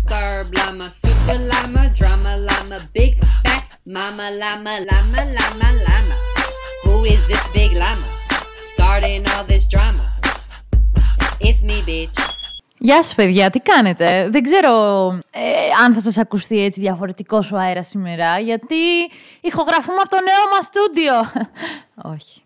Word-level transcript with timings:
disturbed 0.00 0.52
llama, 0.58 0.88
super 0.90 1.38
llama, 1.50 1.82
drama 1.98 2.32
llama, 2.46 2.78
big 2.96 3.12
fat 3.42 3.64
mama 3.96 4.26
llama, 4.40 4.74
llama, 4.88 5.20
llama, 5.36 5.68
llama. 5.86 6.16
Who 6.84 7.04
is 7.14 7.22
this 7.30 7.44
big 7.56 7.72
llama? 7.82 8.06
Starting 8.72 9.22
all 9.32 9.44
this 9.52 9.64
drama. 9.74 10.06
It's 11.40 11.62
me, 11.62 11.78
bitch. 11.86 12.18
Γεια 12.78 13.02
σας 13.02 13.14
παιδιά, 13.14 13.50
τι 13.50 13.60
κάνετε; 13.60 14.28
Δεν 14.30 14.42
ξέρω 14.42 14.72
ε, 15.30 15.40
αν 15.84 15.94
θα 15.94 16.00
σας 16.00 16.18
ακουστεί 16.18 16.64
έτσι 16.64 16.80
διαφορετικός 16.80 17.52
ο 17.52 17.56
αέρας 17.56 17.86
σήμερα, 17.86 18.38
γιατί 18.38 18.76
ηχογραφούμε 19.40 20.00
από 20.00 20.08
το 20.10 20.18
νέο 20.22 20.48
μας 20.54 20.64
στούντιο. 20.64 21.14
Όχι. 22.14 22.42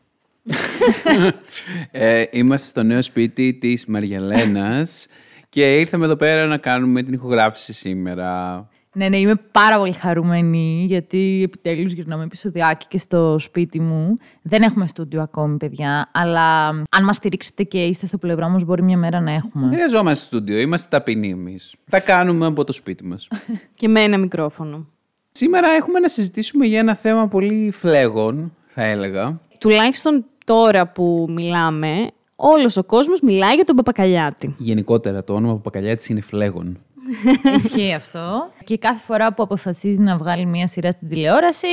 ε, 1.91 2.25
είμαστε 2.31 2.67
στο 2.67 2.83
νέο 2.83 3.03
σπίτι 3.03 3.55
της 3.55 3.87
Μαριαλένας 3.87 5.07
και 5.55 5.79
ήρθαμε 5.79 6.05
εδώ 6.05 6.17
πέρα 6.17 6.47
να 6.47 6.57
κάνουμε 6.57 7.03
την 7.03 7.13
ηχογράφηση 7.13 7.73
σήμερα. 7.73 8.69
Ναι, 8.93 9.09
ναι, 9.09 9.19
είμαι 9.19 9.35
πάρα 9.53 9.79
πολύ 9.79 9.93
χαρούμενη 9.93 10.85
γιατί 10.89 11.41
επιτέλους 11.45 11.93
γυρνάμε 11.93 12.25
επεισοδιάκι 12.25 12.87
και 12.89 12.99
στο 12.99 13.37
σπίτι 13.39 13.81
μου. 13.81 14.19
Δεν 14.43 14.63
έχουμε 14.63 14.87
στούντιο 14.87 15.23
ακόμη, 15.23 15.57
παιδιά, 15.57 16.11
αλλά 16.13 16.69
αν 16.69 17.05
μας 17.05 17.17
στηρίξετε 17.17 17.63
και 17.63 17.85
είστε 17.85 18.07
στο 18.07 18.19
πλευρό 18.19 18.49
μας 18.49 18.65
μπορεί 18.65 18.83
μια 18.83 18.97
μέρα 18.97 19.21
να 19.21 19.33
έχουμε. 19.33 19.69
Δεν 19.69 19.73
χρειαζόμαστε 19.73 20.25
στούντιο, 20.25 20.59
είμαστε 20.59 20.89
ταπεινοί 20.97 21.31
εμείς. 21.31 21.75
Τα 21.91 22.01
κάνουμε 22.01 22.47
από 22.47 22.65
το 22.65 22.73
σπίτι 22.73 23.05
μας. 23.05 23.29
Και 23.79 23.89
με 23.89 24.01
ένα 24.01 24.19
μικρόφωνο. 24.19 24.87
Σήμερα 25.31 25.69
έχουμε 25.69 25.99
να 25.99 26.09
συζητήσουμε 26.09 26.67
για 26.67 26.79
ένα 26.79 26.95
θέμα 26.95 27.29
πολύ 27.29 27.71
φλέγον, 27.71 28.57
θα 28.67 28.83
έλεγα. 28.83 29.41
Τουλάχιστον 29.59 30.25
τώρα 30.45 30.87
που 30.87 31.27
μιλάμε, 31.31 32.11
όλος 32.37 32.77
ο 32.77 32.85
κόσμος 32.85 33.21
μιλάει 33.21 33.55
για 33.55 33.65
τον 33.65 33.77
Παπακαλιάτη. 33.77 34.55
Γενικότερα 34.59 35.25
το 35.25 35.35
όνομα 35.35 35.53
Παπακαλιάτης 35.55 36.09
είναι 36.09 36.21
φλέγον. 36.21 36.79
Ισχύει 37.57 37.93
αυτό. 37.93 38.49
Και 38.65 38.79
κάθε 38.79 39.01
φορά 39.07 39.35
που 39.35 39.43
αποφασίζει 39.43 40.01
να 40.01 40.17
βγάλει 40.17 40.47
μια 40.47 40.67
σειρά 40.67 40.91
στην 40.91 41.09
τηλεόραση, 41.09 41.67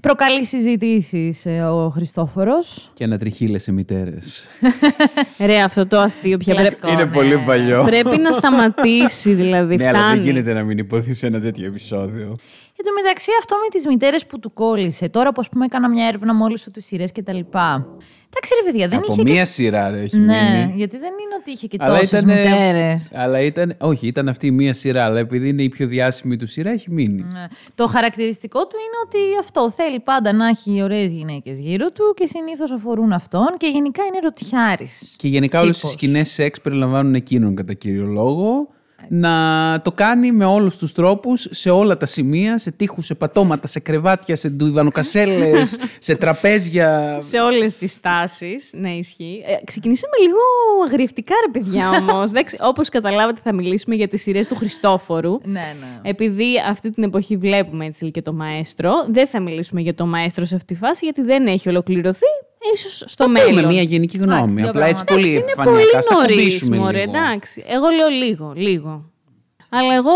προκαλεί 0.00 0.44
συζητήσεις 0.46 1.46
ο 1.70 1.88
Χριστόφορος. 1.88 2.90
Και 2.94 3.04
ανατριχίλε 3.04 3.58
σε 3.58 3.72
μητέρες. 3.72 4.48
Ρε, 5.46 5.56
αυτό 5.62 5.86
το 5.86 5.98
αστείο 5.98 6.36
πια 6.38 6.54
πρέπει, 6.54 6.68
Κλασικό, 6.76 6.92
Είναι 6.92 7.04
ναι. 7.04 7.14
πολύ 7.14 7.38
παλιό. 7.38 7.82
πρέπει 7.86 8.16
να 8.18 8.32
σταματήσει, 8.32 9.32
δηλαδή. 9.34 9.76
Ναι, 9.82 9.88
αλλά 9.88 9.92
δεν 9.98 10.02
φτάνει. 10.08 10.22
γίνεται 10.22 10.52
να 10.52 10.62
μην 10.62 10.78
υποθεί 10.78 11.14
σε 11.14 11.26
ένα 11.26 11.40
τέτοιο 11.40 11.66
επεισόδιο. 11.66 12.36
Εν 12.76 12.84
τω 12.84 13.02
μεταξύ, 13.02 13.30
αυτό 13.38 13.54
με 13.56 13.68
τις 13.78 13.86
μητέρες 13.86 14.26
που 14.26 14.38
του 14.38 14.52
κόλλησε. 14.52 15.08
Τώρα 15.08 15.32
που 15.32 15.40
ας 15.40 15.48
πούμε 15.48 15.64
έκανα 15.64 15.88
μια 15.88 16.06
έρευνα 16.06 16.34
με 16.34 16.44
όλες 16.44 16.68
του 16.72 16.80
σειρές 16.82 17.12
κτλ. 17.12 17.38
Εντάξει, 18.34 18.52
ρε 18.64 18.70
παιδιά, 18.70 18.88
δεν 18.88 18.98
Από 18.98 19.12
είχε. 19.12 19.22
μία 19.22 19.44
σειρά 19.44 19.90
ρε, 19.90 19.98
έχει 19.98 20.08
Και... 20.08 20.16
Ναι, 20.16 20.40
μείνει. 20.66 20.72
γιατί 20.76 20.96
δεν 20.98 21.10
είναι 21.10 21.34
ότι 21.40 21.50
είχε 21.50 21.66
και 21.66 21.76
Αλλά 21.80 21.98
τόσες 21.98 22.20
ήταν. 22.20 22.24
μητέρες. 22.24 23.10
Αλλά 23.12 23.40
ήταν. 23.40 23.74
Όχι, 23.78 24.06
ήταν 24.06 24.28
αυτή 24.28 24.46
η 24.46 24.50
μία 24.50 24.72
σειρά. 24.72 25.04
Αλλά 25.04 25.18
επειδή 25.18 25.48
είναι 25.48 25.62
η 25.62 25.68
πιο 25.68 25.86
διάσημη 25.86 26.21
του 26.36 26.46
σειρά, 26.46 26.70
έχει 26.70 26.90
μείνει. 26.90 27.22
Ναι. 27.32 27.46
Το 27.74 27.86
χαρακτηριστικό 27.86 28.66
του 28.66 28.76
είναι 28.76 28.96
ότι 29.04 29.38
αυτό 29.40 29.70
θέλει 29.70 30.00
πάντα 30.00 30.32
να 30.32 30.46
έχει 30.46 30.82
ωραίες 30.82 31.12
γυναίκες 31.12 31.58
γύρω 31.58 31.90
του 31.90 32.14
και 32.16 32.26
συνήθως 32.26 32.70
αφορούν 32.70 33.12
αυτόν 33.12 33.54
και 33.56 33.66
γενικά 33.66 34.02
είναι 34.04 34.18
ρωτιάρη. 34.22 34.88
Και 35.16 35.28
γενικά 35.28 35.60
όλες 35.60 35.76
οι 35.76 35.80
Τύπος. 35.80 35.92
σκηνές 35.92 36.30
σεξ 36.30 36.60
περιλαμβάνουν 36.60 37.14
εκείνον 37.14 37.54
κατά 37.54 37.72
κύριο 37.72 38.06
λόγο. 38.06 38.68
Να 39.08 39.80
το 39.84 39.92
κάνει 39.92 40.32
με 40.32 40.44
όλους 40.44 40.76
τους 40.76 40.92
τρόπους, 40.92 41.48
σε 41.50 41.70
όλα 41.70 41.96
τα 41.96 42.06
σημεία, 42.06 42.58
σε 42.58 42.70
τείχους, 42.70 43.06
σε 43.06 43.14
πατώματα, 43.14 43.66
σε 43.66 43.80
κρεβάτια, 43.80 44.36
σε 44.36 44.48
ντουιβανοκασέλες, 44.48 45.78
σε 45.98 46.14
τραπέζια. 46.14 47.18
Σε 47.20 47.38
όλες 47.38 47.76
τις 47.76 48.00
τάσεις. 48.00 48.70
Ναι, 48.72 48.90
ισχύει. 48.90 49.42
Ε, 49.46 49.64
ξεκινήσαμε 49.64 50.14
λίγο 50.20 50.38
αγριευτικά, 50.86 51.34
ρε 51.46 51.60
παιδιά 51.60 51.88
όμως. 51.88 52.30
Όπως 52.70 52.88
καταλάβατε, 52.88 53.40
θα 53.44 53.52
μιλήσουμε 53.52 53.94
για 53.94 54.08
τις 54.08 54.22
σειρές 54.22 54.48
του 54.48 54.54
Χριστόφορου. 54.54 55.40
Ναι, 55.44 55.74
ναι. 55.80 56.00
Επειδή 56.02 56.46
αυτή 56.68 56.90
την 56.90 57.02
εποχή 57.02 57.36
βλέπουμε 57.36 57.84
έτσι 57.84 58.10
και 58.10 58.22
το 58.22 58.32
μαέστρο, 58.32 58.92
δεν 59.10 59.26
θα 59.26 59.40
μιλήσουμε 59.40 59.80
για 59.80 59.94
το 59.94 60.06
μαέστρο 60.06 60.44
σε 60.44 60.54
αυτή 60.54 60.74
τη 60.74 60.80
φάση, 60.80 61.04
γιατί 61.04 61.22
δεν 61.22 61.46
έχει 61.46 61.68
ολοκληρωθεί. 61.68 62.26
Ίσως 62.74 63.02
στο 63.06 63.24
Πούμε 63.24 63.44
μέλλον. 63.44 63.66
μια 63.72 63.82
γενική 63.82 64.16
Εντάξει, 64.16 64.36
γνώμη. 64.38 64.60
δύο 64.60 64.68
Απλά 64.70 64.86
έτσι 64.86 65.04
πράγματα. 65.04 65.28
πολύ 65.28 65.36
Εντάξει, 65.36 65.54
είναι 65.56 65.64
πολύ 65.70 65.82
επιφανειακά. 65.82 66.00
Στα 66.02 66.14
νωρίς, 66.14 66.36
κουμπίσουμε 66.36 66.76
μωρέ, 66.76 66.98
λίγο. 66.98 67.10
εντάξει. 67.10 67.64
Εγώ 67.66 67.88
λέω 67.88 68.08
λίγο, 68.08 68.52
λίγο. 68.56 69.10
Αλλά 69.74 69.94
εγώ 69.94 70.10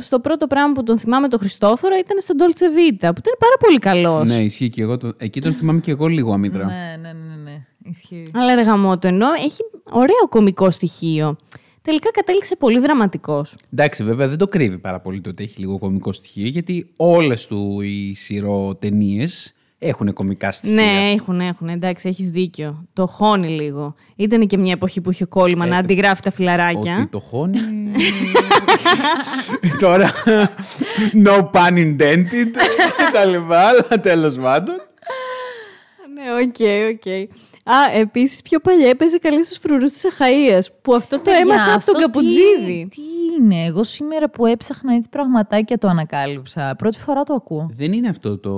στο 0.00 0.20
πρώτο 0.20 0.46
πράγμα 0.46 0.72
που 0.72 0.82
τον 0.82 0.98
θυμάμαι 0.98 1.28
τον 1.28 1.38
Χριστόφορο 1.38 1.94
ήταν 1.96 2.20
στον 2.20 2.36
Dolce 2.38 2.62
Vita, 2.64 3.10
που 3.14 3.20
ήταν 3.24 3.34
πάρα 3.38 3.56
πολύ 3.58 3.78
καλός. 3.78 4.28
Ναι, 4.28 4.42
ισχύει 4.44 4.70
και 4.70 4.82
εγώ. 4.82 4.96
Το... 4.96 5.12
Εκεί 5.18 5.40
τον 5.40 5.52
θυμάμαι 5.54 5.80
και 5.80 5.90
εγώ 5.90 6.06
λίγο 6.06 6.32
αμύτρα. 6.32 6.64
Ναι, 6.64 6.96
ναι, 7.00 7.12
ναι, 7.12 7.34
ναι. 7.50 7.66
Ισχύει. 7.90 8.22
Αλλά 8.34 8.54
ρε 8.54 8.62
γαμώτο, 8.62 9.08
ενώ 9.08 9.26
έχει 9.44 9.62
ωραίο 9.90 10.28
κομικό 10.28 10.70
στοιχείο. 10.70 11.36
Τελικά 11.82 12.10
κατέληξε 12.10 12.56
πολύ 12.56 12.78
δραματικός. 12.78 13.56
Εντάξει, 13.72 14.04
βέβαια 14.04 14.28
δεν 14.28 14.38
το 14.38 14.48
κρύβει 14.48 14.78
πάρα 14.78 15.00
πολύ 15.00 15.20
το 15.20 15.30
ότι 15.30 15.42
έχει 15.44 15.60
λίγο 15.60 15.78
κωμικό 15.78 16.12
στοιχείο, 16.12 16.46
γιατί 16.48 16.92
όλες 16.96 17.46
του 17.46 17.80
οι 17.80 18.14
σειροτενίες 18.14 19.54
έχουν 19.78 20.12
κωμικά 20.12 20.52
στοιχεία. 20.52 20.82
Ναι, 20.82 21.12
έχουν, 21.12 21.40
έχουν. 21.40 21.68
Εντάξει, 21.68 22.08
έχεις 22.08 22.30
δίκιο. 22.30 22.86
Το 22.92 23.06
χώνει 23.06 23.48
λίγο. 23.48 23.94
Ήταν 24.16 24.46
και 24.46 24.56
μια 24.58 24.72
εποχή 24.72 25.00
που 25.00 25.10
είχε 25.10 25.24
κόλλημα 25.24 25.66
να 25.66 25.76
αντιγράφει 25.76 26.22
τα 26.22 26.30
φιλαράκια. 26.30 26.92
Ε, 26.92 26.96
Ότι 27.00 27.06
το 27.06 27.20
χώνει. 27.20 27.58
Τώρα. 29.80 30.10
No 31.24 31.50
pun 31.50 31.72
intended. 31.72 32.50
και 32.96 33.10
τα 33.12 33.24
λοιπά, 33.24 33.60
αλλά 33.60 34.00
τέλος 34.02 34.34
πάντων. 34.34 34.74
Ναι, 36.14 36.22
οκ, 36.42 36.56
οκ. 36.94 37.06
Α, 37.74 37.98
επίσης 38.00 38.42
πιο 38.42 38.58
παλιά 38.60 38.88
έπαιζε 38.88 39.18
και 39.18 39.44
στους 39.44 39.56
Φρουρούς 39.58 39.92
της 39.92 40.04
Αχαΐας, 40.04 40.66
που 40.82 40.94
αυτό 40.94 41.16
το 41.16 41.22
Παιδιά, 41.22 41.40
έμαθα 41.40 41.62
από 41.64 41.72
αυτό 41.72 41.92
τον 41.92 42.00
Καπουτζίδη. 42.00 42.86
Τι, 42.90 42.96
τι 42.96 43.00
είναι, 43.40 43.64
εγώ 43.64 43.84
σήμερα 43.84 44.30
που 44.30 44.46
έψαχνα 44.46 44.94
έτσι 44.94 45.08
πραγματάκια 45.08 45.78
το 45.78 45.88
ανακάλυψα. 45.88 46.74
Πρώτη 46.78 46.98
φορά 46.98 47.22
το 47.22 47.34
ακούω. 47.34 47.70
Δεν 47.76 47.92
είναι 47.92 48.08
αυτό 48.08 48.38
το. 48.38 48.52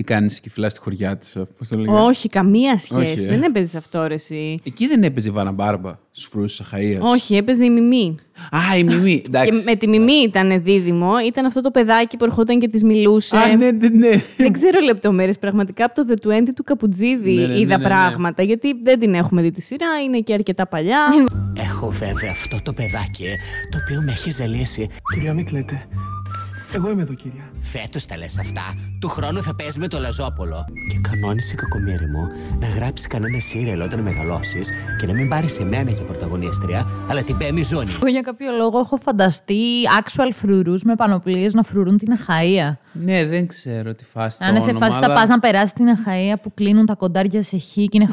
Τι 0.00 0.06
κάνεις 0.06 0.40
και 0.40 0.50
φυλάς 0.50 0.72
στη 0.72 0.80
Χωριάτης, 0.80 1.36
πώς 1.58 1.68
το 1.68 1.78
λέγανε. 1.78 2.00
Όχι, 2.00 2.28
καμία 2.28 2.78
σχέση. 2.78 3.00
Όχι, 3.00 3.20
ε. 3.20 3.28
Δεν 3.28 3.42
έπαιζες 3.42 3.74
αυτό, 3.74 4.06
ρε, 4.06 4.14
εσύ. 4.14 4.60
Εκεί 4.64 4.86
δεν 4.86 5.02
έπαιζε 5.02 5.28
η 5.28 5.32
Βάνα 5.32 5.52
Μπάρμπα 5.52 5.98
στους 6.10 6.26
φρουρούς 6.26 6.56
της 6.56 6.60
Αχαία. 6.60 7.00
Όχι, 7.00 7.36
έπαιζε 7.36 7.64
η 7.64 7.70
Μιμή. 7.70 8.16
Α, 8.50 8.76
η 8.76 8.84
Μιμή. 8.84 9.22
Εντάξει. 9.26 9.50
Και 9.50 9.62
με 9.64 9.76
τη 9.76 9.88
Μιμή 9.88 10.12
ήταν 10.12 10.62
δίδυμο. 10.62 11.12
Ήταν 11.26 11.46
αυτό 11.46 11.60
το 11.60 11.70
παιδάκι 11.70 12.16
που 12.16 12.24
ερχόταν 12.24 12.58
και 12.58 12.68
της 12.68 12.82
μιλούσε. 12.82 13.36
Α, 13.36 13.56
ναι, 13.56 13.70
ναι, 13.70 13.88
ναι. 13.88 14.20
Δεν 14.36 14.52
ξέρω 14.52 14.80
λεπτομέρειες. 14.80 15.38
Πραγματικά 15.38 15.84
από 15.84 16.04
το 16.04 16.14
The 16.22 16.28
20 16.28 16.42
του 16.54 16.64
Καπουτζίδη 16.64 17.34
Ναι, 17.34 17.40
ναι, 17.40 17.46
ναι, 17.46 17.58
είδα 17.58 17.76
ναι, 17.76 17.82
ναι. 17.82 17.88
πράγματα. 17.88 18.42
Γιατί 18.42 18.74
δεν 18.82 18.98
την 18.98 19.14
έχουμε 19.14 19.42
δει 19.42 19.50
τη 19.50 19.62
σειρά, 19.62 20.00
είναι 20.04 20.18
και 20.18 20.32
αρκετά 20.32 20.66
παλιά. 20.66 21.06
Έχω 21.56 21.90
βέβαια 21.90 22.30
αυτό 22.30 22.58
το 22.62 22.72
παιδάκι 22.72 23.24
ε, 23.24 23.34
το 23.70 23.78
οποίο 23.84 24.02
με 24.02 24.12
έχει 24.12 24.30
ζαλίσει. 24.30 24.88
Κυρία, 25.14 25.34
μην 25.34 25.44
κλαίτε. 25.44 25.86
Εγώ 26.74 26.90
είμαι 26.90 27.02
εδώ, 27.02 27.14
κυρία. 27.14 27.49
Φέτος 27.60 28.06
τα 28.06 28.16
λες 28.16 28.38
αυτά. 28.38 28.74
Του 29.00 29.08
χρόνου 29.08 29.42
θα 29.42 29.54
παίζεις 29.54 29.78
με 29.78 29.88
το 29.88 29.98
Λαζόπολο. 29.98 30.64
Και 30.90 30.98
κανόνισε 31.10 31.54
κακομίρι 31.54 32.06
μου 32.06 32.26
να 32.60 32.68
γράψεις 32.68 33.06
κανένα 33.06 33.40
σύριαλ 33.40 33.80
όταν 33.80 34.00
μεγαλώσεις 34.00 34.70
και 34.98 35.06
να 35.06 35.12
μην 35.12 35.28
πάρεις 35.28 35.58
εμένα 35.58 35.90
για 35.90 36.02
πρωταγωνίστρια, 36.02 36.86
αλλά 37.08 37.22
την 37.22 37.36
Πέμι 37.36 37.62
Ζώνη. 37.62 37.90
Εγώ 37.94 38.06
για 38.06 38.20
κάποιο 38.20 38.52
λόγο 38.52 38.78
έχω 38.78 38.96
φανταστεί 38.96 39.62
actual 40.02 40.30
φρουρούς 40.34 40.82
με 40.82 40.94
πανοπλίες 40.94 41.54
να 41.54 41.62
φρουρούν 41.62 41.98
την 41.98 42.08
Αχαΐα. 42.16 42.76
Ναι, 42.92 43.24
δεν 43.24 43.46
ξέρω 43.46 43.94
τι 43.94 44.04
φάση 44.04 44.36
Να 44.40 44.48
είναι 44.48 44.60
σε 44.60 44.68
όνομα, 44.68 44.86
φάση 44.86 45.00
θα 45.00 45.06
αλλά 45.06 45.14
πας 45.14 45.28
να 45.28 45.38
περάσεις 45.38 45.72
την 45.72 45.86
Αχαΐα 45.86 46.36
που 46.42 46.54
κλείνουν 46.54 46.86
τα 46.86 46.94
κοντάρια 46.94 47.42
σε 47.42 47.58
χ 47.58 47.72
και 47.74 47.88
είναι... 47.90 48.08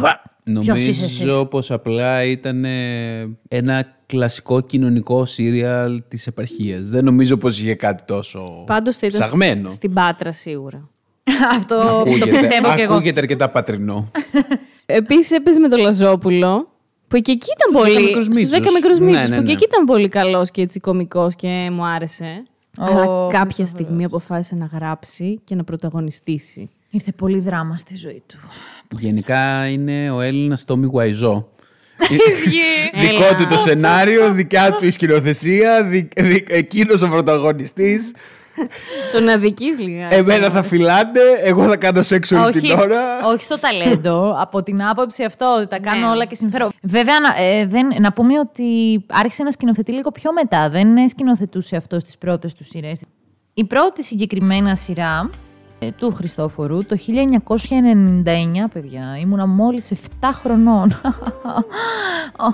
Ποιος 0.59 0.88
είσαι 0.88 1.03
εσύ; 1.03 1.25
Νομίζω 1.25 1.45
πως 1.45 1.71
απλά 1.71 2.23
ήταν 2.23 2.65
ε, 2.65 3.38
ένα 3.47 3.85
κλασικό 4.05 4.61
κοινωνικό 4.61 5.25
σύριαλ 5.25 6.03
της 6.07 6.27
επαρχίας. 6.27 6.89
Δεν 6.89 7.03
νομίζω 7.03 7.38
πως 7.38 7.61
είχε 7.61 7.75
κάτι 7.75 8.03
τόσο 8.05 8.63
Πάντως 8.65 8.97
θα 8.97 9.07
ήταν 9.07 9.29
ψαγμένο. 9.38 9.69
στην 9.69 9.94
Πάτρα 9.94 10.31
σίγουρα. 10.31 10.89
Αυτό 11.57 11.75
που 11.75 11.81
το 11.81 11.98
Ακούγεται- 12.00 12.30
πιστεύω 12.30 12.75
κι 12.75 12.81
εγώ. 12.81 12.94
Ακούγεται 12.94 13.19
αρκετά 13.19 13.50
πατρινό. 13.50 14.12
Επίσης 14.86 15.31
έπαιζε 15.31 15.60
με 15.60 15.68
το 15.69 15.78
Λαζόπουλο. 15.78 16.72
Που 17.07 17.18
και 17.18 17.31
εκεί 17.31 17.48
ήταν 17.56 17.69
Στους 17.69 17.81
πολύ. 17.81 17.92
δέκα 17.94 18.06
μικρούς 18.06 18.24
στους 18.25 18.36
μίτσους. 18.38 18.57
δέκα 18.60 18.72
μικρούς 18.72 19.00
Ναι, 19.00 19.06
μίτσους, 19.06 19.30
ναι, 19.30 19.36
Που 19.36 19.42
ναι. 19.42 19.48
και 19.48 19.54
εκεί 19.54 19.63
ήταν 19.63 19.86
πολύ 19.86 20.07
καλός 20.10 20.51
και 20.51 20.62
έτσι 20.62 20.80
κωμικός 20.80 21.36
και 21.36 21.69
μου 21.72 21.86
άρεσε. 21.86 22.44
Ω, 22.80 22.84
Αλλά 22.86 22.95
κάποια 23.06 23.39
Χριστόφορος. 23.39 23.69
στιγμή 23.69 24.04
αποφάσισε 24.04 24.56
να 24.56 24.66
γράψει 24.74 25.39
και 25.44 25.56
να 25.56 25.63
πρωταγωνιστήσει. 25.63 26.69
Ήρθε 26.89 27.12
πολύ 27.12 27.39
δράμα 27.39 27.78
στη 27.78 27.95
ζωή 27.95 28.24
του. 28.28 28.38
Γενικά 28.98 29.68
είναι 29.68 30.12
ο 30.12 30.22
Έλληνας 30.22 30.66
Τόμι 30.66 30.86
Γουαϊζό. 30.86 31.48
Ισχύει. 32.01 32.60
Δικό 33.00 33.36
του 33.38 33.45
το 33.45 33.57
σενάριο, 33.57 34.31
δικιά 34.34 34.72
του 34.75 34.86
η 34.86 34.92
σκηνοθεσία, 34.92 35.84
δι, 35.84 36.07
δι, 36.18 36.45
εκείνος 36.48 37.01
ο 37.01 37.07
πρωταγωνιστής. 37.10 38.12
Τον 39.13 39.27
αδικής 39.30 39.80
λιγάκι. 39.80 40.15
Εμένα 40.15 40.50
θα 40.50 40.63
φυλάνε, 40.63 41.19
εγώ 41.44 41.68
θα 41.68 41.77
κάνω 41.77 42.01
σεξ 42.01 42.31
όλη 42.31 42.42
όχι, 42.44 42.59
την 42.59 42.71
ώρα. 42.80 43.27
όχι 43.27 43.44
στο 43.44 43.59
ταλέντο, 43.59 44.36
από 44.39 44.63
την 44.63 44.83
άποψη 44.83 45.24
αυτό 45.24 45.56
ότι 45.57 45.68
τα 45.68 45.80
κάνω 45.80 46.06
Ναι. 46.06 46.12
όλα 46.12 46.25
και 46.25 46.36
συμφέρω. 46.36 46.69
Βέβαια, 46.81 47.15
να, 47.19 47.44
ε, 47.44 47.65
δεν, 47.65 47.88
να 48.00 48.13
πούμε 48.13 48.39
ότι 48.39 48.63
άρχισε 49.07 49.44
να 49.44 49.51
σκηνοθετεί 49.51 49.92
λίγο 49.92 50.12
πιο 50.12 50.33
μετά. 50.33 50.69
Δεν 50.69 50.98
ε, 50.98 51.07
σκηνοθετούσε 51.07 51.75
αυτό 51.75 52.00
στις 52.00 52.18
πρώτες 52.18 52.54
του 52.54 52.63
σειρές. 52.63 53.00
Η 53.54 53.63
πρώτη 53.65 54.04
συγκεκριμένα 54.04 54.75
σειρά 54.75 55.30
ε, 55.80 55.92
του 55.92 56.13
Χριστόφορου 56.13 56.86
το 56.86 56.98
1999, 56.98 58.69
παιδιά, 58.74 59.18
ήμουνα 59.21 59.48
μόλις 59.48 59.92
7 60.21 60.30
χρονών. 60.33 61.00
Ω, 62.39 62.53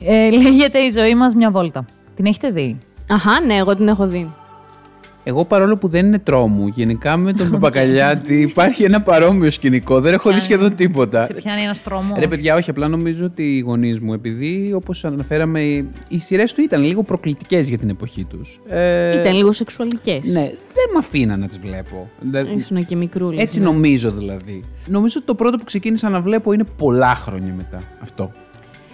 ε, 0.12 0.30
λέγεται 0.30 0.78
«Η 0.78 0.90
ζωή 0.90 1.14
μας 1.14 1.34
μια 1.34 1.50
βόλτα». 1.50 1.84
Την 2.14 2.26
έχετε 2.26 2.50
δει; 2.50 2.78
Αχά, 3.08 3.40
ναι, 3.46 3.54
εγώ 3.54 3.76
την 3.76 3.88
έχω 3.88 4.06
δει. 4.06 4.34
Εγώ 5.24 5.44
παρόλο 5.44 5.76
που 5.76 5.88
δεν 5.88 6.06
είναι 6.06 6.18
τρόμου, 6.18 6.66
γενικά 6.66 7.16
με 7.16 7.32
τον 7.32 7.50
Παπακαλιάτη 7.50 8.40
υπάρχει 8.50 8.82
ένα 8.82 9.02
παρόμοιο 9.02 9.50
σκηνικό. 9.50 10.00
Δεν 10.00 10.12
έχω 10.12 10.32
δει 10.32 10.40
σχεδόν 10.40 10.74
τίποτα. 10.74 11.24
Σε 11.24 11.32
πιάνει 11.34 11.62
ένας 11.62 11.82
τρόμος. 11.82 12.18
Ρε 12.18 12.26
παιδιά, 12.28 12.54
όχι, 12.54 12.70
απλά 12.70 12.88
νομίζω 12.88 13.24
ότι 13.24 13.42
οι 13.56 13.58
γονείς 13.60 14.00
μου, 14.00 14.12
επειδή 14.12 14.72
όπως 14.74 15.04
αναφέραμε, 15.04 15.60
οι 16.08 16.18
σειρές 16.18 16.52
του 16.52 16.60
ήταν 16.60 16.82
λίγο 16.82 17.02
προκλητικές 17.02 17.68
για 17.68 17.78
την 17.78 17.88
εποχή 17.88 18.24
τους. 18.24 18.60
Ε, 18.68 19.20
Ήταν 19.20 19.34
λίγο 19.34 19.52
σεξουαλικές. 19.52 20.26
Ναι, 20.26 20.42
δεν 20.42 20.86
με 20.92 20.98
αφήνα 20.98 21.36
να 21.36 21.46
τις 21.46 21.58
βλέπω. 21.58 22.10
Δηλαδή, 22.20 22.54
Ήσουν 22.54 22.84
και 22.86 22.96
μικρούλης. 22.96 23.40
έτσι 23.40 23.58
ναι. 23.58 23.64
νομίζω 23.64 24.10
δηλαδή. 24.10 24.62
Νομίζω 24.86 25.14
ότι 25.16 25.26
το 25.26 25.34
πρώτο 25.34 25.56
που 25.58 25.64
ξεκίνησα 25.64 26.08
να 26.08 26.20
βλέπω 26.20 26.52
είναι 26.52 26.64
πολλά 26.76 27.14
χρόνια 27.14 27.52
μετά. 27.56 27.82
Αυτό. 28.02 28.32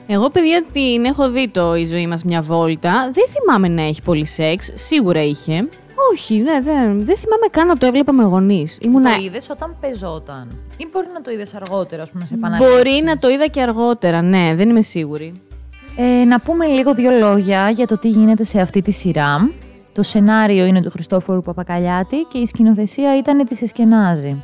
Εγώ, 0.06 0.30
παιδιά, 0.30 0.64
την 0.72 1.04
έχω 1.04 1.30
δει 1.30 1.48
το 1.48 1.74
«Η 1.74 1.84
ζωή 1.84 2.06
μας 2.06 2.24
μια 2.24 2.40
βόλτα». 2.40 3.10
Δεν 3.12 3.24
θυμάμαι 3.28 3.68
να 3.68 3.82
έχει 3.82 4.02
πολύ 4.02 4.26
σεξ. 4.26 4.70
Σίγουρα 4.74 5.22
είχε. 5.22 5.68
Όχι, 6.12 6.34
ναι, 6.34 6.60
δεν, 6.60 7.04
δεν 7.04 7.16
θυμάμαι 7.16 7.46
καν 7.50 7.66
να 7.66 7.76
το 7.76 7.86
έβλεπα 7.86 8.12
με 8.12 8.22
γονείς. 8.22 8.78
Ήμουνα... 8.80 9.14
Το 9.14 9.22
είδες 9.22 9.50
όταν 9.50 9.76
πεζόταν; 9.80 10.48
Ή 10.76 10.88
μπορεί 10.92 11.06
να 11.14 11.20
το 11.20 11.30
είδες 11.30 11.54
αργότερα, 11.54 12.02
ας 12.02 12.10
πούμε, 12.10 12.26
σε 12.26 12.34
επανάληψη; 12.34 12.72
Μπορεί 12.72 13.02
να 13.04 13.18
το 13.18 13.28
είδα 13.28 13.46
και 13.46 13.62
αργότερα, 13.62 14.22
ναι, 14.22 14.54
δεν 14.56 14.68
είμαι 14.68 14.82
σίγουρη. 14.82 15.40
Ε, 15.96 16.24
να 16.24 16.40
πούμε 16.40 16.66
λίγο 16.66 16.94
δύο 16.94 17.10
λόγια 17.10 17.70
για 17.70 17.86
το 17.86 17.98
τι 17.98 18.08
γίνεται 18.08 18.44
σε 18.44 18.60
αυτή 18.60 18.82
τη 18.82 18.90
σειρά. 18.90 19.50
Το 19.92 20.02
σενάριο 20.02 20.64
είναι 20.64 20.82
του 20.82 20.90
Χριστόφορου 20.90 21.42
Παπακαλιάτη 21.42 22.16
και 22.32 22.38
η 22.38 22.46
σκηνοθεσία 22.46 23.18
ήταν 23.18 23.46
της 23.46 23.62
Εσκενάζη. 23.62 24.42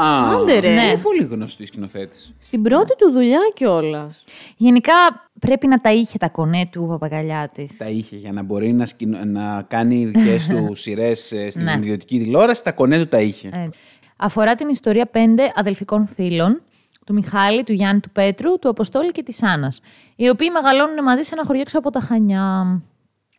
Α, 0.00 0.34
Άντε 0.34 0.58
ρε. 0.58 0.68
Είναι 0.70 0.96
πολύ 1.02 1.22
γνωστή 1.22 1.66
σκηνοθέτης. 1.66 2.32
Στην 2.38 2.62
πρώτη 2.62 2.96
του 2.98 3.10
δουλειά 3.12 3.38
κιόλας. 3.54 4.24
Γενικά 4.56 4.92
πρέπει 5.40 5.66
να 5.66 5.80
τα 5.80 5.92
είχε 5.92 6.18
τα 6.18 6.28
κονέ 6.28 6.68
του 6.72 6.86
Παπακαλιάτη. 6.88 7.68
Τα 7.78 7.88
είχε 7.88 8.16
για 8.16 8.32
να 8.32 8.42
μπορεί 8.42 8.72
να, 8.72 8.86
σκηνο... 8.86 9.24
να 9.24 9.64
κάνει 9.68 10.04
δικές 10.06 10.46
του 10.46 10.74
σειρές 10.82 11.32
στην 11.48 11.62
Ναι. 11.64 11.72
ιδιωτική 11.76 12.18
τηλεόραση. 12.18 12.64
Τα 12.64 12.72
κονέ 12.72 12.98
του 12.98 13.08
τα 13.08 13.20
είχε. 13.20 13.48
Ε, 13.52 13.68
αφορά 14.16 14.54
την 14.54 14.68
ιστορία 14.68 15.06
πέντε 15.06 15.52
αδελφικών 15.54 16.06
φίλων, 16.14 16.62
του 17.06 17.12
Μιχάλη, 17.14 17.62
του 17.64 17.72
Γιάννη, 17.72 18.00
του 18.00 18.10
Πέτρου, 18.10 18.58
του 18.58 18.68
Αποστόλη 18.68 19.10
και 19.12 19.22
της 19.22 19.42
Άννας, 19.42 19.80
οι 20.16 20.28
οποίοι 20.28 20.48
μεγαλώνουν 20.52 21.02
μαζί 21.04 21.22
σε 21.22 21.30
ένα 21.34 21.44
χωριό 21.46 21.60
έξω 21.60 21.78
από 21.78 21.90
τα 21.90 22.00
Χανιά. 22.00 22.82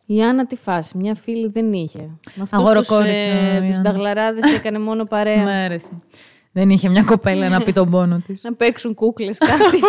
Η 0.08 0.22
Άννα 0.22 0.46
τι 0.46 0.56
φάση, 0.56 0.98
μια 0.98 1.14
φίλη 1.14 1.48
δεν 1.48 1.72
είχε. 1.72 1.98
Με 2.34 2.42
αυτούς 2.42 2.52
Αγοροκόριτσο, 2.58 3.26
τους, 3.30 3.36
ε, 3.36 3.60
η 3.64 3.66
τους 3.68 3.76
Άννα. 3.76 3.90
νταγλαράδες 3.90 4.54
έκανε 4.54 4.78
μόνο 4.78 5.04
παρέα. 5.04 5.44
Ναι, 5.44 5.76
Δεν 6.58 6.70
είχε 6.70 6.88
μια 6.88 7.02
κοπέλα 7.02 7.48
να 7.48 7.62
πει 7.62 7.72
τον 7.72 7.90
πόνο 7.90 8.22
της. 8.26 8.42
να 8.42 8.54
παίξουν 8.54 8.94
κούκλες 8.94 9.38
κάτι. 9.38 9.80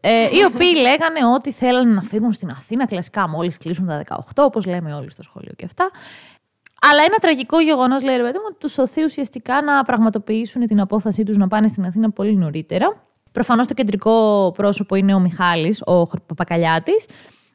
ε, 0.00 0.22
οι 0.22 0.44
οποίοι 0.44 0.72
λέγανε 0.80 1.34
ότι 1.34 1.52
θέλανε 1.52 1.92
να 1.94 2.02
φύγουν 2.02 2.32
στην 2.32 2.50
Αθήνα 2.50 2.86
κλασικά 2.86 3.28
μόλις 3.28 3.58
κλείσουν 3.58 3.86
τα 3.86 4.04
18, 4.08 4.18
όπως 4.36 4.64
λέμε 4.66 4.94
όλοι 4.94 5.10
στο 5.10 5.22
σχολείο 5.22 5.52
και 5.56 5.64
αυτά. 5.64 5.90
Αλλά 6.90 7.02
ένα 7.06 7.16
τραγικό 7.20 7.60
γεγονός, 7.60 8.02
λέει 8.02 8.16
ρε 8.16 8.22
παιδί 8.22 8.38
μου, 8.38 8.44
ότι 8.48 8.58
τους 8.58 8.72
σωθεί 8.72 9.04
ουσιαστικά 9.04 9.62
να 9.62 9.84
πραγματοποιήσουν 9.84 10.66
την 10.66 10.80
απόφασή 10.80 11.22
τους 11.22 11.36
να 11.36 11.48
πάνε 11.48 11.68
στην 11.68 11.84
Αθήνα 11.84 12.10
πολύ 12.10 12.36
νωρίτερα. 12.36 12.96
Προφανώς 13.32 13.66
το 13.66 13.74
κεντρικό 13.74 14.52
πρόσωπο 14.56 14.94
είναι 14.94 15.14
ο 15.14 15.18
Μιχάλης, 15.18 15.82
ο 15.84 16.06
Παπακαλιάτης, 16.06 17.06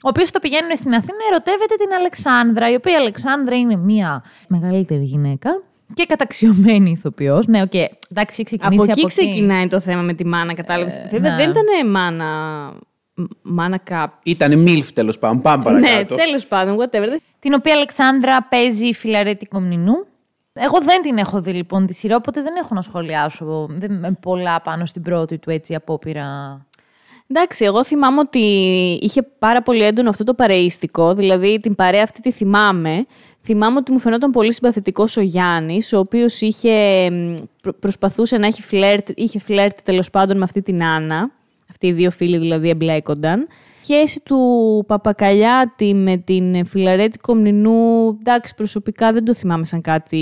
ο 0.04 0.08
οποίος 0.08 0.32
το 0.32 0.40
πηγαίνουν 0.40 0.76
στην 0.76 0.94
Αθήνα, 0.94 1.18
ερωτεύεται 1.32 1.76
την 1.76 1.94
Αλεξάνδρα, 1.94 2.72
η 2.72 2.76
οποία 2.76 2.98
Αλεξάνδρα 2.98 3.56
είναι 3.56 3.76
μια 3.76 4.24
μεγαλύτερη 4.48 5.04
γυναίκα 5.04 5.62
και 5.94 6.06
καταξιωμένη 6.06 6.92
ηθοποιός. 6.92 7.48
Ναι, 7.48 7.62
οκ, 7.62 7.74
εντάξει, 7.74 7.96
έχει 8.16 8.44
ξεκινήσει 8.44 8.82
από 8.82 8.92
από 8.92 8.92
εκεί 8.92 9.06
ξεκινάει 9.06 9.68
το 9.68 9.80
θέμα 9.80 10.02
με 10.02 10.14
τη 10.14 10.26
μάνα, 10.26 10.54
κατάλαβες. 10.54 11.00
Βέβαια 11.12 11.36
ναι. 11.36 11.38
δεν 11.38 11.50
ήταν 11.50 11.90
μάνα. 11.90 12.26
μ- 13.14 13.26
Μάνα 13.42 13.78
κάπου. 13.78 14.16
Ήταν 14.24 14.60
MILF 14.60 14.92
τέλος 14.92 15.20
πάντων. 15.20 15.42
Πάμε 15.42 15.72
Ναι, 15.80 15.88
παρακάτω. 15.88 16.16
τέλος 16.16 16.46
πάντων, 16.46 16.78
whatever. 16.80 17.18
την 17.40 17.54
οποία 17.54 17.74
Αλεξάνδρα 17.74 18.44
παίζει 18.44 18.88
η 18.88 18.94
Φιλαρέτη 18.94 19.46
Κομνηνού. 19.46 19.94
Εγώ 20.54 20.78
δεν 20.82 21.02
την 21.02 21.18
έχω 21.18 21.42
δει 21.42 21.52
λοιπόν 21.52 21.86
τη 21.86 21.94
σειρά, 21.94 22.16
οπότε 22.16 22.42
δεν 22.42 22.54
έχω 22.64 22.74
να 22.76 22.82
σχολιάσω 22.82 23.68
δεν, 23.70 24.00
με 24.00 24.18
πολλά 24.22 24.62
πάνω 24.62 24.86
στην 24.86 25.02
πρώτη 25.02 25.38
του 25.38 25.50
έτσι 25.50 25.76
απόπειρα. 25.76 26.26
Εντάξει, 27.28 27.66
εγώ 27.66 27.84
θυμάμαι 27.84 28.20
ότι 28.20 28.40
είχε 29.02 29.22
πάρα 29.24 29.62
πολύ 29.62 29.84
έντονο 29.84 30.10
αυτό 30.10 30.24
το 30.24 30.34
παρεΐστικο, 30.34 31.14
δηλαδή 31.14 31.60
την 31.60 31.76
παρέα 31.76 32.04
αυτή 32.04 32.22
τη 32.22 32.32
θυμάμαι. 32.32 33.06
Θυμάμαι 33.44 33.78
ότι 33.78 33.92
μου 33.92 34.00
φαινόταν 34.00 34.32
πολύ 34.32 34.54
συμπαθητικός 34.54 35.18
ο 35.18 35.22
Γιάννης, 35.22 35.94
ο 35.94 36.00
οποίος 36.00 36.42
προσπαθούσε 37.80 38.38
να 38.38 38.48
έχει 38.48 38.62
φλερτ, 38.62 39.10
είχε 39.16 39.40
φλερτ 39.40 39.80
τέλος 39.84 40.10
πάντων 40.10 40.38
με 40.38 40.44
αυτή 40.44 40.62
την 40.62 40.84
Άννα. 40.84 41.32
Αυτοί 41.70 41.88
οι 41.88 41.92
δύο 41.92 42.12
φίλοι 42.12 42.38
δηλαδή 42.38 42.70
εμπλέκονταν. 42.70 43.48
Σχέση 43.82 44.22
του 44.22 44.38
Παπακαλιάτη 44.88 45.94
με 45.94 46.18
την 46.18 46.66
Φιλαρέτη 46.66 47.18
Κομνηνού, 47.18 48.08
εντάξει, 48.20 48.56
προσωπικά 48.56 49.12
δεν 49.12 49.26
το 49.26 49.34
θυμάμαι 49.34 49.66
σαν 49.66 49.82
κάτι. 49.82 50.18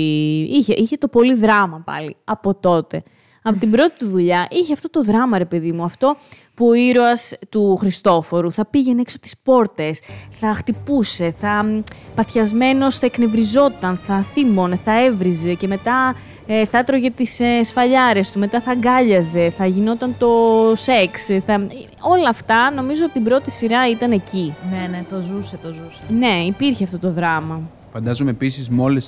Είχε, 0.50 0.74
είχε 0.74 0.96
το 0.96 1.08
πολύ 1.08 1.34
δράμα 1.34 1.82
πάλι 1.84 2.16
από 2.24 2.54
τότε. 2.54 3.02
Από 3.42 3.58
την 3.58 3.70
πρώτη 3.70 3.92
του 3.98 4.08
δουλειά 4.08 4.48
είχε 4.50 4.72
αυτό 4.72 4.90
το 4.90 5.02
δράμα, 5.02 5.38
ρε 5.38 5.44
παιδί 5.44 5.72
μου. 5.72 5.84
Αυτό 5.84 6.16
που 6.60 6.66
ο 6.68 6.74
ήρωας 6.74 7.32
του 7.48 7.76
Χριστόφορου 7.76 8.52
θα 8.52 8.64
πήγαινε 8.64 9.00
έξω 9.00 9.16
από 9.16 9.24
τις 9.24 9.38
πόρτες, 9.38 10.00
θα 10.40 10.54
χτυπούσε, 10.54 11.34
θα 11.40 11.64
μ, 11.64 11.82
παθιασμένος 12.14 12.98
θα 12.98 13.06
εκνευριζόταν, 13.06 14.00
θα 14.06 14.26
θύμωνε, 14.32 14.76
θα 14.84 15.04
έβριζε 15.04 15.54
και 15.54 15.66
μετά 15.66 16.14
ε, 16.46 16.66
θα 16.66 16.78
έτρωγε 16.78 17.10
τις 17.10 17.40
ε, 17.40 17.62
σφαλιάρες 17.62 18.30
του, 18.30 18.38
μετά 18.38 18.60
θα 18.60 18.70
αγκάλιαζε, 18.70 19.52
θα 19.56 19.66
γινόταν 19.66 20.14
το 20.18 20.28
σεξ. 20.76 21.28
ε, 21.28 21.42
Θα... 21.46 21.66
Όλα 22.00 22.28
αυτά 22.28 22.72
νομίζω 22.74 23.04
ότι 23.04 23.12
την 23.12 23.24
πρώτη 23.24 23.50
σειρά 23.50 23.90
ήταν 23.90 24.12
εκεί. 24.12 24.54
Ναι, 24.70 24.88
ναι, 24.88 25.04
το 25.10 25.20
ζούσε, 25.20 25.58
το 25.62 25.68
ζούσε. 25.68 26.00
Ναι, 26.18 26.44
υπήρχε 26.46 26.84
αυτό 26.84 26.98
το 26.98 27.10
δράμα. 27.10 27.62
Φαντάζομαι 27.92 28.30
επίσης 28.30 28.70
με 28.70 28.82
όλε 28.82 29.00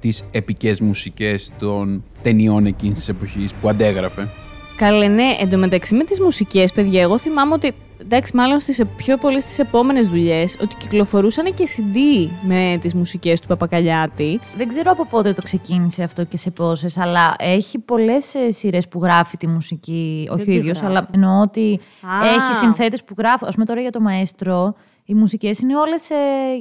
τις 0.00 0.24
επικές 0.30 0.80
μουσικές 0.80 1.52
των 1.58 2.02
ταινιών 2.22 2.66
εκείνης 2.66 2.98
της 2.98 3.08
εποχής 3.08 3.54
που 3.54 3.68
αντέγραφε. 3.68 4.28
Καλέ, 4.76 5.06
ναι, 5.06 5.36
εντωμεταξύ 5.40 5.94
με 5.94 6.04
τις 6.04 6.20
μουσικές, 6.20 6.72
παιδιά, 6.72 7.00
εγώ 7.02 7.18
θυμάμαι 7.18 7.52
ότι, 7.54 7.72
εντάξει, 8.00 8.36
μάλλον 8.36 8.60
στις, 8.60 8.78
ε- 8.78 8.84
πιο 8.96 9.16
πολύ 9.16 9.40
στις 9.40 9.58
επόμενες 9.58 10.08
δουλειές, 10.08 10.56
ότι 10.62 10.74
κυκλοφορούσαν 10.74 11.54
και 11.54 11.68
CD 11.76 12.28
με 12.42 12.78
τις 12.80 12.94
μουσικές 12.94 13.40
του 13.40 13.46
Παπακαλιάτη. 13.46 14.40
Δεν 14.56 14.68
ξέρω 14.68 14.90
από 14.90 15.06
πότε 15.06 15.32
το 15.32 15.42
ξεκίνησε 15.42 16.02
αυτό 16.02 16.24
και 16.24 16.36
σε 16.36 16.50
πόσες, 16.50 16.98
αλλά 16.98 17.34
έχει 17.38 17.78
πολλές 17.78 18.34
σειρές 18.48 18.88
που 18.88 19.00
γράφει 19.02 19.36
τη 19.36 19.46
μουσική. 19.46 20.28
όχι 20.30 20.42
ο 20.42 20.44
τι 20.44 20.52
ίδιο, 20.54 20.70
γράφει. 20.72 20.86
αλλά 20.86 21.08
εννοώ 21.14 21.40
ότι 21.40 21.80
Α. 22.00 22.26
έχει 22.28 22.56
συνθέτες 22.56 23.04
που 23.04 23.14
γράφουν. 23.18 23.48
Α 23.48 23.50
πούμε 23.50 23.64
τώρα 23.64 23.80
για 23.80 23.90
το 23.90 24.00
Μαέστρο, 24.00 24.74
οι 25.04 25.14
μουσικές 25.14 25.58
είναι 25.58 25.76
όλες 25.76 26.06
για 26.08 26.16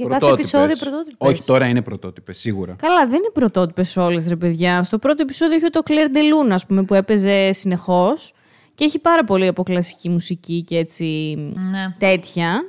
κάθε 0.08 0.20
Πρωτότυπες. 0.20 0.54
επεισόδιο 0.54 0.76
πρωτότυπες. 0.80 1.16
Όχι, 1.30 1.44
τώρα 1.44 1.66
είναι 1.68 1.82
πρωτότυπες, 1.82 2.38
σίγουρα. 2.38 2.76
Καλά, 2.82 3.06
δεν 3.08 3.16
είναι 3.18 3.30
πρωτότυπες 3.34 3.98
όλες, 3.98 4.28
ρε 4.28 4.36
παιδιά. 4.36 4.84
Στο 4.84 4.98
πρώτο 5.00 5.22
επεισόδιο 5.22 5.58
είχε 5.58 5.68
το 5.70 5.82
Claire 5.88 6.16
de 6.16 6.48
Lune, 6.48 6.52
ας 6.52 6.66
πούμε, 6.66 6.84
που 6.84 6.94
έπαιζε 6.94 7.52
συνεχώς. 7.52 8.34
Και 8.76 8.84
έχει 8.84 9.00
πάρα 9.00 9.24
πολύ 9.24 9.48
από 9.48 9.64
κλασική 9.64 10.10
μουσική 10.10 10.64
και 10.64 10.78
έτσι 10.78 11.06
Ναι. 11.72 11.96
τέτοια. 11.98 12.62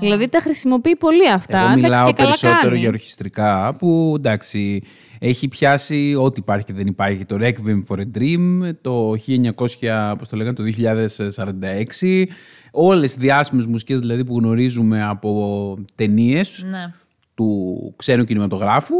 Δηλαδή 0.00 0.28
τα 0.28 0.40
χρησιμοποιεί 0.40 0.96
πολύ 0.96 1.28
αυτά. 1.30 1.58
Εγώ 1.58 1.66
Εντάξει, 1.66 1.82
μιλάω 1.82 2.06
και 2.06 2.12
καλά 2.12 2.28
περισσότερο 2.28 2.64
κάνει. 2.68 2.78
για 2.78 2.88
ορχιστρικά 2.88 3.76
που 3.78 4.14
εντάξει 4.16 4.82
έχει 5.18 5.48
πιάσει 5.48 6.14
ό,τι 6.18 6.40
υπάρχει 6.40 6.64
και 6.64 6.72
δεν 6.72 6.86
υπάρχει. 6.86 7.24
Το 7.24 7.36
Requiem 7.40 7.82
for 7.88 7.98
a 7.98 8.18
Dream, 8.18 8.70
το 8.80 9.14
1900, 9.26 10.14
πώς 10.18 10.28
το 10.28 10.36
λέγανε, 10.36 10.54
το 10.54 10.62
2046. 10.62 12.26
Όλες 12.74 13.14
οι 13.14 13.16
διάσημες 13.18 13.66
μουσικές 13.66 13.98
δηλαδή 14.00 14.24
που 14.24 14.38
γνωρίζουμε 14.38 15.04
από 15.04 15.78
ταινίες 15.94 16.64
Ναι. 16.70 16.92
του 17.34 17.94
ξένου 17.96 18.24
κινηματογράφου, 18.24 18.94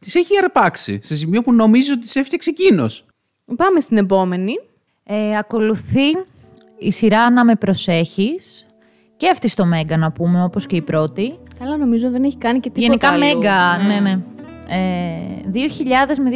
τις 0.00 0.14
έχει 0.14 0.32
αρπάξει 0.42 1.00
σε 1.02 1.16
σημείο 1.16 1.42
που 1.42 1.52
νομίζω 1.52 1.92
ότι 1.92 2.00
τις 2.00 2.16
έφτιαξε 2.16 2.50
εκείνος. 2.50 3.04
Πάμε 3.56 3.80
στην 3.80 3.96
επόμενη. 3.96 4.52
Ε, 5.04 5.36
ακολουθεί 5.36 6.06
η 6.78 6.90
σειρά 6.92 7.30
«Να 7.30 7.44
με 7.44 7.54
προσέχεις» 7.54 8.66
και 9.16 9.28
αυτή 9.28 9.48
στο 9.48 9.64
Μέγκα 9.64 9.96
να 9.96 10.12
πούμε, 10.12 10.42
όπως 10.44 10.66
και 10.66 10.76
η 10.76 10.82
πρώτη. 10.82 11.38
Καλά, 11.58 11.76
νομίζω 11.76 12.10
δεν 12.10 12.24
έχει 12.24 12.36
κάνει 12.36 12.60
και 12.60 12.70
τίποτα 12.70 12.86
Γενικά 12.86 13.08
άλλο. 13.08 13.24
Μέγκα, 13.24 13.78
ναι, 13.86 14.00
ναι. 14.00 14.18
Ε, 14.70 15.50
2000 15.52 16.18
με 16.22 16.30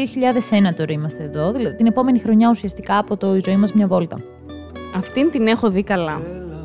2001 0.71 0.75
τώρα 0.77 0.93
είμαστε 0.93 1.23
εδώ, 1.23 1.53
δηλαδή 1.53 1.77
την 1.77 1.87
επόμενη 1.87 2.19
χρονιά 2.19 2.49
ουσιαστικά 2.51 2.99
από 2.99 3.17
το 3.17 3.35
«Η 3.37 3.41
ζωή 3.45 3.57
μας 3.57 3.73
μια 3.73 3.87
βόλτα». 3.87 4.21
Αυτήν 4.97 5.31
την 5.31 5.47
έχω 5.47 5.71
δει 5.71 5.83
καλά. 5.83 6.21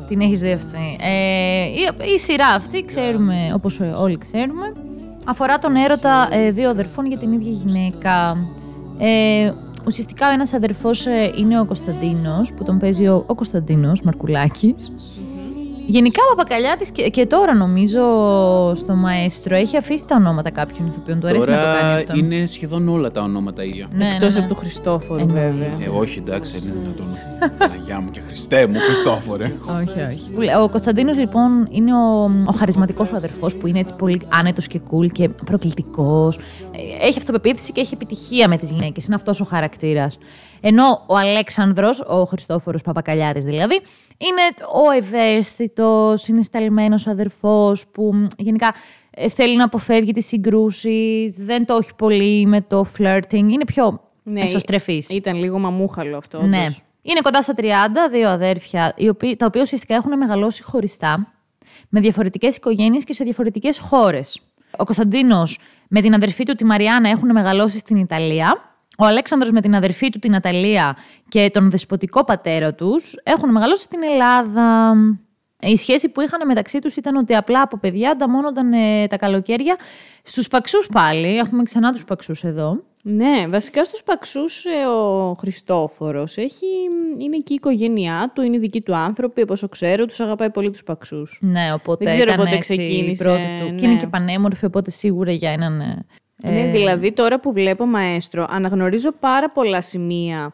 Την 0.08 0.20
έχεις 0.20 0.40
δει 0.40 0.52
αυτή. 0.52 0.98
Ε, 1.00 1.64
η, 1.64 2.12
η 2.14 2.18
σειρά 2.18 2.48
αυτή, 2.48 2.84
ξέρουμε, 2.84 3.34
όπως 3.54 3.80
όλοι 3.80 4.18
ξέρουμε, 4.18 4.72
αφορά 5.24 5.58
τον 5.58 5.76
έρωτα 5.76 6.28
ε, 6.30 6.50
δύο 6.50 6.70
αδερφών 6.70 7.06
για 7.06 7.18
την 7.18 7.32
ίδια 7.32 7.52
γυναίκα. 7.52 8.36
Ε, 8.98 9.52
ουσιαστικά 9.86 10.26
ένας 10.26 10.52
αδερφός 10.52 11.06
ε, 11.06 11.32
είναι 11.36 11.60
ο 11.60 11.64
Κωνσταντίνος, 11.64 12.52
που 12.52 12.64
τον 12.64 12.78
παίζει 12.78 13.06
ο, 13.06 13.24
ο 13.26 13.34
Κωνσταντίνος 13.34 14.02
Μαρκουλάκης. 14.02 14.92
Γενικά 15.90 16.20
ο 16.32 16.34
Παπακαλιάτης 16.36 16.90
και, 16.90 17.08
και 17.08 17.26
τώρα 17.26 17.54
νομίζω 17.54 18.00
στο 18.74 18.94
Μαέστρο 18.94 19.56
έχει 19.56 19.76
αφήσει 19.76 20.04
τα 20.04 20.14
ονόματα 20.16 20.50
κάποιων 20.50 20.88
ηθοποιών. 20.88 21.20
Του 21.20 21.26
αρέσει 21.26 21.48
να 21.48 21.56
το 21.56 21.62
κάνει 21.62 21.78
Τώρα 21.80 21.94
αυτό. 21.94 22.16
είναι 22.16 22.46
σχεδόν 22.46 22.88
όλα 22.88 23.10
τα 23.10 23.22
ονόματα 23.22 23.64
ίδια. 23.64 23.88
Ναι, 23.92 24.08
Εκτός 24.14 24.34
ναι, 24.34 24.38
ναι. 24.40 24.44
από 24.46 24.54
του 24.54 24.60
Χριστόφορου, 24.60 25.20
Εννοείται. 25.20 25.40
βέβαια. 25.50 25.68
Ε, 25.80 25.88
όχι, 25.98 26.18
εντάξει, 26.18 26.56
είναι 26.62 26.72
δυνατόν. 26.82 27.06
Παναγιά 27.58 28.00
μου 28.00 28.10
και 28.10 28.20
Χριστέ 28.26 28.66
μου, 28.66 28.78
Χριστόφορε. 28.78 29.52
Όχι, 29.80 30.00
όχι. 30.00 30.54
Ο 30.62 30.68
Κωνσταντίνος 30.68 31.16
λοιπόν 31.16 31.68
είναι 31.70 31.94
ο, 31.94 32.22
ο 32.46 32.52
χαρισματικός 32.58 33.08
σου 33.08 33.16
αδερφός 33.16 33.56
που 33.56 33.66
είναι 33.66 33.78
έτσι 33.78 33.94
πολύ 33.94 34.20
άνετος 34.28 34.66
και 34.66 34.80
cool 34.90 35.06
και 35.12 35.28
προκλητικός. 35.28 36.38
Έχει 37.00 37.18
αυτοπεποίθηση 37.18 37.72
και 37.72 37.80
έχει 37.80 37.94
επιτυχία 37.94 38.48
με 38.48 38.56
τις 38.56 38.70
γυναίκες. 38.70 39.06
Είναι 39.06 39.14
αυτός 39.14 39.40
ο 39.40 39.44
χαρακτήρας. 39.44 40.18
Ενώ 40.60 41.04
ο 41.06 41.16
Αλέξανδρος, 41.16 42.00
ο 42.00 42.24
Χριστόφορος 42.24 42.82
Παπακαλιάτης 42.82 43.44
δηλαδή, 43.44 43.80
είναι 44.18 44.42
ο 44.86 44.90
ευαίσθητος, 44.90 46.28
είναι 46.28 46.42
σταλμένος 46.42 47.06
αδερφός 47.06 47.86
που 47.86 48.10
μ, 48.14 48.26
γενικά 48.36 48.74
ε, 49.10 49.28
θέλει 49.28 49.56
να 49.56 49.64
αποφεύγει 49.64 50.12
τις 50.12 50.26
συγκρούσεις, 50.26 51.36
δεν 51.36 51.66
το 51.66 51.76
έχει 51.80 51.94
πολύ 51.94 52.46
με 52.46 52.60
το 52.60 52.86
flirting, 52.98 53.32
είναι 53.32 53.64
πιο 53.64 54.00
Ναι, 54.22 54.40
εσωστρεφής. 54.40 55.08
Ήταν 55.08 55.36
λίγο 55.36 55.58
μαμούχαλο 55.58 56.16
αυτό. 56.16 56.42
Ναι. 56.42 56.60
όντως. 56.60 56.82
Είναι 57.02 57.20
κοντά 57.22 57.42
στα 57.42 57.54
30, 57.56 57.62
δύο 58.10 58.28
αδέρφια, 58.28 58.92
οι 58.96 59.08
οποίοι, 59.08 59.36
τα 59.36 59.46
οποία 59.46 59.62
ουσιαστικά 59.62 59.94
έχουν 59.94 60.18
μεγαλώσει 60.18 60.62
χωριστά, 60.62 61.32
με 61.88 62.00
διαφορετικές 62.00 62.56
οικογένειες 62.56 63.04
και 63.04 63.12
σε 63.12 63.24
διαφορετικές 63.24 63.78
χώρες. 63.78 64.40
Ο 64.76 64.84
Κωνσταντίνος 64.84 65.58
με 65.88 66.00
την 66.00 66.14
αδερφή 66.14 66.42
του 66.44 66.54
τη 66.54 66.64
Μαριάννα 66.64 67.08
έχουν 67.08 67.32
μεγαλώσει 67.32 67.78
στην 67.78 67.96
Ιταλία. 67.96 68.77
Ο 69.00 69.04
Αλέξανδρος 69.04 69.50
με 69.50 69.60
την 69.60 69.74
αδερφή 69.74 70.08
του 70.08 70.18
την 70.18 70.34
Αταλία 70.34 70.96
και 71.28 71.50
τον 71.52 71.70
δεσποτικό 71.70 72.24
πατέρα 72.24 72.74
τους 72.74 73.14
έχουν 73.22 73.50
μεγαλώσει 73.50 73.82
στην 73.82 74.02
Ελλάδα. 74.02 74.94
Η 75.60 75.76
σχέση 75.76 76.08
που 76.08 76.20
είχαν 76.20 76.46
μεταξύ 76.46 76.78
τους 76.78 76.96
ήταν 76.96 77.16
ότι 77.16 77.34
απλά 77.34 77.60
από 77.62 77.78
παιδιά 77.78 78.10
ανταμώνονταν 78.10 78.72
ε, 78.72 79.06
τα 79.06 79.16
καλοκαίρια 79.16 79.76
στους 80.22 80.48
παξούς 80.48 80.86
πάλι. 80.92 81.38
Έχουμε 81.38 81.62
ξανά 81.62 81.92
τους 81.92 82.04
παξούς 82.04 82.44
εδώ. 82.44 82.82
Ναι, 83.02 83.46
βασικά 83.48 83.84
στους 83.84 84.02
Παξούς 84.02 84.64
ε, 84.64 84.86
ο 84.86 85.34
Χριστόφορος 85.38 86.36
έχει, 86.36 86.66
είναι 87.18 87.36
εκεί 87.36 87.52
η 87.52 87.54
οικογένειά 87.54 88.32
του, 88.34 88.42
είναι 88.42 88.56
οι 88.56 88.58
δικοί 88.58 88.80
του 88.80 88.96
άνθρωποι, 88.96 89.42
όπως 89.42 89.60
το 89.60 89.68
ξέρω, 89.68 90.06
τους 90.06 90.20
αγαπάει 90.20 90.50
πολύ 90.50 90.70
τους 90.70 90.82
Παξούς. 90.82 91.38
Ναι, 91.42 91.72
οπότε 91.74 92.04
Δεν 92.04 92.12
ξέρω 92.12 92.32
ήταν 92.32 92.44
πότε 92.44 92.56
έτσι 92.56 92.72
η 92.72 92.76
ξεκίνησε, 92.76 93.24
πρώτη 93.24 93.46
του. 93.60 93.74
Και 93.74 93.84
είναι 93.84 93.94
ναι. 93.94 94.00
και 94.00 94.06
πανέμορφη, 94.06 94.64
οπότε 94.64 94.90
σίγουρα 94.90 95.32
για 95.32 95.50
έναν... 95.50 96.04
ε, 96.42 96.50
Ναι, 96.50 96.70
δηλαδή 96.70 97.12
τώρα 97.12 97.40
που 97.40 97.52
βλέπω 97.52 97.86
Μαέστρο, 97.86 98.46
αναγνωρίζω 98.50 99.12
πάρα 99.12 99.50
πολλά 99.50 99.80
σημεία 99.80 100.52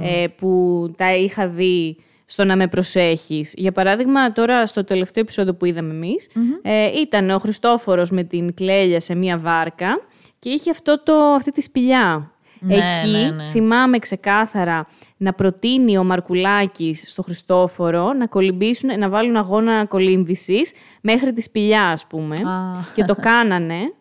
ε, 0.00 0.26
που 0.36 0.90
τα 0.96 1.16
είχα 1.16 1.48
δει 1.48 1.96
στο 2.26 2.44
να 2.44 2.56
με 2.56 2.66
προσέχεις. 2.66 3.54
Για 3.56 3.72
παράδειγμα, 3.72 4.32
τώρα 4.32 4.66
στο 4.66 4.84
τελευταίο 4.84 5.22
επεισόδιο 5.22 5.54
που 5.54 5.64
είδαμε 5.64 5.92
εμείς, 5.92 6.30
ε, 6.62 7.00
ήταν 7.00 7.30
ο 7.30 7.38
Χριστόφορος 7.38 8.10
με 8.10 8.22
την 8.22 8.54
Κλέλια 8.54 9.00
σε 9.00 9.14
μία 9.14 9.38
βάρκα 9.38 10.00
και 10.38 10.48
είχε 10.48 10.70
αυτό 10.70 11.02
το, 11.02 11.14
αυτή 11.14 11.52
τη 11.52 11.62
σπηλιά. 11.62 12.28
Ναι, 12.60 12.74
Εκεί 12.74 13.10
ναι, 13.10 13.30
ναι. 13.30 13.44
θυμάμαι 13.44 13.98
ξεκάθαρα 13.98 14.86
να 15.16 15.32
προτείνει 15.32 15.98
ο 15.98 16.04
Μαρκουλάκης 16.04 17.10
στο 17.10 17.22
Χριστόφορο 17.22 18.12
να 18.12 18.26
κολυμπήσουν, 18.26 18.98
να 18.98 19.08
βάλουν 19.08 19.36
αγώνα 19.36 19.84
κολύμβησης 19.84 20.72
μέχρι 21.00 21.32
τη 21.32 21.42
σπηλιά, 21.42 21.82
ας 21.82 22.06
πούμε. 22.06 22.36
Α. 22.36 22.84
Και 22.94 23.04
το 23.04 23.14
κάνανε 23.14 23.92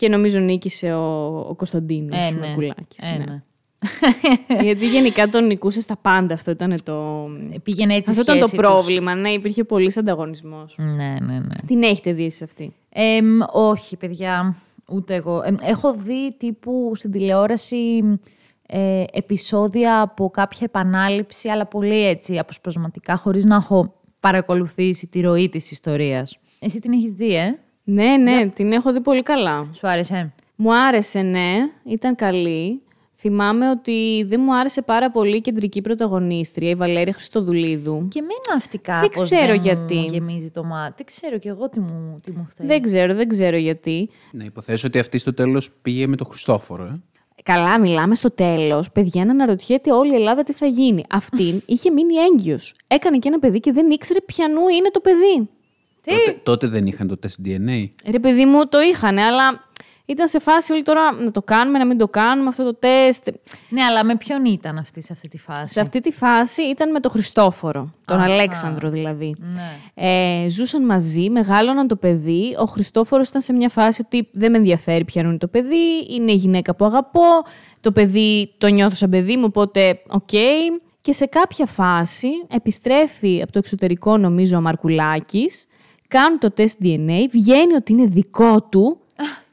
και 0.00 0.08
νομίζω 0.08 0.38
νίκησε 0.38 0.92
ο, 0.92 1.38
ο 1.48 1.54
Κωνσταντίνος 1.54 2.18
Ε, 2.18 2.30
ναι. 2.30 2.46
Μαρκουλάκης. 2.46 3.08
Ε, 3.08 3.16
ναι. 3.18 3.24
ναι. 3.24 3.42
Γιατί 4.66 4.88
γενικά 4.88 5.28
τον 5.28 5.46
νικούσε 5.46 5.80
στα 5.80 5.96
πάντα. 5.96 6.34
Αυτό 6.34 6.50
ήταν 6.50 6.74
το, 6.84 7.26
Πήγαινε 7.62 7.94
έτσι 7.94 8.10
η 8.10 8.12
αυτό 8.18 8.22
ήταν 8.22 8.38
το 8.38 8.46
σχέση 8.46 8.62
τους. 8.62 8.70
πρόβλημα. 8.70 9.14
Ναι, 9.14 9.30
υπήρχε 9.30 9.64
πολύς 9.64 9.96
ανταγωνισμός. 9.96 10.74
Ναι, 10.78 11.16
ναι, 11.20 11.38
ναι. 11.38 11.48
Την 11.66 11.82
έχετε 11.82 12.12
δει 12.12 12.24
εσείς 12.24 12.42
αυτή; 12.42 12.72
Εμ, 12.88 13.38
όχι, 13.52 13.96
παιδιά, 13.96 14.56
ούτε 14.88 15.14
εγώ. 15.14 15.42
Εμ, 15.44 15.54
έχω 15.62 15.92
δει 15.94 16.34
τύπου 16.38 16.92
στην 16.94 17.10
τηλεόραση 17.10 18.02
ε, 18.66 19.04
επεισόδια 19.12 20.00
από 20.00 20.30
κάποια 20.30 20.60
επανάληψη, 20.62 21.48
αλλά 21.48 21.66
πολύ 21.66 22.06
έτσι 22.06 22.38
αποσπασματικά, 22.38 23.16
χωρίς 23.16 23.44
να 23.44 23.54
έχω 23.56 23.94
παρακολουθήσει 24.20 25.06
τη 25.06 25.20
ροή 25.20 25.48
της 25.48 25.70
ιστορίας. 25.70 26.38
Εσύ 26.60 26.78
την 26.80 26.92
έχεις 26.92 27.12
δει, 27.12 27.34
ε; 27.34 27.58
Ναι, 27.92 28.16
ναι, 28.16 28.46
την 28.46 28.72
έχω 28.72 28.92
δει 28.92 29.00
πολύ 29.00 29.22
καλά. 29.22 29.68
Σου 29.72 29.88
άρεσε; 29.88 30.32
Μου 30.56 30.74
άρεσε, 30.74 31.20
ναι, 31.20 31.56
ήταν 31.84 32.14
καλή. 32.14 32.82
Θυμάμαι 33.16 33.70
ότι 33.70 34.24
δεν 34.28 34.40
μου 34.44 34.56
άρεσε 34.56 34.82
πάρα 34.82 35.10
πολύ 35.10 35.36
η 35.36 35.40
κεντρική 35.40 35.80
πρωταγωνίστρια, 35.80 36.70
η 36.70 36.74
Βαλέρια 36.74 37.12
Χριστοδουλίδου. 37.12 38.08
Και 38.08 38.18
εμένα 38.18 38.56
αυτή 38.56 38.80
Δεν 38.82 39.00
κάπως 39.00 39.24
ξέρω 39.24 39.46
δεν 39.46 39.60
γιατί. 39.60 39.94
μου 39.94 40.08
γεμίζει 40.10 40.50
το 40.50 40.64
μάτι. 40.64 40.92
Δεν 40.96 41.06
ξέρω 41.06 41.38
κι 41.38 41.48
εγώ 41.48 41.68
τι 41.68 41.80
μου, 41.80 42.14
τι 42.22 42.32
μου 42.32 42.46
φταίει. 42.48 42.66
Δεν 42.66 42.82
ξέρω, 42.82 43.14
δεν 43.14 43.28
ξέρω 43.28 43.56
γιατί. 43.56 44.10
Να 44.32 44.44
υποθέσω 44.44 44.86
ότι 44.86 44.98
αυτή 44.98 45.18
στο 45.18 45.34
τέλος 45.34 45.70
πήγε 45.82 46.06
με 46.06 46.16
τον 46.16 46.26
Χριστόφορο. 46.26 46.84
Ε. 46.84 47.00
Καλά, 47.42 47.80
μιλάμε 47.80 48.14
στο 48.14 48.30
τέλος. 48.30 48.90
Παιδιά, 48.90 49.24
να 49.24 49.30
αναρωτιέται 49.30 49.92
όλη 49.92 50.12
η 50.12 50.14
Ελλάδα 50.14 50.42
τι 50.42 50.52
θα 50.52 50.66
γίνει. 50.66 51.04
Αυτήν 51.10 51.62
είχε 51.66 51.90
μείνει 51.90 52.14
έγκυος. 52.14 52.74
Έκανε 52.86 53.18
και 53.18 53.28
ένα 53.28 53.38
παιδί 53.38 53.60
και 53.60 53.72
δεν 53.72 53.90
ήξερε 53.90 54.20
ποιανού 54.20 54.68
είναι 54.68 54.90
το 54.90 55.00
παιδί. 55.00 55.48
Τότε, 56.04 56.40
τότε 56.42 56.66
δεν 56.66 56.86
είχαν 56.86 57.08
το 57.08 57.16
τεστ 57.16 57.40
DNA. 57.44 57.88
Ρε 58.10 58.18
παιδί 58.18 58.46
μου, 58.46 58.68
το 58.68 58.80
είχαν, 58.80 59.18
αλλά 59.18 59.68
ήταν 60.10 60.28
σε 60.28 60.38
φάση 60.38 60.72
όλοι 60.72 60.82
τώρα 60.82 61.12
να 61.12 61.30
το 61.30 61.42
κάνουμε, 61.42 61.78
να 61.78 61.86
μην 61.86 61.98
το 61.98 62.08
κάνουμε 62.08 62.48
αυτό 62.48 62.64
το 62.64 62.74
τεστ. 62.74 63.28
Ναι, 63.68 63.82
αλλά 63.82 64.04
με 64.04 64.16
ποιον 64.16 64.44
ήταν 64.44 64.78
αυτή 64.78 65.02
σε 65.02 65.12
αυτή 65.12 65.28
τη 65.28 65.38
φάση; 65.38 65.72
Σε 65.72 65.80
αυτή 65.80 66.00
τη 66.00 66.12
φάση 66.12 66.62
ήταν 66.62 66.90
με 66.90 67.00
τον 67.00 67.10
Χριστόφορο, 67.10 67.94
τον, 68.04 68.20
αχα. 68.20 68.32
Αλέξανδρο 68.32 68.90
δηλαδή. 68.90 69.36
Ναι. 69.38 69.76
Ε, 69.94 70.48
ζούσαν 70.48 70.84
μαζί, 70.84 71.30
μεγάλωναν 71.30 71.86
το 71.86 71.96
παιδί. 71.96 72.56
Ο 72.58 72.64
Χριστόφορος 72.64 73.28
ήταν 73.28 73.40
σε 73.40 73.52
μια 73.52 73.68
φάση 73.68 74.02
ότι 74.04 74.28
δεν 74.32 74.50
με 74.50 74.56
ενδιαφέρει 74.56 75.04
ποιανού 75.04 75.28
είναι 75.28 75.38
το 75.38 75.48
παιδί, 75.48 76.06
είναι 76.10 76.32
η 76.32 76.34
γυναίκα 76.34 76.74
που 76.74 76.84
αγαπώ, 76.84 77.42
το 77.80 77.92
παιδί 77.92 78.54
το 78.58 78.66
νιώθω 78.66 78.94
σαν 78.94 79.10
παιδί 79.10 79.36
μου, 79.36 79.44
οπότε 79.46 80.00
οκ. 80.08 80.28
Και 81.00 81.12
σε 81.12 81.26
κάποια 81.26 81.66
φάση 81.66 82.28
επιστρέφει 82.50 83.42
από 83.42 83.52
το 83.52 83.58
εξωτερικό 83.58 84.16
νομίζω 84.16 84.56
ο 84.56 84.60
Μαρκουλάκης, 84.60 85.66
κάνουν 86.10 86.38
το 86.38 86.50
τεστ 86.50 86.76
DNA, 86.82 87.26
βγαίνει 87.30 87.74
ότι 87.74 87.92
είναι 87.92 88.06
δικό 88.06 88.62
του 88.62 88.98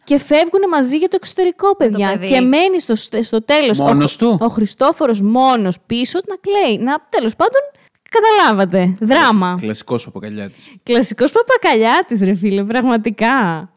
και 0.04 0.20
φεύγουν 0.20 0.62
μαζί 0.70 0.98
για 0.98 1.08
το 1.08 1.16
εξωτερικό, 1.20 1.76
παιδιά. 1.76 2.12
παιδί. 2.12 2.34
και 2.34 2.42
μένει 2.42 2.80
στο, 2.80 2.96
στο 3.22 3.42
τέλος 3.42 3.80
Μόνος 3.80 4.16
ο, 4.16 4.18
του; 4.18 4.38
ο 4.42 4.48
Χριστόφορος 4.48 5.22
μόνος 5.22 5.78
πίσω 5.86 6.20
να 6.28 6.36
κλαίει. 6.36 6.78
Να, 6.78 7.06
τέλος 7.10 7.36
πάντων, 7.36 7.62
καταλάβατε. 8.10 8.98
Δράμα. 9.00 9.58
Κλασικός 9.62 10.08
ο 10.08 10.12
Παπακαλιάτης. 10.12 10.68
Κλασικός 10.84 11.32
παπακαλιάτης, 11.32 12.22
ρε 12.22 12.36
φίλε, 12.36 12.64
πραγματικά. 12.64 13.70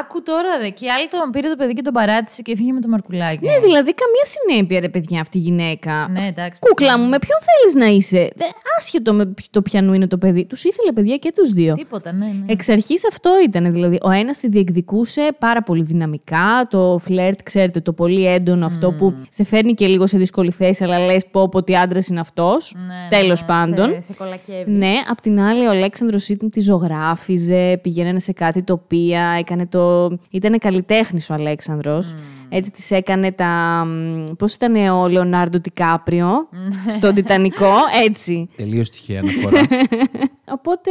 Άκου 0.00 0.22
τώρα, 0.22 0.50
ρε. 0.60 0.68
Και 0.68 0.84
η 0.84 0.90
άλλη 0.90 1.08
τον 1.08 1.30
πήρε 1.30 1.48
το 1.48 1.56
παιδί 1.56 1.72
και 1.72 1.82
τον 1.82 1.92
παράτησε 1.92 2.42
και 2.42 2.56
φύγε 2.56 2.72
με 2.72 2.80
το 2.80 2.88
μαρκουλάκι. 2.88 3.46
Ναι, 3.46 3.58
δηλαδή 3.58 3.94
καμία 4.02 4.24
συνέπεια, 4.34 4.80
ρε 4.80 4.88
παιδιά, 4.88 5.20
αυτή 5.20 5.38
η 5.38 5.40
γυναίκα. 5.40 6.08
Ναι, 6.10 6.26
εντάξει. 6.26 6.60
Κούκλα 6.60 6.98
μου, 6.98 7.08
με 7.08 7.18
ποιον 7.18 7.38
θέλεις 7.48 7.74
να 7.74 7.86
είσαι; 7.96 8.30
Δε, 8.36 8.44
άσχετο 8.78 9.12
με 9.12 9.26
ποιο- 9.26 9.48
το 9.50 9.62
πιανού 9.62 9.92
είναι 9.92 10.06
το 10.06 10.18
παιδί. 10.18 10.44
Τους 10.44 10.64
ήθελε 10.64 10.92
παιδιά 10.92 11.16
και 11.16 11.32
τους 11.36 11.50
δύο. 11.50 11.74
Τίποτα, 11.74 12.12
ναι, 12.12 12.24
ναι. 12.26 12.52
Εξ 12.52 12.68
αρχής 12.68 13.06
αυτό 13.08 13.30
ήταν. 13.44 13.72
Δηλαδή, 13.72 13.98
ο 14.02 14.10
ένας 14.10 14.38
τη 14.38 14.48
διεκδικούσε 14.48 15.28
πάρα 15.38 15.62
πολύ 15.62 15.82
δυναμικά. 15.82 16.66
Το 16.70 17.00
φλερτ, 17.04 17.42
ξέρετε, 17.42 17.80
το 17.80 17.92
πολύ 17.92 18.26
έντονο 18.26 18.66
αυτό 18.66 18.92
που 18.92 19.14
σε 19.30 19.44
φέρνει 19.44 19.74
και 19.74 19.86
λίγο 19.86 20.06
σε 20.06 20.18
δύσκολη 20.18 20.50
θέση, 20.50 20.84
αλλά 20.84 20.98
λες 20.98 21.26
πω 21.30 21.48
πω 21.48 21.58
ότι 21.58 21.76
άντρας 21.76 22.08
είναι 22.08 22.20
αυτός. 22.20 22.74
Ναι, 22.86 23.18
Τέλος 23.18 23.40
ναι, 23.40 23.46
πάντων. 23.46 23.92
Σε, 23.92 24.00
σε 24.00 24.12
κολακεύει. 24.12 24.70
Ναι, 24.70 24.92
απ' 25.10 25.20
την 25.20 25.40
άλλη 25.40 25.66
ο 25.66 25.70
Αλέξανδρος 25.70 26.28
ήταν 26.28 26.50
τη 26.50 26.60
ζωγράφιζε, 26.60 27.78
πηγαίνανε 27.82 28.18
σε 28.20 28.32
κάτι 28.32 28.62
τοπία, 28.62 29.36
έκανε 29.38 29.66
το... 29.78 30.16
Ήταν 30.30 30.58
καλλιτέχνης 30.58 31.30
ο 31.30 31.34
Αλέξανδρος. 31.34 32.14
Έτσι 32.48 32.70
της 32.70 32.90
έκανε 32.90 33.32
τα... 33.32 33.84
μ, 33.86 34.24
Πώς 34.38 34.54
ήταν 34.54 34.74
ο 34.88 35.08
Λεωνάρντο 35.08 35.60
Τικάπριο 35.60 36.48
στον 36.88 37.14
Τιτανικό, 37.16 37.74
έτσι. 38.08 38.48
Τελείως 38.56 38.90
τυχαία 38.90 39.20
αναφορά. 39.20 39.60
Οπότε, 40.56 40.90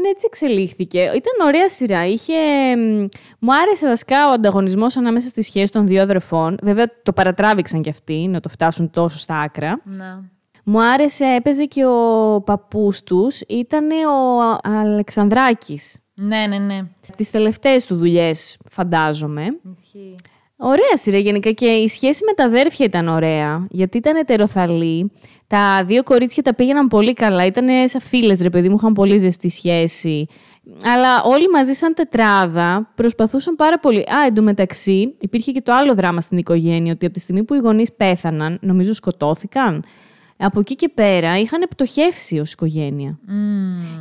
ναι, 0.00 0.08
έτσι 0.08 0.24
εξελίχθηκε. 0.26 0.98
Ήταν 1.00 1.46
ωραία 1.46 1.68
σειρά. 1.68 2.06
Είχε... 2.06 2.32
μ, 2.76 3.06
Μου 3.38 3.54
άρεσε 3.62 3.86
βασικά 3.86 4.28
ο 4.28 4.32
ανταγωνισμός 4.32 4.96
ανάμεσα 4.96 5.28
στη 5.28 5.42
σχέση 5.42 5.72
των 5.72 5.86
δύο 5.86 6.02
αδερφών. 6.02 6.58
Βέβαια, 6.62 6.86
το 7.02 7.12
παρατράβηξαν 7.12 7.82
κι 7.82 7.90
αυτοί 7.90 8.28
να 8.28 8.40
το 8.40 8.48
φτάσουν 8.48 8.90
τόσο 8.90 9.18
στα 9.18 9.40
άκρα. 9.40 9.80
Να. 9.84 10.30
Μου 10.64 10.82
άρεσε, 10.84 11.24
έπαιζε 11.24 11.64
και 11.64 11.84
ο 11.84 12.40
παππούς 12.40 13.02
τους, 13.02 13.40
ήταν 13.40 13.90
ο 13.90 14.58
Αλεξανδράκης. 14.62 16.01
Ναι, 16.14 16.46
ναι, 16.48 16.58
ναι. 16.58 16.80
Τις 17.16 17.30
τελευταίες 17.30 17.86
του 17.86 17.96
δουλειές, 17.96 18.56
φαντάζομαι. 18.70 19.46
Ισχύει. 19.76 20.16
Ωραία 20.56 20.96
σειρά 20.96 21.18
γενικά 21.18 21.50
και 21.50 21.66
η 21.66 21.88
σχέση 21.88 22.24
με 22.24 22.32
τα 22.32 22.44
αδέρφια 22.44 22.86
ήταν 22.86 23.08
ωραία, 23.08 23.66
γιατί 23.70 23.96
ήταν 23.96 24.16
ετεροθαλή. 24.16 25.12
Τα 25.46 25.84
δύο 25.86 26.02
κορίτσια 26.02 26.42
τα 26.42 26.54
πήγαιναν 26.54 26.88
πολύ 26.88 27.12
καλά. 27.12 27.46
Ήταν 27.46 27.88
σαν 27.88 28.00
φίλες, 28.00 28.40
ρε 28.40 28.50
παιδί 28.50 28.68
μου, 28.68 28.74
είχαν 28.78 28.92
πολύ 28.92 29.18
ζεστή 29.18 29.48
σχέση. 29.48 30.26
Αλλά 30.84 31.22
όλοι 31.22 31.48
μαζί, 31.48 31.72
σαν 31.72 31.94
τετράδα, 31.94 32.90
προσπαθούσαν 32.94 33.54
πάρα 33.54 33.78
πολύ. 33.78 33.98
Α, 33.98 34.26
εντωμεταξύ, 34.26 35.14
υπήρχε 35.20 35.52
και 35.52 35.60
το 35.60 35.72
άλλο 35.72 35.94
δράμα 35.94 36.20
στην 36.20 36.38
οικογένεια, 36.38 36.92
ότι 36.92 37.04
από 37.04 37.14
τη 37.14 37.20
στιγμή 37.20 37.44
που 37.44 37.54
οι 37.54 37.58
γονείς 37.58 37.92
πέθαναν, 37.92 38.58
νομίζω 38.62 38.94
σκοτώθηκαν. 38.94 39.84
Από 40.44 40.60
εκεί 40.60 40.74
και 40.74 40.88
πέρα 40.88 41.38
είχαν 41.38 41.66
πτωχεύσει 41.70 42.38
ως 42.38 42.52
οικογένεια. 42.52 43.18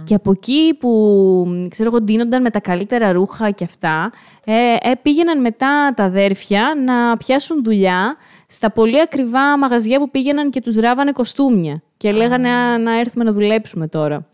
Και 0.03 0.15
από 0.15 0.31
εκεί 0.31 0.73
που, 0.79 1.67
ξέρω 1.69 1.89
εγώ, 1.89 2.01
ντύνονταν 2.01 2.41
με 2.41 2.49
τα 2.49 2.59
καλύτερα 2.59 3.11
ρούχα 3.11 3.51
και 3.51 3.63
αυτά, 3.63 4.11
ε, 4.45 4.75
ε, 4.81 4.91
πήγαιναν 5.01 5.41
μετά 5.41 5.93
τα 5.95 6.03
αδέρφια 6.03 6.73
να 6.85 7.17
πιάσουν 7.17 7.63
δουλειά 7.63 8.15
στα 8.47 8.71
πολύ 8.71 9.01
ακριβά 9.01 9.57
μαγαζιά 9.57 9.99
που 9.99 10.09
πήγαιναν 10.09 10.49
και 10.49 10.61
τους 10.61 10.75
ράβανε 10.75 11.11
κοστούμια. 11.11 11.81
Και 11.97 12.11
λέγανε 12.11 12.49
«Α, 12.49 12.77
να 12.77 12.99
έρθουμε 12.99 13.23
να 13.23 13.31
δουλέψουμε 13.31 13.87
τώρα. 13.87 14.27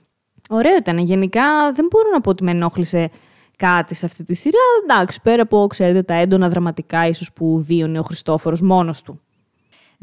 Ωραίο 0.50 0.76
ήταν. 0.76 0.98
Γενικά 0.98 1.72
δεν 1.74 1.88
μπορώ 1.90 2.10
να 2.14 2.22
πω 2.22 2.30
ότι 2.30 2.44
με 2.44 2.52
ενόχλησε 2.52 3.10
κάτι 3.58 3.96
σε 3.96 4.06
αυτή 4.06 4.24
τη 4.24 4.34
σειρά. 4.36 4.60
Εντάξει, 4.84 5.22
πέρα 5.22 5.42
από, 5.42 5.68
ξέρετε, 5.70 6.02
τα 6.02 6.14
έντονα 6.14 6.50
δραματικά 6.50 7.08
ίσως 7.08 7.34
που 7.34 7.64
βίωνε 7.64 8.00
ο 8.00 8.04
Χριστόφορος 8.04 8.62
μόνος 8.62 9.02
του. 9.02 9.22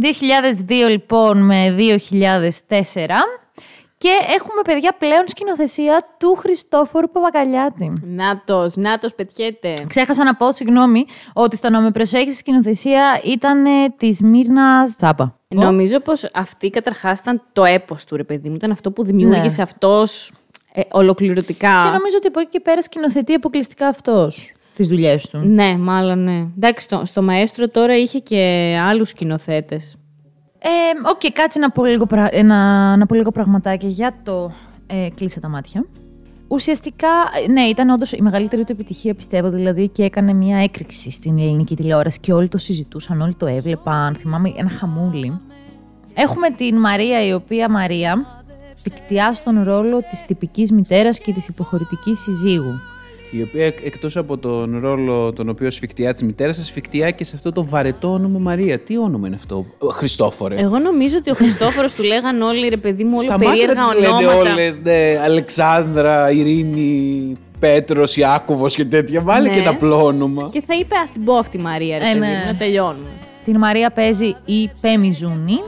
2002 0.03 0.89
λοιπόν 0.89 1.45
με 1.45 1.77
2004 1.79 1.89
και 3.99 4.11
έχουμε 4.11 4.63
παιδιά 4.65 4.95
πλέον 4.99 5.23
σκηνοθεσία 5.27 6.07
του 6.19 6.35
Χριστόφορου 6.35 7.11
Παπακαλιάτη. 7.11 7.93
Νάτος, 8.03 8.77
νάτος 8.77 9.15
πετιέται. 9.15 9.75
Ξέχασα 9.87 10.25
να 10.25 10.35
πω, 10.35 10.53
συγγνώμη, 10.53 11.07
ότι 11.33 11.57
στο 11.57 11.71
να 11.71 11.81
με 11.81 11.91
προσέχει 11.91 12.29
η 12.29 12.33
σκηνοθεσία 12.33 13.21
ήταν 13.25 13.65
η 13.97 14.25
Μυρνα 14.25 14.95
Τσάπα. 14.97 15.39
Νομίζω 15.49 16.01
πως 16.01 16.29
αυτή 16.35 16.71
καταρχάς 16.71 17.19
ήταν 17.19 17.43
το 17.53 17.65
έπος 17.65 18.05
του, 18.05 18.17
ρε 18.17 18.25
παιδί 18.25 18.49
μου. 18.49 18.55
Ήταν 18.55 18.71
αυτό 18.71 18.91
που 18.91 19.05
δημιούργησε 19.05 19.63
αυτός 19.63 20.33
ε, 20.73 20.81
ολοκληρωτικά. 20.91 21.81
Και 21.83 21.89
νομίζω 21.89 22.17
ότι 22.17 22.27
από 22.27 22.41
εκεί 22.41 22.51
και 22.51 22.61
πέρα 22.61 22.83
σκηνοθετεί 22.83 23.35
αποκλειστικά 23.35 23.87
αυτός 23.87 24.55
τις 24.75 24.89
δουλειές 24.89 25.29
του. 25.29 25.39
Ναι, 25.39 25.77
μάλλον 25.79 26.23
ναι. 26.25 26.47
Εντάξει, 26.57 26.85
στο, 26.85 27.03
στο 27.05 27.23
Μαέστρο 27.23 27.69
τώρα 27.69 27.97
είχε 27.97 28.19
και 28.19 28.75
άλλους 28.83 29.09
σκηνοθέτες. 29.09 29.97
Ε, 30.59 30.69
Οκ, 31.11 31.33
κάτσε 31.33 31.59
να 31.59 31.71
πω, 31.71 31.85
λίγο, 31.85 32.07
πρα- 32.07 32.35
ε, 32.35 32.43
να, 32.43 32.97
να 32.97 33.07
πω 33.07 33.15
λίγο 33.15 33.31
πραγματάκια 33.31 33.89
για 33.89 34.15
το 34.23 34.53
ε, 34.87 35.09
«Κλείσε 35.15 35.41
τα 35.41 35.49
μάτια». 35.49 35.87
Ουσιαστικά, 36.49 37.09
ε, 37.47 37.53
ναι, 37.53 37.61
ήταν 37.61 37.89
όντως 37.89 38.13
η 38.13 38.23
μεγαλύτερη 38.23 38.65
του 38.65 38.73
επιτυχία, 38.73 39.15
πιστεύω, 39.15 39.51
δηλαδή, 39.51 39.89
και 39.89 40.03
έκανε 40.03 40.33
μια 40.33 40.59
έκρηξη 40.59 41.11
στην 41.11 41.39
ελληνική 41.39 41.77
τηλεόραση 41.77 42.21
και 42.21 42.33
όλοι 42.33 42.49
το 42.49 42.59
συζητούσαν, 42.59 43.21
όλοι 43.21 43.35
το 43.35 43.47
έβλεπαν. 43.47 44.15
Θυμάμαι 44.15 44.53
ένα 44.57 44.71
χαμούλι. 44.71 45.41
Έχουμε 46.15 46.51
την 46.51 46.79
Μαρία, 46.79 47.27
η 47.27 47.33
οποία 47.33 47.71
Μαρία 47.71 48.27
πικτιά 48.83 49.35
στον 49.35 49.63
ρόλο 49.63 50.01
της 50.11 50.25
τυπικής 50.25 50.73
μητέρας 50.73 51.19
και 51.19 51.33
της 51.33 51.49
υποχωρητικής 51.49 52.21
συζύγου. 52.21 52.81
Η 53.31 53.43
οποία 53.43 53.67
εκτός 53.67 54.17
από 54.17 54.39
τον 54.39 54.79
ρόλο 54.81 55.33
τον 55.33 55.49
οποίο 55.49 55.71
σφιχτιά 55.71 56.13
της 56.13 56.23
μητέρας, 56.23 56.57
σφιχτιά 56.67 57.11
και 57.11 57.25
σε 57.25 57.33
αυτό 57.37 57.53
το 57.53 57.65
βαρετό 57.65 58.13
όνομα 58.13 58.39
Μαρία. 58.39 58.79
Τι 58.79 58.99
όνομα 58.99 59.27
είναι 59.27 59.37
αυτό, 59.37 59.67
Ο 59.79 59.87
Χριστόφορε; 59.89 60.55
Εγώ 60.59 60.79
νομίζω 60.79 61.17
ότι 61.19 61.31
ο 61.31 61.35
Χριστόφορος 61.35 61.95
του 61.95 62.03
λέγαν 62.03 62.43
όλοι, 62.43 62.69
ρε 62.69 62.77
παιδί 62.77 63.05
μου, 63.05 63.15
όλοι 63.17 63.25
Στα 63.27 63.33
μάτια 63.33 63.49
περίεργα 63.51 63.83
της 63.89 64.01
λένε 64.01 64.15
ονόματα. 64.27 64.51
όλες, 64.53 64.81
ναι, 64.83 65.21
Αλεξάνδρα, 65.25 66.31
Ειρήνη, 66.31 67.37
Πέτρος, 67.59 68.17
Ιάκωβος 68.17 68.75
και 68.75 68.85
τέτοια. 68.85 69.21
Βάλε 69.21 69.49
Ναι. 69.49 69.55
και 69.55 69.61
ένα 69.61 69.71
απλό 69.71 70.05
όνομα. 70.05 70.49
Και 70.53 70.63
θα 70.67 70.75
είπε, 70.75 70.95
ας 71.03 71.11
την 71.13 71.25
πω 71.25 71.35
αυτή 71.35 71.57
η 71.57 71.61
Μαρία, 71.61 71.99
ρε 71.99 72.05
Ε, 72.05 72.07
παιδί 72.09 72.19
ναι. 72.19 72.27
μου, 72.27 72.47
να 72.47 72.57
τελειώνουμε. 72.57 73.09
Την 73.45 73.57
Μαρία 73.59 73.91
παίζει 73.91 74.27
η 74.45 74.71
Πέμι 74.81 75.13
Ζούνη, 75.13 75.59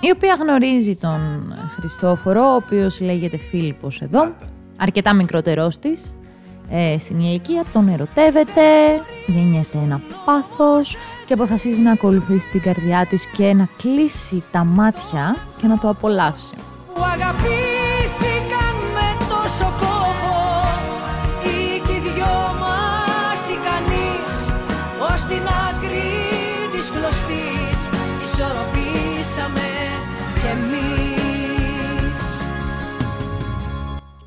η 0.00 0.10
οποία 0.14 0.36
γνωρίζει 0.40 0.96
τον 0.96 1.54
Χριστόφορο, 1.78 2.40
ο 2.42 2.54
οποίος 2.54 3.00
λέγεται 3.00 3.36
Φίλιππος 3.36 4.00
εδώ, 4.00 4.32
αρκετά 4.78 5.14
μικρότερός 5.14 5.78
της, 5.78 6.14
ε, 6.70 6.98
στην 6.98 7.20
ηλικία, 7.20 7.64
τον 7.72 7.88
ερωτεύεται, 7.88 8.62
γεννιέται 9.26 9.78
ένα 9.78 10.00
πάθος 10.24 10.96
και 11.26 11.32
αποφασίζει 11.32 11.80
να 11.80 11.92
ακολουθήσει 11.92 12.48
την 12.48 12.60
καρδιά 12.60 13.06
της 13.06 13.26
και 13.26 13.52
να 13.54 13.68
κλείσει 13.76 14.42
τα 14.52 14.64
μάτια 14.64 15.36
και 15.60 15.66
να 15.66 15.78
το 15.78 15.88
απολαύσει. 15.88 16.54
που 16.94 17.02
αγαπήθηκαν 17.02 18.74
με 18.94 19.08
τόσο 19.28 19.64
κόπο 19.80 20.36
ή 21.42 21.80
κι 21.86 21.92
οι 21.92 21.98
δυο 21.98 22.36
μας 22.60 23.40
ικανείς 23.56 24.34
ως 25.12 25.22
την 25.24 25.42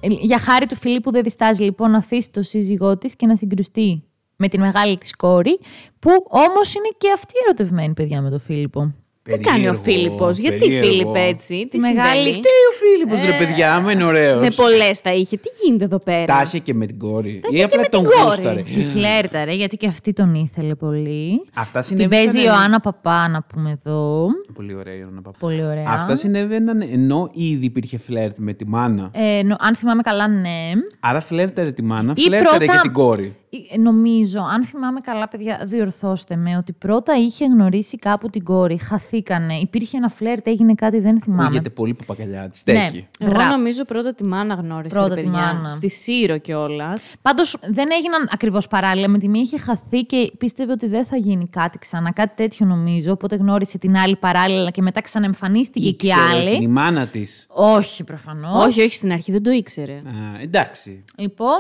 Για 0.10 0.39
χάρη 0.39 0.65
του 0.65 0.76
Φιλίππου 0.76 1.12
δεν 1.12 1.24
διστάζει 1.24 1.63
λοιπόν 1.63 1.91
να 1.91 1.98
αφήσει 1.98 2.32
το 2.32 2.41
σύζυγό 2.41 2.98
της 2.98 3.15
και 3.15 3.26
να 3.26 3.36
συγκρουστεί 3.36 4.04
με 4.36 4.48
την 4.48 4.60
μεγάλη 4.60 4.98
της 4.98 5.15
κόρη, 5.15 5.60
που 6.00 6.10
όμως 6.28 6.74
είναι 6.74 6.89
και 6.98 7.12
αυτή 7.13 7.34
ερωτευμένη 7.46 7.93
παιδιά 7.93 8.22
με 8.22 8.30
τον 8.30 8.39
Φίλιππο. 8.39 8.93
Τι 9.31 9.37
κάνει 9.37 9.67
ο 9.67 9.71
Περίεργο, 9.71 9.81
Φίλιππος, 9.83 10.37
γιατί 10.37 10.57
περίεργο. 10.57 10.87
Φίλιππ 10.89 11.15
έτσι, 11.15 11.67
τι 11.71 11.77
Μεγάλη 11.79 11.97
συμβαίνει. 11.99 12.23
Φταίει 12.31 12.63
ο 12.71 12.73
Φίλιππος 12.81 13.25
ρε 13.25 13.45
παιδιά, 13.45 13.79
με 13.81 13.91
είναι 13.91 14.03
ωραίος. 14.03 14.39
Με 14.39 14.49
πολλές 14.55 15.01
τα 15.01 15.13
είχε. 15.13 15.37
Τι 15.37 15.49
γίνεται 15.63 15.83
εδώ 15.83 15.99
πέρα; 15.99 16.25
Τα 16.25 16.41
είχε 16.45 16.59
και 16.59 16.73
με 16.73 16.85
την 16.85 16.97
κόρη. 16.99 17.41
είχε 17.49 17.57
Ή 17.57 17.63
απλά 17.63 17.75
και 17.75 17.81
με 17.81 17.87
τον 17.89 18.01
την 18.01 18.11
κόρη. 18.11 18.25
γούσταρε. 18.27 18.61
Τη 18.61 18.83
φλέρταρε, 18.93 19.53
γιατί 19.53 19.77
και 19.77 19.87
αυτή 19.87 20.13
τον 20.13 20.33
ήθελε 20.35 20.75
πολύ. 20.75 21.41
Αυτά 21.53 21.79
Την 21.79 21.87
συνέβησαν. 21.87 22.23
παίζει 22.23 22.39
η 22.39 22.43
Ιωάννα 22.47 22.79
Παπά, 22.79 23.27
να 23.27 23.41
πούμε 23.43 23.79
εδώ. 23.85 24.27
Πολύ 24.53 24.73
ωραία 24.75 24.93
η 24.93 24.97
Ιωάννα 25.01 25.21
Παπά. 25.21 25.37
Πολύ 25.39 25.65
ωραία. 25.65 25.85
Αυτά 25.87 26.15
συνέβαιναν 26.15 26.81
ενώ 26.81 27.29
ήδη 27.33 27.65
υπήρχε 27.65 27.97
φλερτ 27.97 28.35
με 28.37 28.53
τη 28.53 28.67
μάνα. 28.67 29.09
Ε, 29.13 29.41
νο- 29.43 29.55
αν 29.59 29.75
θυμάμαι 29.75 30.01
καλά, 30.01 30.27
ναι. 30.27 30.69
Άρα 30.99 31.19
φλέρταρε 31.19 31.71
τη 31.71 31.83
μάνα, 31.83 32.13
Ή 32.15 32.21
φλέρταρε 32.21 32.57
πρώτα- 32.57 32.73
και 32.73 32.81
την 32.81 32.93
κόρη. 32.93 33.35
Ε, 33.73 33.77
Νομίζω, 33.79 34.39
αν 34.53 34.63
θυμάμαι 34.65 34.99
καλά, 34.99 35.27
παιδιά, 35.27 35.61
διορθώστε 35.65 36.35
με, 36.35 36.57
ότι 36.57 36.73
πρώτα 36.73 37.13
είχε 37.17 37.45
γνωρίσει 37.45 37.97
κάπου 37.97 38.29
την 38.29 38.43
κόρη, 38.43 38.79
χαθήκανε, 39.17 39.53
υπήρχε 39.58 39.97
ένα 39.97 40.10
φλερτ, 40.10 40.47
έγινε 40.47 40.73
κάτι, 40.73 40.99
δεν 40.99 41.21
θυμάμαι. 41.21 41.43
Ακούγεται 41.43 41.69
πολύ 41.69 41.93
παπακαλιά. 41.93 42.49
Στέκει. 42.53 43.08
Εγώ 43.19 43.32
Μπράβο. 43.32 43.49
νομίζω 43.49 43.86
πρώτα 43.86 44.13
τη 44.13 44.23
μάνα 44.23 44.53
γνώρισε. 44.53 44.95
Πρώτα 44.95 45.15
ρε 45.15 45.21
τη 45.21 45.27
παιδιά. 45.27 45.39
μάνα. 45.41 45.67
Στη 45.69 45.89
Σύρο 45.89 46.38
κιόλας. 46.38 47.13
Πάντως 47.21 47.58
δεν 47.62 47.89
έγιναν 47.91 48.30
ακριβώς 48.32 48.67
παράλληλα. 48.67 49.08
Με 49.08 49.17
τη 49.17 49.27
μία 49.30 49.41
είχε 49.41 49.58
χαθεί 49.58 50.01
και 50.01 50.32
πίστευε 50.38 50.71
ότι 50.71 50.88
δεν 50.88 51.06
θα 51.06 51.17
γίνει 51.17 51.47
κάτι 51.47 51.77
ξανά. 51.77 52.12
Κάτι 52.13 52.36
τέτοιο 52.36 52.65
νομίζω. 52.65 53.12
Οπότε 53.12 53.36
γνώρισε 53.36 53.77
την 53.77 53.95
άλλη 53.95 54.15
παράλληλα 54.15 54.69
και 54.69 54.82
μετά 54.82 55.01
ξαναεμφανίστηκε 55.01 55.91
και 55.91 56.08
η 56.08 56.10
Ήξερε 56.10 56.38
άλλη. 56.39 56.51
την 56.51 56.62
η 56.62 56.67
μάνα 56.67 57.06
της. 57.08 57.45
Όχι, 57.49 58.03
προφανώς. 58.03 58.65
Όχι, 58.65 58.82
όχι, 58.82 58.93
στην 58.93 59.12
αρχή 59.12 59.32
δεν 59.32 59.43
το 59.43 59.51
ήξερε. 59.51 59.97
εντάξει. 60.41 61.03
Λοιπόν. 61.17 61.58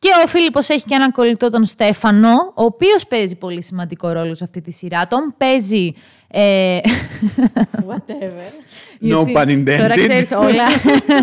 Και 0.00 0.08
ο 0.24 0.28
Φίλιππος 0.28 0.68
έχει 0.68 0.84
και 0.84 0.94
έναν 0.94 1.12
κολλητό 1.12 1.50
τον 1.50 1.64
Στέφανο, 1.64 2.32
ο 2.54 2.64
οποίος 2.64 3.06
παίζει 3.06 3.36
πολύ 3.36 3.62
σημαντικό 3.62 4.08
ρόλο 4.08 4.34
σε 4.34 4.44
αυτή 4.44 4.60
τη 4.60 4.70
σειρά. 4.70 5.06
Τον 5.06 5.34
παίζει... 5.36 5.94
Ε... 6.28 6.78
Whatever. 7.88 8.50
No 9.12 9.24
pun 9.34 9.46
intended. 9.46 9.76
Τώρα 9.78 9.94
ξέρεις 9.94 10.30
όλα... 10.32 10.64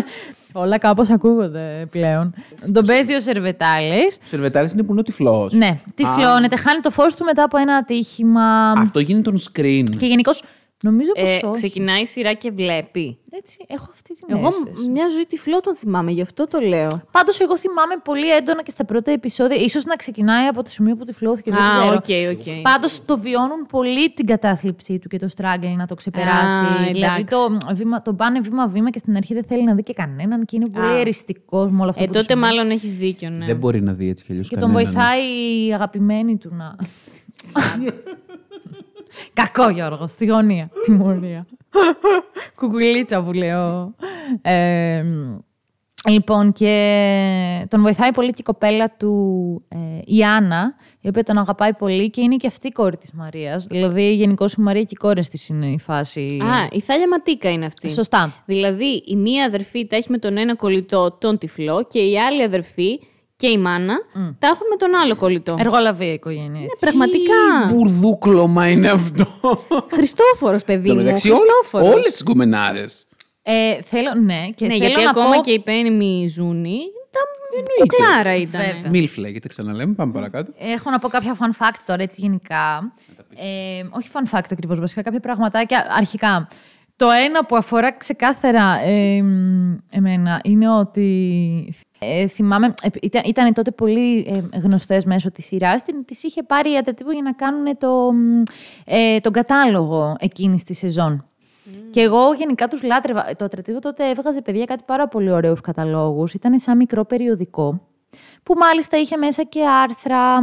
όλα 0.62 0.78
κάπως 0.78 1.10
ακούγονται 1.10 1.86
πλέον. 1.90 2.34
τον 2.72 2.86
παίζει 2.86 3.14
ο 3.14 3.20
Σερβετάλης. 3.20 4.16
Ο 4.16 4.26
Σερβετάλης 4.26 4.72
είναι 4.72 4.82
που 4.82 4.90
είναι 4.90 5.00
ο 5.00 5.04
τυφλός. 5.04 5.52
Ναι, 5.52 5.78
τυφλώνεται, 5.94 6.56
χάνει 6.56 6.80
το 6.80 6.90
φως 6.90 7.14
του 7.14 7.24
μετά 7.24 7.42
από 7.42 7.58
ένα 7.58 7.74
ατύχημα. 7.74 8.70
Αυτό 8.70 8.98
γίνεται 8.98 9.30
on 9.34 9.60
screen. 9.60 9.84
Και 9.98 10.06
γενικώς 10.06 10.42
νομίζω 10.82 11.12
πως 11.12 11.28
Ε, 11.42 11.46
όχι. 11.46 11.54
ξεκινάει 11.54 12.00
η 12.00 12.06
σειρά 12.06 12.32
και 12.32 12.50
βλέπει. 12.50 13.18
Έτσι, 13.30 13.56
έχω 13.68 13.88
αυτή 13.92 14.14
την 14.14 14.26
Εγώ 14.36 14.46
αίσθηση. 14.48 14.88
μια 14.90 15.08
ζωή 15.08 15.26
τυφλό 15.26 15.60
τον 15.60 15.76
θυμάμαι, 15.76 16.10
γι' 16.10 16.20
αυτό 16.20 16.46
το 16.46 16.58
λέω. 16.60 16.88
Πάντως, 17.10 17.40
εγώ 17.40 17.58
θυμάμαι 17.58 17.94
πολύ 18.04 18.30
έντονα 18.30 18.62
και 18.62 18.70
στα 18.70 18.84
πρώτα 18.84 19.10
επεισόδια, 19.10 19.56
ίσως 19.56 19.84
να 19.84 19.96
ξεκινάει 19.96 20.46
από 20.46 20.62
το 20.62 20.70
σημείο 20.70 20.96
που 20.96 21.04
τυφλώθηκε. 21.04 21.50
δεν 21.50 21.60
Α, 21.60 21.68
ξέρω. 21.68 21.94
οκ, 21.94 22.38
οκ. 22.38 22.62
Πάντως 22.62 23.04
το 23.04 23.18
βιώνουν 23.18 23.66
πολύ 23.68 24.10
την 24.12 24.26
κατάθλιψή 24.26 24.98
του 24.98 25.08
και 25.08 25.18
το 25.18 25.28
struggle 25.36 25.74
να 25.76 25.86
το 25.86 25.94
ξεπεράσει. 25.94 26.64
Α, 26.64 26.88
δηλαδή 26.92 27.20
εντάξει. 27.20 27.24
το, 27.24 27.74
βήμα, 27.74 28.02
το 28.02 28.12
πάνε 28.12 28.40
βήμα-βήμα 28.40 28.90
και 28.90 28.98
στην 28.98 29.16
αρχή 29.16 29.34
δεν 29.34 29.44
θέλει 29.44 29.64
να 29.64 29.74
δει 29.74 29.82
και 29.82 29.92
κανέναν 29.92 30.44
και 30.44 30.56
είναι 30.56 30.68
πολύ 30.68 30.86
Α. 30.92 30.98
εριστικός 30.98 31.70
με 31.70 31.80
όλο 31.80 31.90
αυτό 31.90 32.02
Ε, 32.02 32.06
που 32.06 32.12
του 32.12 32.18
τότε 32.18 32.32
συμβαίνει. 32.32 32.54
μάλλον 32.54 32.70
έχεις 32.70 32.96
δίκιο, 32.96 33.30
ναι. 33.30 33.46
Δεν 33.46 33.56
μπορεί 33.56 33.80
να 33.82 33.92
δει 33.92 34.08
έτσι 34.08 34.24
κι 34.24 34.30
αλλιώς. 34.32 34.48
Και 34.48 34.56
τον 34.56 34.72
βοηθάει 34.72 35.22
η 35.66 35.74
αγαπημένη 35.74 36.36
του 36.36 36.50
να. 36.54 36.76
Κακό 39.32 39.70
Γιώργο, 39.70 40.06
στη 40.06 40.26
γωνία. 40.26 40.70
Τιμωρία. 40.84 41.46
Κουκουλίτσα 42.56 43.22
που 43.22 43.32
λέω. 43.32 43.94
Ε, 44.42 45.02
λοιπόν, 46.08 46.52
και 46.52 47.66
τον 47.68 47.80
βοηθάει 47.80 48.12
πολύ 48.12 48.28
και 48.28 48.40
η 48.40 48.42
κοπέλα 48.42 48.96
του, 48.96 49.64
ε, 49.68 49.76
η 50.04 50.24
Άννα, 50.24 50.74
η 51.00 51.08
οποία 51.08 51.22
τον 51.22 51.38
αγαπάει 51.38 51.74
πολύ 51.74 52.10
και 52.10 52.20
είναι 52.20 52.36
και 52.36 52.46
αυτή 52.46 52.66
η 52.66 52.70
κόρη 52.70 52.96
της 52.96 53.12
Μαρίας. 53.12 53.66
Δηλαδή, 53.66 54.14
γενικώς 54.14 54.52
η 54.52 54.60
Μαρία 54.60 54.82
και 54.82 54.88
οι 54.90 54.96
κόρες 54.96 55.28
της 55.28 55.48
είναι 55.48 55.66
η 55.66 55.78
φάση. 55.78 56.38
Α, 56.42 56.68
η 56.72 56.80
Θάλια 56.80 57.08
Ματίκα 57.08 57.50
είναι 57.50 57.66
αυτή. 57.66 57.90
Σωστά. 57.90 58.34
Δηλαδή, 58.46 59.02
η 59.06 59.16
μία 59.16 59.44
αδερφή 59.44 59.86
τα 59.86 59.96
έχει 59.96 60.10
με 60.10 60.18
τον 60.18 60.36
ένα 60.36 60.56
κολλητό, 60.56 61.16
τον 61.20 61.38
τυφλό, 61.38 61.86
και 61.90 61.98
η 61.98 62.18
άλλη 62.18 62.42
αδερφή 62.42 63.00
και 63.38 63.48
η 63.48 63.58
μάνα 63.58 63.94
τα 64.38 64.46
έχουν 64.46 64.66
με 64.70 64.76
τον 64.76 64.94
άλλο 64.94 65.16
κολλητό. 65.16 65.56
Εργολαβία 65.58 66.10
η 66.10 66.12
οικογένεια. 66.12 66.48
Ναι, 66.50 66.58
έτσι. 66.64 66.84
πραγματικά. 66.84 67.34
Μπουρδούκλωμα 67.70 68.68
είναι 68.68 68.88
αυτό. 68.90 69.26
Χριστόφορος, 69.92 70.64
παιδί 70.64 70.88
Το 70.88 70.94
μου. 70.94 71.02
μεταξύ, 71.02 71.28
Χριστόφορος. 71.28 71.94
όλες 71.94 72.16
τι 72.16 72.22
γκουμενάρες. 72.24 73.06
Ε, 73.42 73.82
θέλω, 73.82 74.14
ναι, 74.14 74.48
και 74.54 74.66
ναι, 74.66 74.72
θέλω 74.72 74.84
γιατί 74.84 75.02
να 75.02 75.10
ακόμα 75.10 75.30
πω... 75.34 75.40
και 75.40 75.50
η 75.50 75.60
Πένιμη 75.60 76.26
Ζούνη 76.28 76.78
ήταν 77.08 77.64
κουκλάρα 77.78 78.34
ήταν. 78.36 78.60
Βέβαια. 78.60 78.90
Μίλφ 78.90 79.16
λέγεται, 79.16 79.48
ξαναλέμε. 79.48 79.94
Πάμε 79.94 80.12
παρακάτω. 80.12 80.52
Έχω 80.58 80.90
να 80.90 80.98
πω 80.98 81.08
κάποια 81.08 81.36
fun 81.40 81.64
fact 81.64 81.78
τώρα 81.86 82.02
έτσι 82.02 82.20
γενικά. 82.20 82.92
Ε, 83.36 83.84
όχι 83.90 84.08
fun 84.12 84.36
fact 84.36 84.48
ακριβώς, 84.50 84.80
βασικά 84.80 85.02
κάποια 85.02 85.20
πραγματάκια 85.20 85.86
αρχικά. 85.96 86.48
Το 86.98 87.08
ένα 87.26 87.44
που 87.44 87.56
αφορά 87.56 87.92
ξεκάθαρα 87.92 88.80
ε, 88.80 89.22
μ, 89.22 89.76
εμένα 89.90 90.40
είναι 90.44 90.70
ότι 90.70 91.74
ε, 91.98 92.26
θυμάμαι, 92.26 92.74
ε, 92.82 92.88
ήταν, 93.02 93.22
ήταν 93.24 93.52
τότε 93.52 93.70
πολύ 93.70 94.26
ε, 94.52 94.58
γνωστές 94.58 95.04
μέσω 95.04 95.30
της 95.30 95.46
σειράς, 95.46 95.82
την, 95.82 96.04
τις 96.04 96.22
είχε 96.22 96.42
πάρει 96.42 96.72
η 96.72 96.76
Ατατίβο 96.76 97.12
για 97.12 97.22
να 97.22 97.32
κάνουν 97.32 97.78
το, 97.78 98.12
μ, 98.12 98.42
ε, 98.84 99.20
τον 99.20 99.32
κατάλογο 99.32 100.16
εκείνης 100.18 100.64
της 100.64 100.78
σεζόν. 100.78 101.24
Και 101.90 102.00
εγώ 102.00 102.34
γενικά 102.34 102.68
τους 102.68 102.82
λάτρευα. 102.82 103.24
Το 103.36 103.44
Ατρατίβο 103.44 103.78
τότε 103.78 104.08
έβγαζε 104.10 104.42
παιδιά 104.42 104.64
κάτι 104.64 104.82
πάρα 104.86 105.08
πολύ 105.08 105.30
ωραίους 105.30 105.60
καταλόγους. 105.60 106.34
Ήταν 106.34 106.58
σαν 106.58 106.76
μικρό 106.76 107.04
περιοδικό, 107.04 107.80
που 108.42 108.54
μάλιστα 108.54 108.98
είχε 108.98 109.16
μέσα 109.16 109.42
και 109.42 109.60
άρθρα, 109.82 110.38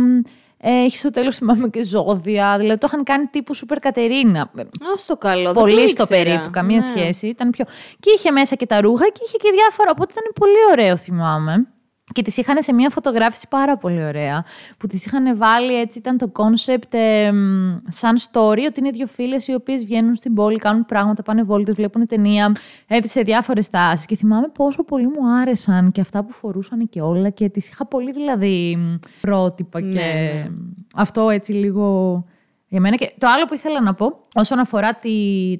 μ, 0.63 0.67
ε, 0.67 0.83
είχε 0.83 0.97
στο 0.97 1.09
τέλος 1.09 1.35
θυμάμαι 1.37 1.67
και 1.67 1.83
ζώδια, 1.83 2.55
δηλαδή 2.57 2.79
το 2.79 2.87
είχαν 2.91 3.03
κάνει 3.03 3.25
τύπου 3.25 3.53
Σούπερ 3.53 3.79
Κατερίνα. 3.79 4.41
Α 4.41 4.49
το 5.07 5.17
καλό. 5.17 5.43
δεν 5.43 5.53
το 5.53 5.59
Πολύ 5.59 5.89
στο 5.89 6.03
ήξερα. 6.03 6.23
περίπου, 6.23 6.49
καμία 6.51 6.77
Ναι. 6.77 6.83
σχέση. 6.83 7.27
Ήταν 7.27 7.49
πιο... 7.49 7.65
Και 7.99 8.11
είχε 8.15 8.31
μέσα 8.31 8.55
και 8.55 8.65
τα 8.65 8.81
ρούχα 8.81 9.05
και 9.05 9.19
είχε 9.25 9.37
και 9.37 9.49
διάφορα. 9.53 9.91
Οπότε 9.91 10.13
ήταν 10.17 10.31
πολύ 10.35 10.59
ωραίο, 10.71 10.97
θυμάμαι. 10.97 11.67
Και 12.13 12.21
τις 12.21 12.37
είχαν 12.37 12.63
σε 12.63 12.73
μια 12.73 12.89
φωτογράφηση 12.89 13.47
πάρα 13.47 13.77
πολύ 13.77 14.03
ωραία. 14.03 14.45
Που 14.77 14.87
τις 14.87 15.05
είχαν 15.05 15.37
βάλει 15.37 15.79
έτσι, 15.79 15.97
ήταν 15.97 16.17
το 16.17 16.27
concept 16.27 16.93
σαν 17.87 18.17
story, 18.17 18.59
ότι 18.67 18.79
είναι 18.79 18.89
δύο 18.89 19.07
φίλες 19.07 19.47
οι 19.47 19.53
οποίες 19.53 19.85
βγαίνουν 19.85 20.15
στην 20.15 20.33
πόλη, 20.33 20.57
κάνουν 20.57 20.85
πράγματα, 20.85 21.23
πάνε 21.23 21.43
βόλτες, 21.43 21.75
βλέπουν 21.75 22.07
ταινία, 22.07 22.51
έτσι 22.87 23.11
σε 23.11 23.21
διάφορες 23.21 23.69
τάσεις. 23.69 24.05
Και 24.05 24.15
θυμάμαι 24.15 24.47
πόσο 24.47 24.83
πολύ 24.83 25.07
μου 25.07 25.27
άρεσαν 25.41 25.91
και 25.91 26.01
αυτά 26.01 26.23
που 26.23 26.33
φορούσαν 26.33 26.89
και 26.89 27.01
όλα. 27.01 27.29
Και 27.29 27.49
τις 27.49 27.67
είχα 27.67 27.85
πολύ 27.85 28.11
δηλαδή 28.11 28.75
μ, 28.75 28.95
πρότυπα 29.21 29.81
και 29.81 29.87
ναι. 29.87 30.45
αυτό 30.95 31.29
έτσι 31.29 31.51
λίγο 31.51 32.25
για 32.67 32.79
μένα. 32.79 32.95
Και 32.95 33.13
το 33.17 33.27
άλλο 33.35 33.45
που 33.45 33.53
ήθελα 33.53 33.81
να 33.81 33.93
πω, 33.93 34.24
όσον 34.37 34.59
αφορά 34.59 34.93
τη, 34.93 35.09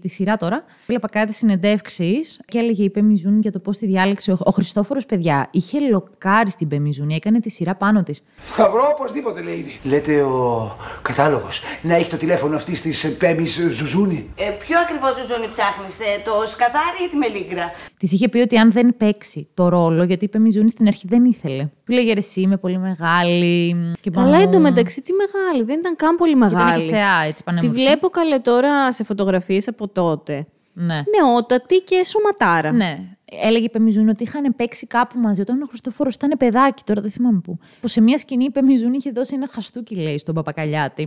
τη 0.02 0.08
σειρά 0.08 0.38
τώρα, 0.38 0.64
έβλεπα 0.88 1.08
κάτι 1.08 1.34
συνεντεύξεις 1.34 2.40
και 2.48 2.58
έλεγε 2.58 2.84
η 2.84 2.90
Πέμι 2.90 3.16
Ζούνη 3.16 3.40
για 3.40 3.52
το 3.52 3.60
πώς 3.60 3.78
τη 3.78 3.86
διάλεξε. 3.86 4.32
Ο, 4.32 4.38
ο 4.44 4.52
Χριστόφορος, 4.52 5.06
παιδιά, 5.06 5.48
είχε 5.52 5.80
λοκάρει 5.90 6.52
στην 6.52 6.68
Πέμι 6.68 6.92
Ζούνη, 6.92 7.16
έκανε 7.16 7.40
τη 7.40 7.50
σειρά 7.50 7.76
πάνω 7.76 8.04
της. 8.04 8.24
Θα 8.46 8.70
βρω 8.70 8.84
οπωσδήποτε, 8.98 9.42
λέει. 9.42 9.80
Λέτε 9.84 10.22
ο 10.22 10.76
κατάλογος 11.02 11.62
να 11.82 11.96
έχει 11.96 12.10
το 12.10 12.18
τηλέφωνο 12.18 12.56
αυτής 12.56 12.82
της 12.82 13.18
Πέμη 13.18 13.46
Ζουζούνη; 13.48 14.30
Ε, 14.36 14.50
ποιο 14.50 14.80
ακριβώς 14.80 15.14
ζώνη 15.28 15.48
ψάχνεις, 15.52 15.98
το 16.26 16.32
σκαθάρι 16.48 17.04
ή 17.06 17.10
τη 17.10 17.16
μελίγκρα. 17.16 17.72
Της 17.98 18.12
είχε 18.12 18.30
πει 18.30 18.38
ότι 18.40 18.58
αν 18.58 18.72
δεν 18.72 18.98
παίξει 18.98 19.48
το 19.54 19.68
ρόλο, 19.70 20.04
γιατί 20.04 20.26
η 20.26 20.28
Πέμι 20.28 20.52
Ζούνη 20.52 20.70
στην 20.70 20.88
αρχή 20.88 21.08
δεν 21.08 21.26
ήθελε. 21.26 21.64
Του 21.86 21.92
λέγε 21.94 22.14
ρε, 22.14 22.20
εσύ 22.20 22.42
είμαι 22.42 22.58
πολύ 22.58 22.78
μεγάλη. 22.78 23.76
Και 24.02 24.10
Καλά 24.10 24.30
πάνω- 24.32 24.44
εντωμεταξύ 24.44 25.02
τι 25.02 25.12
μεγάλη, 25.14 25.64
δεν 25.64 25.80
ήταν 25.80 25.96
καν 25.96 26.16
πολύ 26.16 26.32
Και 26.32 26.38
Ήταν 26.38 26.52
μεγάλη. 26.54 26.84
και 26.86 26.90
θεά, 26.90 27.22
έτσι 27.24 27.34
Τη 27.36 27.44
πανέμορφη. 27.44 27.82
βλέπω 27.82 28.10
καλέ 28.10 28.40
τώρα 28.40 28.65
σε 28.90 29.04
φωτογραφίες 29.04 29.68
από 29.68 29.88
τότε. 29.88 30.46
Ναι. 30.74 31.04
Νεότατη 31.20 31.76
και 31.78 32.04
σωματάρα. 32.06 32.72
Ναι. 32.72 33.00
Έλεγε 33.42 33.66
η 33.66 33.70
Πεμιζούνη 33.70 34.10
ότι 34.10 34.24
είχαν 34.24 34.56
παίξει 34.56 34.88
κάπου 34.88 35.20
μαζί 35.20 35.42
όταν 35.42 35.62
ο 35.62 35.66
Χριστόφορο 35.66 36.10
ήταν 36.14 36.34
παιδάκι, 36.38 36.84
τώρα 36.86 37.02
δεν 37.02 37.12
θυμάμαι 37.12 37.40
πού. 37.40 37.58
Που 37.82 37.88
σε 37.88 38.02
μια 38.02 38.18
σκηνή 38.18 38.44
η 38.44 38.50
Πεμιζούνη 38.50 38.98
είχε 38.98 39.12
δώσει 39.12 39.34
ένα 39.36 39.48
χαστούκι, 39.52 39.96
λέει, 39.96 40.18
στον 40.18 40.36
Παπακαλιάτη. 40.36 41.04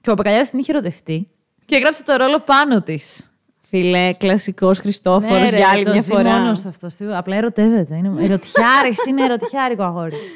Και 0.00 0.10
ο 0.10 0.14
Παπακαλιάτης 0.14 0.50
την 0.50 0.58
είχε 0.58 0.72
ερωτευτεί. 0.72 1.28
Και 1.64 1.76
έγραψε 1.76 2.04
το 2.04 2.16
ρόλο 2.16 2.38
πάνω 2.38 2.82
της. 2.82 3.30
Φίλε, 3.68 4.12
κλασικός 4.12 4.78
Χριστόφορος 4.78 5.50
για 5.52 5.68
άλλη 5.68 5.84
το 5.84 5.90
μια 5.90 6.00
ζει 6.00 6.12
φορά. 6.12 6.30
μόνος 6.38 6.64
αυτός. 6.64 6.94
Τι- 6.94 7.04
Απλά 7.14 7.36
ερωτεύεται. 7.36 7.96
Είναι 7.96 8.08
ερωτιάρης, 8.08 9.06
είναι 9.08 9.24
ερωτιάρικο 9.24 9.82
αγόρι. 9.82 10.16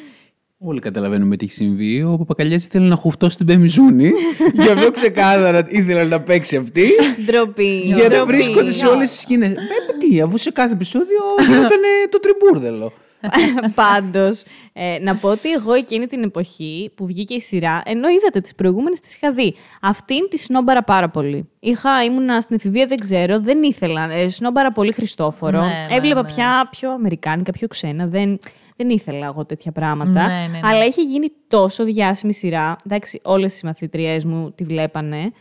Όλοι 0.66 0.80
καταλαβαίνουμε 0.80 1.36
τι 1.36 1.44
έχει 1.44 1.54
συμβεί. 1.54 2.02
Ο 2.02 2.16
Παπακαλιάς 2.18 2.64
ήθελε 2.64 2.88
να 2.88 2.96
χουφτώσει 2.96 3.36
την 3.36 3.46
Πεμιζούνη. 3.46 4.12
Γι' 4.62 4.68
αυτό 4.68 4.90
ξεκάθαρα 4.90 5.66
ήθελε 5.68 6.04
να 6.04 6.20
παίξει 6.20 6.56
αυτή. 6.56 6.90
Ντροπή. 7.26 7.82
για 7.84 7.96
να 7.96 8.08
ντροπή. 8.08 8.24
βρίσκονται 8.32 8.70
σε 8.70 8.86
όλες 8.86 9.10
τις 9.10 9.20
σκηνές. 9.20 9.50
Ε, 9.50 9.56
τι, 9.98 10.20
αφού 10.20 10.38
σε 10.38 10.50
κάθε 10.50 10.72
επεισόδιο 10.72 11.20
γινόταν 11.46 11.80
το 12.10 12.20
τριμπούρδελο. 12.20 12.92
Πάντως, 13.74 14.44
ε, 14.72 14.98
να 15.00 15.16
πω 15.16 15.28
ότι 15.28 15.52
εγώ 15.52 15.72
εκείνη 15.72 16.06
την 16.06 16.22
εποχή 16.22 16.90
που 16.94 17.06
βγήκε 17.06 17.34
η 17.34 17.40
σειρά, 17.40 17.82
ενώ 17.84 18.08
είδατε 18.08 18.40
τις 18.40 18.54
προηγούμενες, 18.54 19.00
τις 19.00 19.14
είχα 19.14 19.32
δει. 19.32 19.54
Αυτήν 19.80 20.28
τη 20.30 20.38
σνόμπαρα 20.38 20.82
πάρα 20.82 21.08
πολύ. 21.08 21.48
Είχα, 21.60 22.04
ήμουνα 22.04 22.40
στην 22.40 22.56
εφηβεία, 22.56 22.86
δεν 22.86 22.96
ξέρω, 22.96 23.40
δεν 23.40 23.62
ήθελα. 23.62 24.12
Ε, 24.12 24.28
σνόμπαρα 24.28 24.72
πολύ 24.72 24.92
Χριστόφορο. 24.92 25.60
Ναι, 25.60 25.66
ναι, 25.66 25.96
Έβλεπα 25.96 26.22
ναι. 26.22 26.28
πια 26.28 26.68
πιο 26.70 26.90
αμερικάνικα, 26.92 27.52
πιο 27.52 27.68
ξένα. 27.68 28.06
Δεν, 28.06 28.38
δεν 28.76 28.88
ήθελα 28.88 29.26
εγώ 29.26 29.44
τέτοια 29.44 29.72
πράγματα. 29.72 30.26
Ναι, 30.26 30.34
ναι, 30.34 30.48
ναι. 30.50 30.60
Αλλά 30.62 30.84
είχε 30.84 31.02
γίνει 31.02 31.32
τόσο 31.48 31.84
διάσημη 31.84 32.32
σειρά. 32.32 32.76
Εντάξει, 32.86 33.20
όλες 33.24 33.60
οι 33.60 33.66
μαθητριές 33.66 34.24
μου 34.24 34.52
τη 34.54 34.64
βλέπανε. 34.64 35.32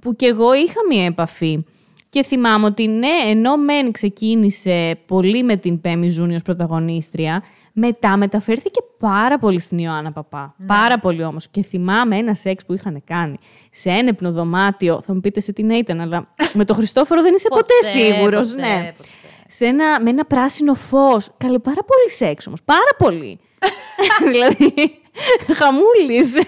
Που 0.00 0.14
κι 0.16 0.24
εγώ 0.24 0.54
είχα 0.54 0.80
μία 0.90 1.04
επαφή. 1.04 1.64
Και 2.08 2.22
θυμάμαι 2.22 2.66
ότι 2.66 2.86
ναι, 2.86 3.16
ενώ 3.26 3.56
μεν 3.56 3.90
ξεκίνησε 3.92 4.98
πολύ 5.06 5.42
με 5.44 5.56
την 5.56 5.80
Πέμι 5.80 6.08
Ζούνη 6.08 6.34
ως 6.34 6.42
πρωταγωνίστρια, 6.42 7.42
μετά 7.72 8.16
μεταφέρθηκε 8.16 8.80
πάρα 8.98 9.38
πολύ 9.38 9.60
στην 9.60 9.78
Ιωάννα 9.78 10.12
Παπά. 10.12 10.54
Πάρα 10.66 10.98
πολύ 10.98 11.24
όμως. 11.24 11.48
Και 11.48 11.62
θυμάμαι 11.62 12.16
ένα 12.16 12.34
σεξ 12.34 12.64
που 12.64 12.72
είχαν 12.74 13.02
κάνει 13.06 13.36
σε 13.70 13.90
ένεπνο 13.90 14.32
δωμάτιο. 14.32 15.00
Θα 15.06 15.14
μου 15.14 15.20
πείτε 15.20 15.40
σε 15.40 15.52
τι 15.52 15.62
να 15.62 15.76
ήταν, 15.78 16.00
αλλά 16.00 16.34
με 16.52 16.64
τον 16.64 16.76
Χριστόφορο 16.76 17.22
δεν 17.22 17.34
είσαι 17.34 17.48
ποτέ, 17.48 17.62
Ποτέ, 17.80 17.98
σίγουρος. 17.98 18.50
ποτέ, 18.50 18.62
ναι. 18.62 18.92
ποτέ. 18.96 19.08
Σε 19.54 19.66
ένα, 19.66 20.00
με 20.00 20.10
ένα 20.10 20.24
πράσινο 20.24 20.74
φως. 20.74 21.30
Καλέ, 21.36 21.58
πάρα 21.58 21.84
πολύ 21.84 22.10
σεξ 22.10 22.46
όμως. 22.46 22.60
Πάρα 22.64 22.90
πολύ. 22.98 23.38
δηλαδή, 24.30 25.00
χαμούλης. 25.54 26.34
ναι, 26.34 26.42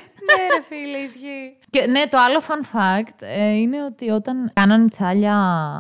ρε 0.55 0.63
φίλε, 0.69 0.99
ισχύει. 0.99 1.57
Και 1.75 1.87
ναι, 1.87 2.07
το 2.11 2.19
άλλο 2.19 2.41
fun 2.49 2.77
fact 2.77 3.15
ε, 3.19 3.53
είναι 3.53 3.85
ότι 3.85 4.11
όταν 4.11 4.51
κάναν 4.53 4.91
τη 4.91 4.97
Θάλια 4.97 5.35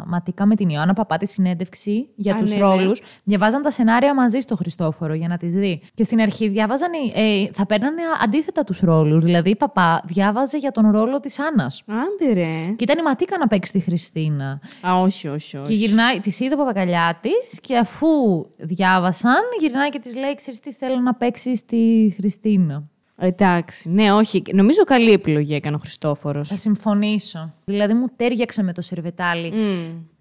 Ματικά 0.06 0.46
με 0.46 0.54
την 0.54 0.68
Ιωάννα 0.68 0.92
Παπά 0.92 1.16
τη 1.16 1.26
συνέντευξη 1.26 2.08
για 2.14 2.34
Α, 2.34 2.38
τους 2.38 2.50
ναι, 2.50 2.56
ναι. 2.56 2.62
ρόλους, 2.62 3.02
διαβάζαν 3.24 3.62
τα 3.62 3.70
σενάρια 3.70 4.14
μαζί 4.14 4.40
στο 4.40 4.56
Χριστόφορο 4.56 5.14
για 5.14 5.28
να 5.28 5.36
τις 5.36 5.52
δει. 5.52 5.82
Και 5.94 6.04
στην 6.04 6.20
αρχή 6.20 6.48
διάβαζαν, 6.48 6.90
ε, 7.14 7.48
θα 7.52 7.66
παίρνανε 7.66 8.02
αντίθετα 8.22 8.64
τους 8.64 8.80
ρόλους. 8.80 9.24
Δηλαδή 9.24 9.50
η 9.50 9.56
Παπά 9.56 10.02
διάβαζε 10.04 10.58
για 10.58 10.70
τον 10.70 10.90
ρόλο 10.90 11.20
της 11.20 11.40
Άννας. 11.40 11.82
Άντε 11.86 12.32
ρε. 12.32 12.74
Και 12.76 12.84
ήταν 12.84 12.98
η 12.98 13.02
Ματίκα 13.02 13.38
να 13.38 13.48
παίξει 13.48 13.72
τη 13.72 13.80
Χριστίνα. 13.80 14.60
Α, 14.88 15.00
όχι, 15.00 15.28
όχι, 15.28 15.56
όχι. 15.56 15.66
Και 15.66 15.74
γυρνάει, 15.74 16.20
τη 16.20 16.44
είδε 16.44 16.54
ο 16.54 16.56
παπακαλιά 16.56 17.18
της 17.20 17.60
και 17.60 17.76
αφού 17.76 18.08
διάβασαν, 18.56 19.42
γυρνάει 19.60 19.88
και 19.88 19.98
της 19.98 20.16
λέει: 20.16 20.34
Ξέρεις 20.34 20.60
τι 20.60 20.72
θέλω 20.72 20.98
να 21.00 21.14
παίξει 21.14 21.62
τη 21.66 22.10
Χριστίνα. 22.16 22.88
Εντάξει, 23.26 23.90
ναι, 23.90 24.12
όχι. 24.12 24.42
Νομίζω 24.52 24.84
καλή 24.84 25.10
επιλογή 25.12 25.54
έκανε 25.54 25.76
ο 25.76 25.78
Χριστόφορος. 25.78 26.48
Θα 26.48 26.56
συμφωνήσω. 26.56 27.54
Δηλαδή 27.64 27.94
μου 27.94 28.06
τέριαξε 28.16 28.62
με 28.62 28.72
το 28.72 28.82
σερβετάλι 28.82 29.52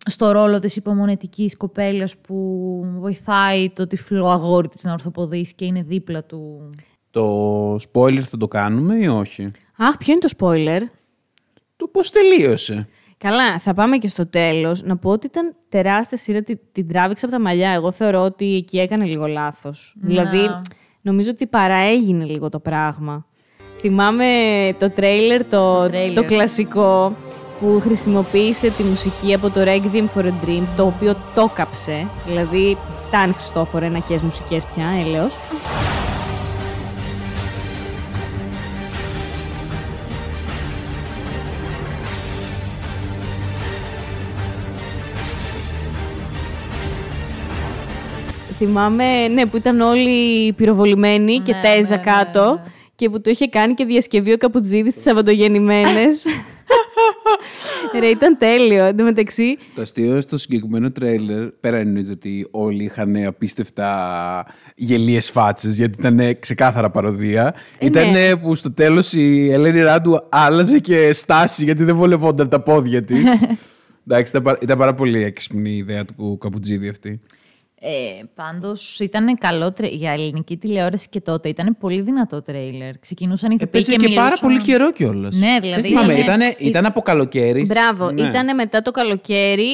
στο 0.05 0.31
ρόλο 0.31 0.59
της 0.59 0.75
υπομονετικής 0.75 1.57
κοπέλας 1.57 2.17
που 2.17 2.35
βοηθάει 2.99 3.69
το 3.69 3.87
τυφλό 3.87 4.27
αγόρι 4.27 4.67
της 4.67 4.83
να 4.83 4.91
ορθοποδήσει 4.93 5.53
και 5.55 5.65
είναι 5.65 5.81
δίπλα 5.81 6.23
του. 6.23 6.69
Το 7.11 7.75
spoiler 7.75 8.21
θα 8.21 8.37
το 8.37 8.47
κάνουμε 8.47 8.97
ή 8.97 9.07
όχι; 9.07 9.47
Αχ, 9.77 9.97
ποιο 9.97 10.13
είναι 10.13 10.21
το 10.21 10.33
spoiler; 10.37 10.81
Το 11.75 11.87
πώς 11.87 12.09
τελείωσε. 12.09 12.87
Καλά, 13.17 13.59
θα 13.59 13.73
πάμε 13.73 13.97
και 13.97 14.07
στο 14.07 14.27
τέλος. 14.27 14.83
Να 14.83 14.97
πω 14.97 15.09
ότι 15.09 15.25
ήταν 15.25 15.55
τεράστια 15.69 16.17
σειρά, 16.17 16.41
την, 16.43 16.59
την 16.71 16.87
τράβηξα 16.87 17.25
από 17.25 17.35
τα 17.35 17.41
μαλλιά. 17.41 17.71
Εγώ 17.71 17.91
θεωρώ 17.91 18.21
ότι 18.21 18.55
εκεί 18.55 18.79
έκανε 18.79 19.05
λίγο 19.05 19.27
λάθος. 19.27 19.95
Δηλαδή, 20.01 20.49
νομίζω 21.03 21.29
ότι 21.29 21.47
παραέγινε 21.47 22.25
λίγο 22.25 22.49
το 22.49 22.59
πράγμα. 22.59 23.25
Θυμάμαι 23.79 24.25
το 24.79 24.91
τρέιλερ, 24.91 25.43
το, 25.43 25.81
το, 25.83 25.89
τρέιλερ. 25.89 26.25
κλασικό, 26.25 27.15
που 27.59 27.79
χρησιμοποίησε 27.81 28.71
τη 28.71 28.83
μουσική 28.83 29.33
από 29.33 29.49
το 29.49 29.61
Requiem 29.63 30.05
for 30.15 30.23
a 30.23 30.31
Dream, 30.45 30.63
το 30.75 30.85
οποίο 30.85 31.15
το 31.35 31.49
κάψε. 31.55 32.07
Δηλαδή, 32.27 32.77
φτάνει 33.01 33.33
Χριστόφορο, 33.33 33.85
ένα 33.85 33.99
καις 33.99 34.21
μουσικές 34.21 34.65
πια, 34.65 34.85
έλεος. 35.05 35.33
Θυμάμαι, 48.65 49.27
ναι, 49.27 49.45
που 49.45 49.57
ήταν 49.57 49.81
όλοι 49.81 50.53
πυροβολημένοι 50.53 51.39
και 51.39 51.51
Ναι, 51.53 51.61
τέζα 51.61 51.95
ναι, 51.95 52.01
ναι, 52.05 52.11
κάτω 52.11 52.51
ναι. 52.53 52.71
και 52.95 53.09
που 53.09 53.21
το 53.21 53.29
είχε 53.29 53.47
κάνει 53.47 53.73
και 53.73 53.85
διασκευή 53.85 54.31
ο 54.33 54.37
Καπουτζίδης 54.37 54.91
στις 54.91 55.03
Σαββατογεννημένες. 55.03 56.23
Ρε, 57.99 58.07
ήταν 58.07 58.37
τέλειο. 58.37 58.83
Εν 58.83 58.97
τω 58.97 59.03
μεταξύ, 59.03 59.57
Το 59.75 59.81
αστείο 59.81 60.21
στο 60.21 60.37
συγκεκριμένο 60.37 60.91
τρέιλερ, 60.91 61.45
πέρα 61.47 61.77
εννοείται 61.77 62.11
ότι 62.11 62.47
όλοι 62.51 62.83
είχαν 62.83 63.25
απίστευτα 63.25 64.45
γελίες 64.75 65.29
φάτσες, 65.29 65.77
γιατί 65.77 65.97
ήταν 65.99 66.39
ξεκάθαρα 66.39 66.89
παροδία. 66.89 67.53
Ε, 67.77 67.85
ήταν 67.85 68.11
ναι. 68.11 68.35
που 68.35 68.55
στο 68.55 68.71
τέλος 68.71 69.13
η 69.13 69.49
Ελένη 69.51 69.81
Ράντου 69.81 70.19
άλλαζε 70.29 70.79
και 70.79 71.13
στάση, 71.13 71.63
γιατί 71.63 71.83
δεν 71.83 71.95
βολευόταν 71.95 72.49
τα 72.49 72.59
πόδια 72.61 73.03
της. 73.03 73.19
Εντάξει, 74.07 74.31
ήταν, 74.31 74.43
πα- 74.43 74.57
ήταν 74.61 74.77
πάρα 74.77 74.93
πολύ 74.93 75.23
έξυπνη 75.23 75.69
η 75.69 75.77
ιδέα 75.77 76.05
του 76.05 76.37
Καπουτζίδη 76.39 76.87
αυτή. 76.87 77.19
Ε, 77.85 78.23
Πάντως 78.35 78.99
ήταν 78.99 79.37
καλό 79.37 79.73
τρε... 79.73 79.87
για 79.87 80.11
ελληνική 80.11 80.57
τηλεόραση 80.57 81.07
και 81.09 81.21
τότε. 81.21 81.49
Ήταν 81.49 81.77
πολύ 81.79 82.01
δυνατό 82.01 82.41
τρέιλερ. 82.41 82.97
Ξεκινούσαν 82.99 83.51
οι 83.51 83.55
ηθοποιοί 83.57 83.81
Έπαιζε 83.85 83.97
και, 83.97 84.07
και, 84.07 84.13
πάρα 84.15 84.23
μιλούσαν- 84.23 84.41
πολύ 84.49 84.61
καιρό 84.61 84.91
κιόλας. 84.91 85.35
Ναι, 85.35 85.57
δηλαδή 85.61 85.81
Δεν 85.81 85.89
θυμάμαι, 85.89 86.13
ήταν- 86.13 86.41
ήταν, 86.41 86.53
ήταν 86.59 86.85
από 86.85 87.01
καλοκαίρι. 87.01 87.65
Μπράβο, 87.65 88.11
Ναι. 88.11 88.21
ήταν 88.21 88.55
μετά 88.55 88.81
το 88.81 88.91
καλοκαίρι. 88.91 89.65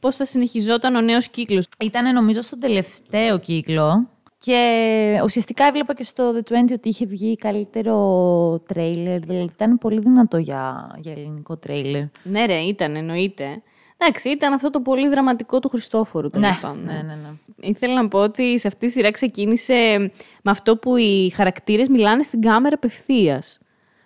Πώς 0.00 0.16
θα 0.16 0.24
συνεχιζόταν 0.24 0.94
ο 0.94 1.00
νέος 1.00 1.28
κύκλος; 1.28 1.66
Ήταν 1.80 2.14
νομίζω 2.14 2.40
στον 2.40 2.58
τελευταίο 2.60 3.38
κύκλο. 3.38 4.08
Και 4.38 4.60
ουσιαστικά 5.24 5.64
έβλεπα 5.64 5.94
και 5.94 6.04
στο 6.04 6.32
The 6.34 6.52
20 6.52 6.72
ότι 6.72 6.88
είχε 6.88 7.06
βγει 7.06 7.36
καλύτερο 7.36 7.98
τρέιλερ. 8.68 9.18
Δηλαδή 9.20 9.50
ήταν 9.54 9.78
πολύ 9.78 9.98
δυνατό 10.00 10.36
για, 10.36 10.90
για 11.00 11.12
ελληνικό 11.12 11.56
τρέιλερ. 11.56 12.02
Ναι, 12.22 12.44
ρε, 12.46 12.58
ήταν, 12.58 12.96
εννοείται. 12.96 13.62
Εντάξει, 13.98 14.28
ήταν 14.28 14.52
αυτό 14.52 14.70
το 14.70 14.80
πολύ 14.80 15.08
δραματικό 15.08 15.58
του 15.58 15.68
Χριστόφορου. 15.68 16.30
τέλος 16.30 16.48
Ναι, 16.48 16.56
πάντων. 16.60 16.84
ναι, 16.84 16.92
ναι, 16.92 17.00
ναι. 17.02 17.28
Ήθελα 17.60 17.94
να 18.02 18.08
πω 18.08 18.18
ότι 18.18 18.58
σε 18.58 18.68
αυτή 18.68 18.86
τη 18.86 18.92
σειρά 18.92 19.10
ξεκίνησε 19.10 19.74
με 20.42 20.50
αυτό 20.50 20.76
που 20.76 20.96
οι 20.96 21.32
χαρακτήρες 21.36 21.88
μιλάνε 21.88 22.22
στην 22.22 22.40
κάμερα 22.40 22.74
απευθείας. 22.74 23.58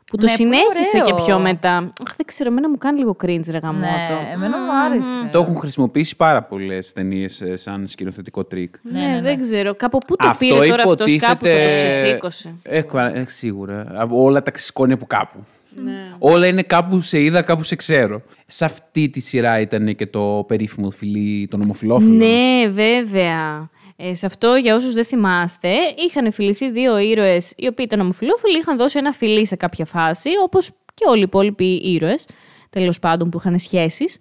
Που 0.07 0.17
το 0.17 0.23
Ναι, 0.27 0.37
πολύ 0.37 0.49
συνέχισε 0.49 1.01
ωραίο. 1.03 1.17
και 1.17 1.23
πιο 1.23 1.39
μετά. 1.39 1.77
Αχ, 1.77 2.17
δεν 2.17 2.27
ξέρω, 2.27 2.51
εμένα 2.51 2.69
μου 2.69 2.79
κάνει 2.79 2.99
λίγο 2.99 3.17
cringe, 3.23 3.47
ρε 3.51 3.59
γαμώτο. 3.59 3.87
Ναι, 3.87 4.31
εμένα 4.33 4.59
μου 4.63 4.73
άρεσε. 4.85 5.29
Το 5.33 5.39
έχουν 5.41 5.57
χρησιμοποιήσει 5.57 6.17
πάρα 6.17 6.43
πολλές 6.43 6.93
ταινίες 6.93 7.43
σαν 7.55 7.87
σκηνοθετικό 7.87 8.45
τρικ. 8.45 8.75
Ναι, 8.83 9.21
δεν 9.23 9.41
ξέρω. 9.41 9.75
Κάπου 9.75 9.99
πού 9.99 10.17
το 10.17 10.29
Αυτό 10.29 10.39
πήρε 10.47 10.55
τώρα 10.69 10.75
αυτός, 10.83 10.93
υποτίθεται- 10.93 11.27
κάπου 11.27 11.45
θα 11.45 11.69
το 11.69 11.75
ξεσήκωσε. 11.75 12.61
Ε, 12.63 12.81
κα- 12.81 13.15
ε, 13.17 13.25
σίγουρα. 13.29 13.87
Από 13.95 14.23
Όλα 14.23 14.43
τα 14.43 14.51
ξεσηκώνει 14.51 14.93
από 14.93 15.07
κάπου. 15.07 15.39
Ναι. 15.75 16.15
Όλα 16.19 16.47
είναι 16.47 16.63
κάπου 16.63 17.01
σε 17.01 17.23
είδα, 17.23 17.43
κάπου 17.43 17.63
σε 17.63 17.77
ξέρω. 17.77 18.23
Σε 18.47 18.65
αυτή 18.65 19.09
τη 19.09 19.21
σειρά 19.21 19.61
ήταν 19.61 19.97
και 19.97 20.07
το 20.07 20.45
περίφημο 20.49 20.91
φιλί 20.91 21.49
των 21.51 21.61
ομοφυλόφιλων. 21.63 22.17
Ναι, 22.17 22.69
βέβαια. 22.69 23.71
Ε, 23.97 24.15
σε 24.15 24.27
αυτό, 24.27 24.55
για 24.55 24.75
όσους 24.75 24.95
δεν 24.95 25.05
θυμάστε, 25.05 25.69
είχαν 26.07 26.33
φιληθεί 26.33 26.71
δύο 26.71 26.99
ήρωες 26.99 27.53
οι 27.57 27.67
οποίοι 27.67 27.85
ήταν 27.89 28.01
ομοφυλόφιλοι, 28.01 28.59
είχαν 28.59 28.77
δώσει 28.77 28.99
ένα 28.99 29.13
φιλί 29.13 29.47
σε 29.47 29.57
κάποια 29.57 29.85
φάση, 29.85 30.31
όπως 30.45 30.71
και 30.95 31.05
όλοι 31.09 31.19
οι 31.19 31.23
υπόλοιποι 31.23 31.75
ήρωες, 31.75 32.27
τέλος 32.71 32.99
πάντων, 32.99 33.31
που 33.31 33.39
είχαν 33.39 33.59
σχέσεις. 33.59 34.19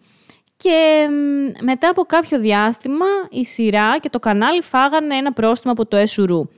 Και 0.58 1.08
μ, 1.10 1.64
μετά 1.64 1.90
από 1.90 2.02
κάποιο 2.02 2.40
διάστημα, 2.40 3.06
η 3.30 3.46
σειρά 3.46 4.00
και 4.00 4.10
το 4.10 4.20
κανάλι 4.20 4.62
φάγανε 4.62 5.16
ένα 5.16 5.34
πρόστιμο 5.34 5.74
από 5.74 5.86
το 5.86 5.98
ΕΣΟΥΡΟΥ. 5.98 6.50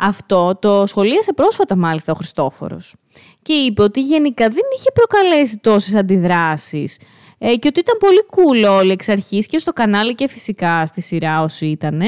Αυτό 0.00 0.58
το 0.60 0.86
σχολίασε 0.86 1.32
πρόσφατα 1.32 1.76
μάλιστα 1.76 2.12
ο 2.12 2.14
Χριστόφορος. 2.14 2.94
Και 3.42 3.52
είπε 3.52 3.82
ότι 3.82 4.00
γενικά 4.00 4.48
δεν 4.48 4.62
είχε 4.76 4.90
προκαλέσει 4.94 5.58
τόσες 5.58 5.94
αντιδράσεις. 5.94 6.98
Ε, 7.38 7.56
και 7.56 7.68
ότι 7.68 7.80
ήταν 7.80 7.96
πολύ 7.98 8.26
cool 8.30 8.78
όλοι 8.78 8.90
εξ 8.90 9.08
αρχής 9.08 9.46
και 9.46 9.58
στο 9.58 9.72
κανάλι 9.72 10.14
και 10.14 10.28
φυσικά 10.28 10.86
στη 10.86 11.00
σειρά 11.00 11.42
όσοι 11.42 11.66
ήτανε. 11.66 12.06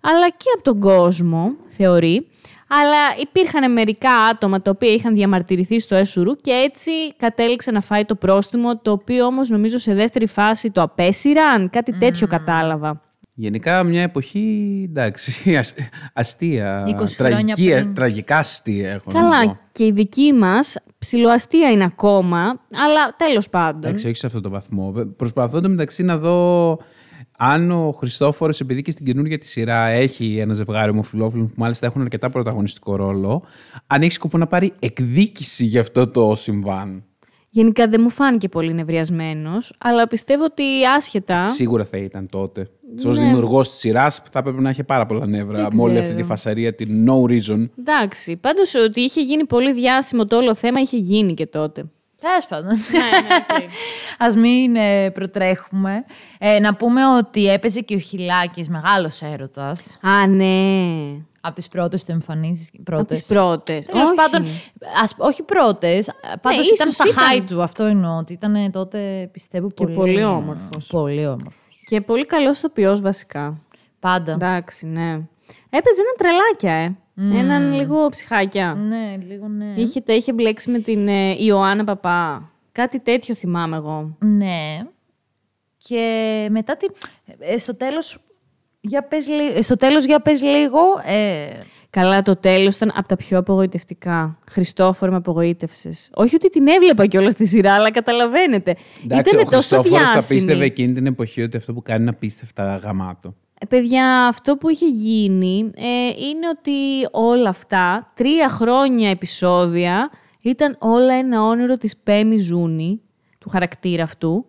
Αλλά 0.00 0.28
και 0.28 0.50
από 0.54 0.62
τον 0.62 0.80
κόσμο, 0.80 1.56
θεωρεί. 1.66 2.26
Αλλά 2.68 2.98
υπήρχαν 3.20 3.72
μερικά 3.72 4.12
άτομα 4.12 4.62
τα 4.62 4.70
οποία 4.70 4.92
είχαν 4.92 5.14
διαμαρτυρηθεί 5.14 5.80
στο 5.80 5.94
ΕΣΟΥΡΟΥ 5.94 6.36
και 6.40 6.50
έτσι 6.50 6.90
κατέληξε 7.16 7.70
να 7.70 7.80
φάει 7.80 8.04
το 8.04 8.14
πρόστιμο, 8.14 8.78
το 8.78 8.90
οποίο 8.90 9.26
όμως 9.26 9.48
νομίζω 9.48 9.78
σε 9.78 9.94
δεύτερη 9.94 10.26
φάση 10.26 10.70
το 10.70 10.82
απέσυραν. 10.82 11.70
Κάτι 11.70 11.92
τέτοιο 11.92 12.26
κατάλαβα. 12.26 13.05
Γενικά 13.38 13.82
μια 13.82 14.02
εποχή, 14.02 14.84
εντάξει, 14.88 15.32
ασ- 15.56 15.74
αστεία, 16.12 16.84
20 16.86 17.04
χρόνια 17.06 17.54
τραγική, 17.54 17.70
πριν. 17.70 17.94
τραγικά 17.94 18.38
αστεία 18.38 18.90
έχω 18.90 19.12
να 19.12 19.20
πω. 19.20 19.28
Καλά, 19.28 19.58
και 19.72 19.84
η 19.84 19.92
δική 19.92 20.32
μας 20.32 20.74
ψιλοαστία 20.98 21.70
είναι 21.70 21.84
ακόμα, 21.84 22.38
αλλά 22.86 23.14
τέλος 23.16 23.48
πάντων. 23.50 23.84
Εντάξει, 23.84 24.06
όχι 24.06 24.16
σε 24.16 24.26
αυτό 24.26 24.40
το 24.40 24.48
βαθμό. 24.48 24.92
Προσπαθώ 25.16 25.60
το 25.60 25.68
μεταξύ 25.68 26.02
να 26.02 26.16
δω 26.18 26.78
αν 27.38 27.70
ο 27.70 27.92
Χριστόφορος, 27.98 28.60
επειδή 28.60 28.82
και 28.82 28.90
στην 28.90 29.06
καινούργια 29.06 29.38
τη 29.38 29.46
σειρά 29.46 29.86
έχει 29.86 30.36
ένα 30.38 30.54
ζευγάρι 30.54 30.90
ομοφυλόφιλων 30.90 31.46
που 31.46 31.54
μάλιστα 31.56 31.86
έχουν 31.86 32.00
αρκετά 32.02 32.30
πρωταγωνιστικό 32.30 32.96
ρόλο, 32.96 33.42
αν 33.86 34.02
έχει 34.02 34.12
σκοπό 34.12 34.38
να 34.38 34.46
πάρει 34.46 34.72
εκδίκηση 34.78 35.64
για 35.64 35.80
αυτό 35.80 36.08
το 36.08 36.34
συμβάν. 36.34 37.04
Γενικά 37.56 37.88
δεν 37.88 38.00
μου 38.02 38.10
φάνηκε 38.10 38.48
πολύ 38.48 38.74
νευριασμένος, 38.74 39.74
αλλά 39.78 40.06
πιστεύω 40.06 40.44
ότι 40.44 40.62
άσχετα. 40.96 41.48
Σίγουρα 41.48 41.84
θα 41.84 41.96
ήταν 41.98 42.28
τότε. 42.30 42.70
Ω 43.06 43.08
Ναι. 43.08 43.18
δημιουργός 43.20 43.68
της 43.68 43.78
σειράς 43.78 44.22
θα 44.30 44.38
έπρεπε 44.38 44.60
να 44.60 44.70
είχε 44.70 44.82
πάρα 44.84 45.06
πολλά 45.06 45.26
νεύρα 45.26 45.56
Δεν 45.62 45.68
με 45.72 45.82
όλη 45.82 45.92
αυτή 45.92 46.02
ξέρω. 46.04 46.16
τη 46.20 46.22
φασαρία, 46.26 46.74
την 46.74 47.06
no 47.10 47.30
reason. 47.30 47.68
Εντάξει. 47.78 48.36
Πάντως 48.36 48.74
ότι 48.74 49.00
είχε 49.00 49.20
γίνει 49.20 49.44
πολύ 49.44 49.72
διάσημο 49.72 50.26
το 50.26 50.36
όλο 50.36 50.54
θέμα 50.54 50.80
είχε 50.80 50.96
γίνει 50.96 51.34
και 51.34 51.46
τότε. 51.46 51.84
Τέλος 52.20 52.46
πάντων. 52.48 52.68
ναι, 52.68 53.64
Α 54.26 54.38
μην 54.38 54.76
ε, 54.76 55.10
προτρέχουμε. 55.10 56.04
Ε, 56.38 56.58
να 56.60 56.74
πούμε 56.74 57.00
ότι 57.16 57.46
έπαιζε 57.46 57.80
και 57.80 57.94
ο 57.94 57.98
Χιλάκης 57.98 58.68
μεγάλος 58.68 59.22
έρωτας. 59.22 59.98
Α, 60.02 60.26
ναι. 60.26 60.44
Από 61.46 61.54
τις 61.54 61.68
πρώτες 61.68 62.04
του 62.04 62.12
εμφανίσεις. 62.12 62.70
Από 62.86 63.04
τις 63.04 63.26
πρώτες. 63.26 63.86
Τέλος 63.86 64.12
πάντων, 64.14 64.46
ας, 65.02 65.14
όχι 65.18 65.42
πρώτες. 65.42 66.10
Πάντως 66.40 66.66
Ναι, 66.66 66.74
ήταν 66.74 66.88
ίσως 66.88 66.94
στα 66.94 67.08
ήταν. 67.08 67.24
high 67.44 67.46
του. 67.48 67.62
Αυτό 67.62 67.84
εννοώ. 67.84 68.16
Ότι 68.16 68.32
ήταν 68.32 68.70
τότε 68.70 69.28
πιστεύω 69.32 69.70
Και 69.70 69.84
πολύ. 69.84 69.94
πολύ 69.96 70.24
όμορφος. 70.24 70.86
Πολύ 70.86 71.26
όμορφος. 71.26 71.54
Και 71.88 72.00
πολύ 72.00 72.26
καλός 72.26 72.58
ηθοποιός 72.58 73.00
βασικά. 73.00 73.60
Πάντα. 74.00 74.32
Εντάξει, 74.32 74.86
ναι. 74.86 75.20
Έπαιζε 75.70 76.00
ένα 76.00 76.14
τρελάκια, 76.18 76.72
ε. 76.72 76.94
Έναν 77.38 77.72
λίγο 77.72 78.08
ψυχάκια. 78.08 78.74
Ναι, 78.74 79.16
λίγο 79.28 79.48
ναι. 79.48 79.72
Είχε, 79.76 80.00
τα 80.00 80.12
είχε 80.12 80.32
μπλέξει 80.32 80.70
με 80.70 80.78
την 80.78 81.08
ε, 81.08 81.36
Ιωάννα 81.44 81.84
Παπά. 81.84 82.50
Κάτι 82.72 83.00
τέτοιο 83.00 83.34
θυμάμαι 83.34 83.76
εγώ. 83.76 84.16
Ναι. 84.18 84.78
Και 85.78 86.46
μετά 86.50 86.76
τι... 86.76 86.86
ε, 87.38 87.58
στο 87.58 87.76
τέλος... 87.76 88.18
Για 88.88 89.02
πες, 89.02 89.28
λι- 89.28 89.56
ε, 89.56 89.62
στο 89.62 89.76
τέλος 89.76 90.04
για 90.04 90.20
πες 90.20 90.42
λίγο... 90.42 90.78
Ε, 91.06 91.48
Καλά, 91.90 92.22
το 92.22 92.36
τέλος 92.36 92.76
ήταν 92.76 92.92
από 92.96 93.08
τα 93.08 93.16
πιο 93.16 93.38
απογοητευτικά. 93.38 94.38
Χριστόφορο 94.50 95.10
με 95.10 95.16
απογοήτευσε. 95.16 95.90
Όχι 96.14 96.34
ότι 96.34 96.48
την 96.48 96.68
έβλεπα 96.68 97.06
κιόλας 97.06 97.32
στη 97.32 97.46
σειρά, 97.46 97.74
αλλά 97.74 97.90
καταλαβαίνετε. 97.90 98.76
Εντάξει, 99.04 99.34
Ήτανε 99.34 99.42
ο 99.46 99.50
τόσο 99.50 99.76
Χριστόφορο 99.78 100.04
θα 100.06 100.12
διάσημη. 100.12 100.40
πίστευε 100.40 100.64
εκείνη 100.64 100.92
την 100.92 101.06
εποχή 101.06 101.42
ότι 101.42 101.56
αυτό 101.56 101.72
που 101.72 101.82
κάνει 101.82 102.00
είναι 102.00 102.10
απίστευτα 102.10 102.76
γαμάτο. 102.76 103.34
Ε, 103.60 103.66
Παιδιά, 103.66 104.26
αυτό 104.26 104.56
που 104.56 104.68
είχε 104.70 104.86
γίνει 104.86 105.70
ε, 105.76 105.84
είναι 106.26 106.48
ότι 106.58 107.08
όλα 107.10 107.48
αυτά, 107.48 108.06
τρία 108.14 108.48
χρόνια 108.48 109.10
επεισόδια, 109.10 110.10
ήταν 110.40 110.76
όλα 110.80 111.14
ένα 111.14 111.42
όνειρο 111.42 111.76
της 111.76 111.96
Πέμι 111.96 112.36
Ζούνη, 112.36 113.00
του 113.38 113.48
χαρακτήρα 113.48 114.02
αυτού, 114.02 114.46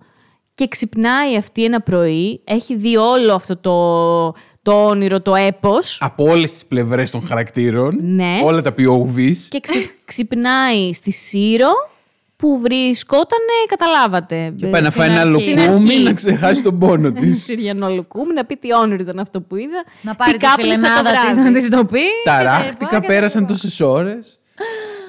και 0.58 0.67
ξυπνάει 0.67 1.36
αυτή 1.38 1.63
ένα 1.63 1.82
πρωί, 1.82 2.41
έχει 2.43 2.76
δει 2.76 2.98
όλο 2.98 3.34
αυτό 3.34 3.58
το, 3.58 4.41
το 4.62 4.86
όνειρο, 4.86 5.22
το 5.22 5.36
έπος, 5.36 5.98
Από 6.02 6.24
όλες 6.24 6.52
τις 6.52 6.65
πλευρές 6.65 7.12
των 7.12 7.26
χαρακτήρων. 7.28 7.98
Ναι. 8.02 8.39
Όλα 8.43 8.62
τα 8.62 8.74
POVs. 8.78 9.36
και 9.50 9.60
ξυ- 9.60 9.89
ξυπνάει 10.06 10.93
στη 10.93 11.12
Σύρο, 11.12 11.70
που 12.36 12.60
βρισκότανε, 12.60 13.54
καταλάβατε. 13.67 14.54
Και 14.58 14.65
πάει 14.67 14.82
να 14.82 14.89
στην 14.89 15.02
φάει 15.02 15.12
ένα 15.12 15.22
αρχή. 15.22 15.39
Στην 15.39 15.58
λουκούμι 15.65 15.89
αρχή. 15.89 16.04
να 16.04 16.13
ξεχάσει 16.13 16.63
τον 16.63 16.80
πόνο 16.80 17.12
της. 17.20 17.43
Συριανό 17.43 17.89
λουκούμι, 17.89 18.34
να 18.34 18.46
πει 18.46 18.56
τι 18.56 18.74
όνειρο 18.74 18.98
ήταν 19.02 19.20
αυτό 19.20 19.41
που 19.41 19.56
είδα. 19.56 19.84
να 20.02 20.15
πάρει 20.15 20.32
τι 20.32 20.38
τη 20.38 20.46
κάπνισα 20.46 20.82
το 20.82 20.88
φιλενάδα 20.88 21.12
της 21.12 21.36
βράδυ. 21.36 21.50
να 21.52 21.60
της 21.60 21.70
το 21.70 21.86
πει. 21.86 22.00
Ταράχτηκα, 22.24 23.02
πέρασαν 23.02 23.46
τόσες 23.48 23.80
ώρες. 23.80 24.39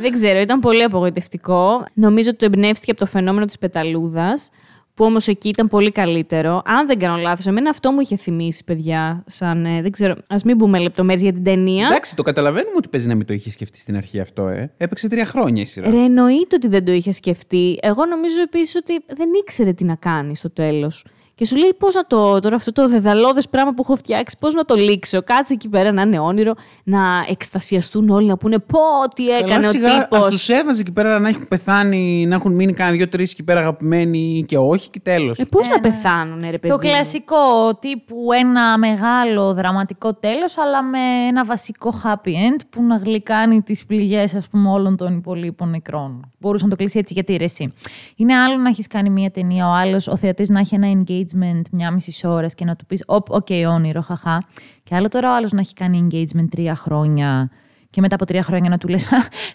Δεν 0.01 0.11
ξέρω, 0.13 0.39
ήταν 0.41 0.61
πολύ 0.61 0.83
απογοητευτικό. 0.83 1.85
Νομίζω 1.95 2.29
ότι 2.29 2.39
το 2.39 2.45
εμπνεύστηκε 2.45 2.91
από 2.91 3.01
το 3.01 3.07
φαινόμενο 3.07 3.47
της 3.47 3.59
πεταλούδας, 3.59 4.51
που 4.99 5.05
όμως 5.05 5.29
εκεί 5.29 5.49
ήταν 5.49 5.69
πολύ 5.69 5.91
καλύτερο. 5.93 6.63
Αν 6.65 6.87
δεν 6.87 6.99
κάνω 6.99 7.17
λάθος, 7.17 7.47
εμένα 7.47 7.71
αυτό 7.71 7.93
μου 7.93 8.01
είχε 8.01 8.17
θυμίσει, 8.17 8.65
παιδιά, 8.65 9.25
σαν, 9.27 9.65
ε, 9.65 9.83
δεν 9.83 9.91
ξέρω, 9.91 10.15
ας 10.29 10.43
μην 10.43 10.57
πούμε 10.57 10.79
λεπτομέρειες 10.79 11.23
για 11.23 11.33
την 11.33 11.45
ταινία. 11.45 11.87
Εντάξει, 11.87 12.17
το 12.17 12.23
καταλαβαίνουμε 12.23 12.75
ότι 12.77 12.89
παίζει 12.89 13.07
να 13.07 13.15
μην 13.15 13.27
το 13.27 13.33
είχε 13.33 13.51
σκεφτεί 13.51 13.79
στην 13.79 13.97
αρχή 13.97 14.21
αυτό, 14.21 14.49
ε. 14.49 14.71
Έπαιξε 14.77 15.09
τρία 15.09 15.25
χρόνια 15.25 15.63
η 15.63 15.67
σειρά. 15.67 15.91
Ρε, 15.91 15.97
εννοείται 15.97 16.57
ότι 16.57 16.69
δεν 16.69 16.85
το 16.85 16.93
είχε 16.93 17.13
σκεφτεί. 17.13 17.79
Εγώ 17.83 18.05
νομίζω 18.05 18.43
επίσης 18.43 18.75
ότι 18.75 19.05
δεν 19.07 19.29
ήξερε 19.41 19.73
τι 19.73 19.85
να 19.85 19.95
κάνει 19.95 20.37
στο 20.37 20.51
τέλος. 20.51 21.05
Και 21.39 21.45
σου 21.45 21.57
λέει 21.57 21.75
πώς 21.79 21.95
να 21.95 22.07
το, 22.07 22.39
τώρα 22.39 22.57
αυτό 22.57 22.73
το 22.73 22.89
δεδαλώδες 22.89 23.49
πράγμα 23.49 23.75
που 23.75 23.83
έχω 23.83 23.97
φτιάξει, 23.97 24.37
πώς 24.39 24.55
να 24.55 24.65
το 24.65 24.75
λήξω. 24.75 25.23
Κάτσε 25.23 25.53
εκεί 25.53 25.69
πέρα 25.69 25.93
να 25.93 26.03
είναι 26.03 26.19
όνειρο, 26.19 26.55
να 26.85 26.99
εκστασιαστούν 27.29 28.09
όλοι, 28.09 28.27
να 28.27 28.37
πούνε 28.37 28.59
πω 28.59 28.79
τι 29.15 29.29
έκανε 29.31 29.53
Καλά, 29.53 29.69
ο 29.69 29.71
σιγά, 29.71 29.99
τύπος. 30.03 30.19
ας 30.19 30.31
τους 30.31 30.49
έβαζε 30.49 30.81
εκεί 30.81 30.93
πέρα 30.93 31.19
να 31.19 31.29
έχουν 31.29 31.49
πεθάνει, 31.49 32.27
να 32.27 32.35
έχουν 32.35 32.53
μείνει 32.53 32.73
κάνα 32.73 32.91
δύο-τρει 32.91 33.23
εκεί 33.23 33.43
πέρα 33.43 33.61
αγαπημένοι 33.61 34.45
και 34.49 34.59
όχι 34.59 34.91
και 34.91 35.01
τέλος. 35.01 35.39
Ε, 35.39 35.45
πώς 35.45 35.69
να 35.69 35.81
πεθάνουν, 35.81 36.41
ρε 36.41 36.59
παιδί. 36.59 36.69
Το 36.69 36.75
μου. 36.75 36.79
κλασικό 36.79 37.75
τύπου 37.81 38.17
ένα 38.33 38.79
μεγάλο 38.79 39.55
δραματικό 39.55 40.15
τέλος, 40.15 40.59
αλλά 40.59 40.83
με 40.83 40.99
ένα 41.29 41.45
βασικό 41.45 42.01
happy 42.05 42.29
end 42.29 42.61
που 42.71 42.83
να 42.83 42.97
γλυκάνει 42.97 43.63
τις 43.63 43.87
πληγές, 43.87 44.35
ας 44.35 44.49
πούμε, 44.49 44.71
όλων 44.71 44.97
των 44.97 45.17
υπολοίπων 45.17 45.71
νεκρών. 45.71 46.31
Μπορούσε 46.39 46.65
να 46.65 46.71
το 46.71 46.77
κλείσει 46.77 46.99
έτσι 46.99 47.15
γιατί 47.15 47.37
ρε 47.37 47.45
εσύ. 47.45 47.73
Είναι 48.17 48.37
άλλο 48.37 48.57
να 48.57 48.69
έχεις 48.69 48.87
κάνει 48.87 49.11
μία 49.11 49.31
ταινία, 49.31 49.69
ο 49.69 49.73
άλλος, 49.73 50.09
ο 50.09 50.17
θεατής 50.17 50.49
να 50.49 50.59
έχει 50.61 50.75
ένα 50.75 50.87
engagement 50.93 51.27
μιάμιση 51.71 52.27
ώρας 52.27 52.55
και 52.55 52.65
να 52.65 52.77
του 52.77 52.87
πεις 52.87 53.03
«Ωπ, 53.07 53.31
οκ, 53.31 53.47
όνειρο, 53.69 54.01
χαχά». 54.01 54.43
Και 54.85 54.95
άλλο 54.95 55.09
τώρα 55.09 55.33
ο 55.33 55.37
άλλος 55.37 55.53
να 55.53 55.61
έχει 55.61 55.75
κάνει 55.75 56.09
engagement 56.11 56.47
τρία 56.51 56.75
χρόνια 56.75 57.51
Και 57.91 58.01
μετά 58.01 58.15
από 58.15 58.25
τρία 58.27 58.43
χρόνια 58.43 58.71
να 58.71 58.79
του 58.79 58.89
λες: 58.89 59.09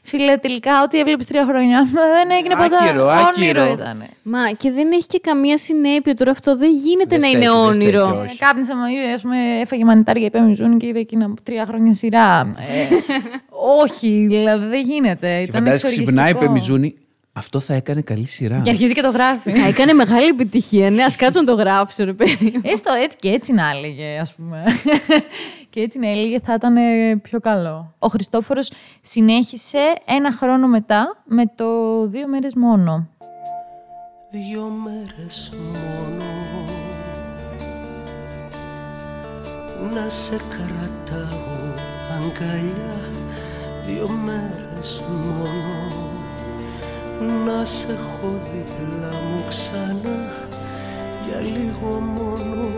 Φίλε, 0.04 0.36
τελικά 0.36 0.84
ό,τι 0.84 1.00
έβλεπες 1.00 1.26
τρία 1.26 1.46
χρόνια 1.46 1.88
δεν 1.94 2.38
έγινε 2.38 2.56
ποτέ. 2.56 2.76
Άκυρο, 2.90 3.04
Όνειρο 3.36 3.62
άκυρο. 3.62 3.74
ήταν. 3.74 4.04
Μα 4.24 4.52
και 4.58 4.72
δεν 4.72 4.92
έχει 4.92 5.06
και 5.06 5.20
καμία 5.24 5.58
συνέπεια 5.58 6.14
τώρα 6.16 6.32
αυτό. 6.32 6.58
Δεν 6.58 6.72
γίνεται 6.72 7.18
Δεν 7.18 7.20
να 7.20 7.28
είναι 7.28 7.46
στέκει, 7.46 7.58
δεν 7.58 7.66
όνειρο. 7.66 8.04
στέκει, 8.04 8.26
όχι. 8.26 8.38
Κάπνισε, 8.38 8.74
ας 9.16 9.22
πούμε, 9.22 9.38
έφαγε 9.62 9.86
μανιτάρια, 9.86 10.26
είπε 10.26 10.40
Μιζούνι 10.40 10.78
και 10.78 10.88
είδε 10.88 11.00
εκείνα 11.00 11.26
από 11.26 11.42
τρία 11.44 11.66
χρόνια 11.66 11.94
σειρά. 11.94 12.54
Ε, 12.58 12.96
όχι, 13.84 14.26
δηλαδή 14.30 14.66
δεν 14.66 14.82
γίνεται. 14.82 15.36
Και 15.38 15.44
Ήταν 15.44 15.64
φαντάζεσαι 15.64 15.88
ξυπνάει, 15.88 16.30
είπε 16.32 16.44
εξοργιστικό. 16.46 16.78
Μιζούνι, 17.34 17.40
αυτό 17.44 17.60
θα 17.60 17.74
έκανε 17.74 18.02
καλή 18.02 18.28
σειρά. 18.28 18.60
Και 18.60 18.70
αρχίζει 18.70 18.94
και 18.94 19.02
το 19.02 19.10
γράφει. 19.10 19.52
Θα 19.52 19.68
έκανε 19.68 19.94
μεγάλη 19.94 20.28
επιτυχία. 20.28 20.90
Ναι, 20.90 21.04
ας 21.04 21.16
κάτσω 21.16 21.40
να 21.40 21.46
το 21.46 21.54
γράψω, 21.54 22.04
ρε 22.04 22.14
παιδί. 22.14 22.62
Έστω 22.64 22.94
έτσι 23.04 23.18
και 23.18 23.30
έτσι 23.30 23.54
να 23.54 23.70
έλεγε, 23.70 24.20
ας 24.20 24.34
πούμε. 24.34 24.64
και 25.70 25.80
έτσι 25.80 26.00
να 26.00 26.10
έλεγε 26.10 26.40
θα 26.40 26.54
ήταν 26.54 26.78
ε, 26.78 27.16
πιο 27.16 27.40
καλό. 27.40 27.94
Ο 28.00 28.08
Χριστόφορος 28.08 28.72
συνέχισε 29.02 29.94
ένα 30.06 30.32
χρόνο 30.32 30.68
μετά 30.68 31.24
με 31.26 31.44
το 31.56 31.66
δύο 32.08 32.28
μέρες 32.28 32.54
μόνο. 32.56 33.08
Δυο 34.32 34.70
μέρες 34.84 35.52
μόνο 35.74 36.26
Να 39.94 40.10
σε 40.10 40.36
κρατάω 40.50 41.74
αγκαλιά 42.16 43.00
Δυο 43.86 44.10
μέρες 44.26 45.02
μόνο 45.10 46.13
Να 47.46 47.66
σε 47.66 47.92
έχω 47.92 48.34
δίπλα 48.54 49.22
μου 49.22 49.46
ξανά 49.48 50.30
Για 51.26 51.40
λίγο 51.40 52.00
μόνο. 52.00 52.70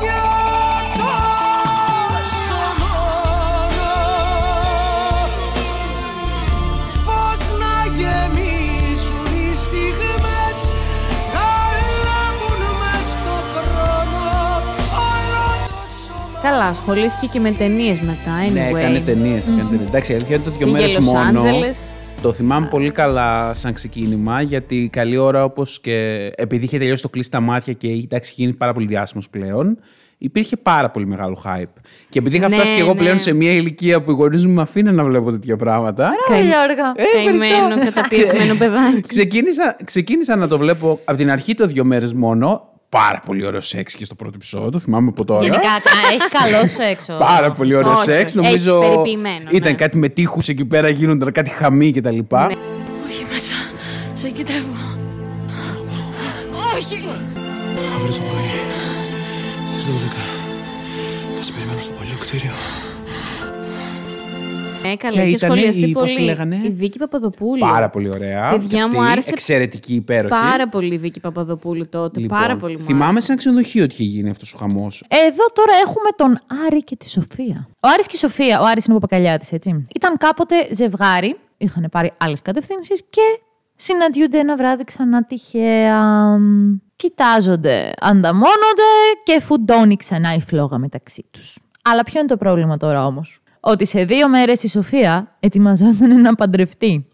Για 0.00 0.33
Καλά, 16.44 16.64
ασχολήθηκε 16.64 17.26
και 17.32 17.40
με 17.40 17.50
ταινίες 17.50 18.00
μετά. 18.00 18.32
Anyway. 18.46 18.52
Ναι, 18.52 18.68
έκανε 18.68 19.00
ταινίες. 19.00 19.46
Εντάξει, 19.86 20.12
η 20.12 20.14
αλήθεια 20.14 20.36
είναι 20.36 20.44
ότι 20.46 20.56
δύο 20.56 20.66
Πήγε 20.66 20.78
μέρες 20.78 20.96
Los 20.96 21.12
μόνο. 21.12 21.42
Angeles. 21.42 21.92
Το 22.22 22.32
θυμάμαι 22.32 22.66
πολύ 22.66 22.90
καλά 22.90 23.54
σαν 23.54 23.72
ξεκίνημα, 23.72 24.42
γιατί 24.42 24.88
καλή 24.92 25.16
ώρα 25.16 25.44
όπως 25.44 25.80
και 25.80 26.30
επειδή 26.36 26.64
είχε 26.64 26.78
τελειώσει 26.78 27.02
το 27.02 27.08
κλείσει 27.08 27.30
τα 27.30 27.40
μάτια 27.40 27.72
και 27.72 27.86
είχε 27.86 28.02
εντάξει, 28.04 28.32
γίνει 28.36 28.52
πάρα 28.52 28.72
πολύ 28.72 28.86
διάσημος 28.86 29.30
πλέον, 29.30 29.78
υπήρχε 30.18 30.56
πάρα 30.56 30.90
πολύ 30.90 31.06
μεγάλο 31.06 31.42
hype. 31.44 31.80
Και 32.08 32.18
επειδή 32.18 32.36
είχα 32.36 32.48
Ναι, 32.48 32.56
φτάσει 32.56 32.74
και 32.74 32.80
εγώ 32.80 32.94
ναι. 32.94 32.98
πλέον 33.00 33.18
σε 33.18 33.32
μια 33.32 33.50
ηλικία 33.50 34.02
που 34.02 34.10
οι 34.10 34.14
γονείς 34.14 34.46
μου 34.46 34.52
με 34.52 34.62
αφήναν 34.62 34.94
να 34.94 35.04
βλέπω 35.04 35.30
τέτοια 35.30 35.56
πράγματα. 35.56 36.10
Καη... 36.28 36.40
Γιώργο. 36.40 36.92
Καημένο, 37.14 37.84
καταπιεσμένο 37.84 38.54
παιδάκι. 38.54 39.00
ξεκίνησα, 39.14 39.76
ξεκίνησα 39.84 40.36
να 40.36 40.48
το 40.48 40.58
βλέπω 40.58 40.98
από 41.04 41.18
την 41.18 41.30
αρχή 41.30 41.54
το 41.54 41.66
δύο 41.66 41.84
μέρες 41.84 42.12
μόνο. 42.12 42.73
Πάρα 43.00 43.20
πολύ 43.26 43.46
ωραίο 43.46 43.60
σεξ 43.60 43.94
και 43.94 44.04
στο 44.04 44.14
πρώτο 44.14 44.32
επεισόδιο, 44.36 44.70
το 44.70 44.78
θυμάμαι 44.78 45.08
από 45.08 45.24
τώρα. 45.24 45.42
Γενικά 45.44 45.62
κα- 45.62 46.12
έχει 46.12 46.28
καλό 46.30 46.66
σεξ. 46.66 47.08
ο- 47.08 47.16
Πάρα 47.16 47.52
πολύ 47.52 47.74
ωραίο 47.74 47.92
Όχι, 47.92 48.02
σεξ. 48.04 48.34
όχι. 48.36 48.40
Νομίζω 48.46 48.80
Έχει 48.82 48.90
περιποιημένο, 48.90 49.48
ήταν 49.50 49.70
ναι. 49.72 49.78
κάτι 49.78 49.96
με 49.98 50.08
τείχους 50.08 50.48
εκεί 50.48 50.64
πέρα, 50.64 50.88
γίνονταν 50.88 51.32
κάτι 51.32 51.50
χαμή 51.50 51.92
κτλ. 51.92 52.08
Ναι. 52.08 52.16
Όχι 53.08 53.26
μέσα. 53.32 53.54
Σε 54.14 54.28
κοιτεύω. 54.30 54.74
Όχι. 56.76 56.94
Αύριο 57.96 58.14
το 58.14 58.20
πρωί, 58.28 58.50
στις 59.72 59.84
12, 59.84 60.24
θα 61.36 61.42
σε 61.42 61.52
περιμένω 61.52 61.80
στο 61.80 61.92
παλιό 61.98 62.14
κτίριο. 62.20 62.50
Ναι, 64.88 64.96
καλά, 64.96 65.12
Ποια 65.14 65.22
είχε 65.24 65.34
ήτανε 65.36 65.52
σχολιαστεί 65.54 65.88
η- 65.88 65.92
πώς 65.92 66.02
τη 66.10 66.12
πολύ. 66.14 66.24
λέγανε; 66.24 66.60
Η 66.64 66.70
Βίκη 66.70 66.98
Παπαδοπούλου. 66.98 67.58
Πάρα 67.58 67.90
πολύ 67.90 68.08
ωραία. 68.08 68.50
Παιδιά, 68.50 68.78
Και 68.82 68.88
μου 68.92 69.00
αυτή, 69.00 69.12
άρεσε 69.12 69.30
Εξαιρετική, 69.30 69.94
υπέροχη. 69.94 70.34
Πάρα 70.34 70.68
πολύ 70.68 70.94
η 70.94 70.98
Βίκη 70.98 71.20
Παπαδοπούλου 71.20 71.88
τότε. 71.88 72.20
Λοιπόν, 72.20 72.38
πάρα 72.38 72.56
πολύ 72.56 72.78
μου 72.78 72.84
Θυμάμαι 72.84 73.04
άρεσε. 73.04 73.20
σε 73.20 73.30
ένα 73.32 73.40
ξενοδοχείο 73.40 73.84
ότι 73.84 73.92
είχε 73.94 74.02
γίνει 74.02 74.30
αυτός 74.30 74.54
ο 74.54 74.56
χαμός. 74.58 75.04
Εδώ 75.08 75.44
τώρα 75.52 75.72
έχουμε 75.86 76.08
τον 76.16 76.40
Άρη 76.66 76.84
και 76.84 76.96
τη 76.96 77.08
Σοφία. 77.10 77.68
Ο 77.80 77.88
Άρης 77.88 78.06
και 78.06 78.16
η 78.16 78.18
Σοφία, 78.18 78.60
ο 78.60 78.64
Άρης 78.64 78.84
είναι 78.86 78.96
ο 78.96 78.98
Παπακαλιάτης, 78.98 79.52
έτσι. 79.52 79.86
Ήταν 79.94 80.16
κάποτε 80.16 80.54
ζευγάρι, 80.74 81.36
είχαν 81.56 81.88
πάρει 81.90 82.12
άλλες 82.18 82.42
κατευθύνσεις 82.42 83.02
και 83.10 83.20
συναντιούνται 83.76 84.38
ένα 84.38 84.56
βράδυ 84.56 84.84
ξανά 84.84 85.24
τυχαία. 85.24 86.38
Κοιτάζονται, 86.96 87.92
ανταμώνονται 88.00 88.90
και 89.24 89.40
φουντώνει 89.40 89.96
ξανά 89.96 90.34
η 90.34 90.40
φλόγα 90.40 90.78
μεταξύ 90.78 91.24
τους. 91.30 91.58
Αλλά 91.82 92.02
ποιο 92.04 92.18
είναι 92.20 92.28
το 92.28 92.36
πρόβλημα 92.36 92.76
τώρα 92.76 93.06
όμως; 93.06 93.38
Ότι 93.66 93.86
σε 93.86 94.04
δύο 94.04 94.28
μέρες 94.28 94.62
η 94.62 94.68
Σοφία 94.68 95.36
ετοιμαζόταν 95.40 96.20
να 96.20 96.34
παντρευτεί. 96.34 97.06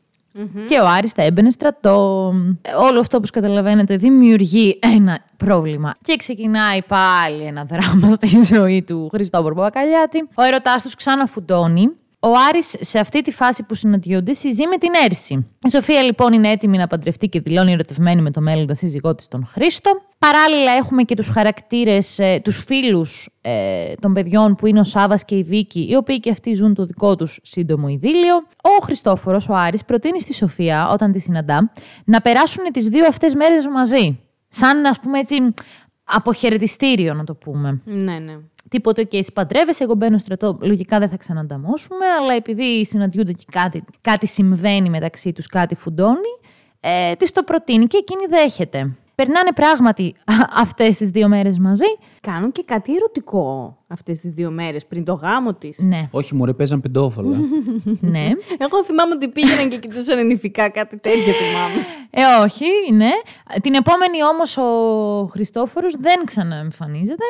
Και 0.68 0.80
ο 0.80 0.86
Άρης 0.86 1.12
θα 1.12 1.22
έμπαινε 1.22 1.50
στρατό. 1.50 2.32
Ε, 2.62 2.70
Όλο 2.72 3.00
αυτό, 3.00 3.16
όπως 3.16 3.30
καταλαβαίνετε, 3.30 3.96
δημιουργεί 3.96 4.78
ένα 4.82 5.24
πρόβλημα. 5.36 5.94
Και 6.02 6.16
ξεκινάει 6.16 6.82
πάλι 6.82 7.42
ένα 7.42 7.64
δράμα 7.64 8.12
στη 8.20 8.54
ζωή 8.54 8.82
του 8.82 9.08
Χριστόφορου 9.12 9.54
Παπακαλιάτη. 9.54 10.28
Ο 10.34 10.42
ερωτάς 10.42 10.82
τους 10.82 10.94
ξαναφουντώνει. 10.94 11.88
Ο 12.20 12.28
Άρης 12.48 12.76
σε 12.80 12.98
αυτή 12.98 13.22
τη 13.22 13.30
φάση 13.30 13.62
που 13.62 13.74
συναντιόνται 13.74 14.34
συζεί 14.34 14.66
με 14.66 14.76
την 14.78 14.90
Έρση. 15.04 15.46
Η 15.62 15.70
Σοφία 15.70 16.02
λοιπόν 16.02 16.32
είναι 16.32 16.50
έτοιμη 16.50 16.76
να 16.76 16.86
παντρευτεί 16.86 17.28
και 17.28 17.40
δηλώνει 17.40 17.72
ερωτευμένη 17.72 18.22
με 18.22 18.30
το 18.30 18.40
μέλλοντα 18.40 18.74
σύζυγό 18.74 19.14
της 19.14 19.28
τον 19.28 19.46
Χρήστο. 19.46 19.90
Παράλληλα 20.26 20.72
έχουμε 20.72 21.02
και 21.02 21.16
τους 21.16 21.28
χαρακτήρες, 21.28 22.18
ε, 22.18 22.40
τους 22.44 22.64
φίλους 22.64 23.28
ε, 23.40 23.94
των 24.00 24.12
παιδιών 24.12 24.54
που 24.54 24.66
είναι 24.66 24.80
ο 24.80 24.84
Σάβας 24.84 25.24
και 25.24 25.34
η 25.34 25.42
Βίκη, 25.42 25.88
οι 25.90 25.96
οποίοι 25.96 26.20
και 26.20 26.30
αυτοί 26.30 26.54
ζουν 26.54 26.74
το 26.74 26.86
δικό 26.86 27.16
τους 27.16 27.40
σύντομο 27.42 27.88
ειδήλιο. 27.88 28.34
Ο 28.62 28.82
Χριστόφορος, 28.82 29.48
ο 29.48 29.54
Άρης, 29.54 29.84
προτείνει 29.84 30.20
στη 30.20 30.34
Σοφία, 30.34 30.88
όταν 30.88 31.12
τη 31.12 31.18
συναντά, 31.18 31.72
να 32.04 32.20
περάσουν 32.20 32.64
τις 32.72 32.88
δύο 32.88 33.06
αυτές 33.06 33.34
μέρες 33.34 33.66
μαζί. 33.66 34.20
Σαν, 34.48 34.86
ας 34.86 35.00
πούμε 35.00 35.18
έτσι, 35.18 35.54
αποχαιρετιστήριο 36.04 37.14
να 37.14 37.24
το 37.24 37.34
πούμε. 37.34 37.80
Ναι, 37.84 38.18
ναι. 38.18 38.36
Τίποτε 38.68 39.02
και 39.02 39.16
εσύ 39.16 39.32
παντρεύεσαι, 39.32 39.84
εγώ 39.84 39.94
μπαίνω 39.94 40.18
στρατό. 40.18 40.58
Λογικά 40.60 40.98
δεν 40.98 41.08
θα 41.08 41.16
ξανανταμώσουμε, 41.16 42.06
αλλά 42.20 42.34
επειδή 42.34 42.86
συναντιούνται 42.86 43.32
και 43.32 43.44
κάτι, 43.50 43.84
κάτι 44.00 44.26
συμβαίνει 44.26 44.90
μεταξύ 44.90 45.32
τους, 45.32 45.46
κάτι 45.46 45.74
φουντώνει, 45.74 46.38
ε, 46.80 47.14
της 47.14 47.32
το 47.32 47.42
προτείνει 47.42 47.86
και 47.86 47.96
εκείνη 47.96 48.26
δέχεται. 48.28 48.96
Περνάνε 49.20 49.52
πράγματι 49.54 50.14
αυτές 50.64 50.96
τις 50.96 51.08
δύο 51.08 51.28
μέρες 51.28 51.58
μαζί. 51.58 51.84
Κάνουν 52.20 52.52
και 52.52 52.62
κάτι 52.66 52.94
ερωτικό 52.94 53.76
αυτές 53.88 54.18
τις 54.18 54.30
δύο 54.32 54.50
μέρες 54.50 54.86
πριν 54.86 55.04
το 55.04 55.12
γάμο 55.12 55.54
της. 55.54 55.78
Ναι, 55.78 56.08
Όχι, 56.10 56.34
μου 56.34 56.54
παίζαν 56.54 56.80
πεντόφαλα. 56.80 57.36
ναι. 58.14 58.28
Εγώ 58.58 58.84
θυμάμαι 58.84 59.14
ότι 59.14 59.28
πήγαιναν 59.28 59.68
και 59.68 59.78
κοιτούσαν 59.78 60.18
ενηφικά 60.18 60.70
κάτι 60.70 60.98
τέτοιο 60.98 61.32
θυμάμαι. 61.32 61.86
Ε, 62.10 62.42
όχι, 62.44 62.92
ναι. 62.92 63.10
Την 63.62 63.74
επόμενη 63.74 64.24
όμως 64.24 64.56
ο 64.56 65.26
Χριστόφορος 65.26 65.96
δεν 65.98 66.24
ξαναεμφανίζεται. 66.24 67.24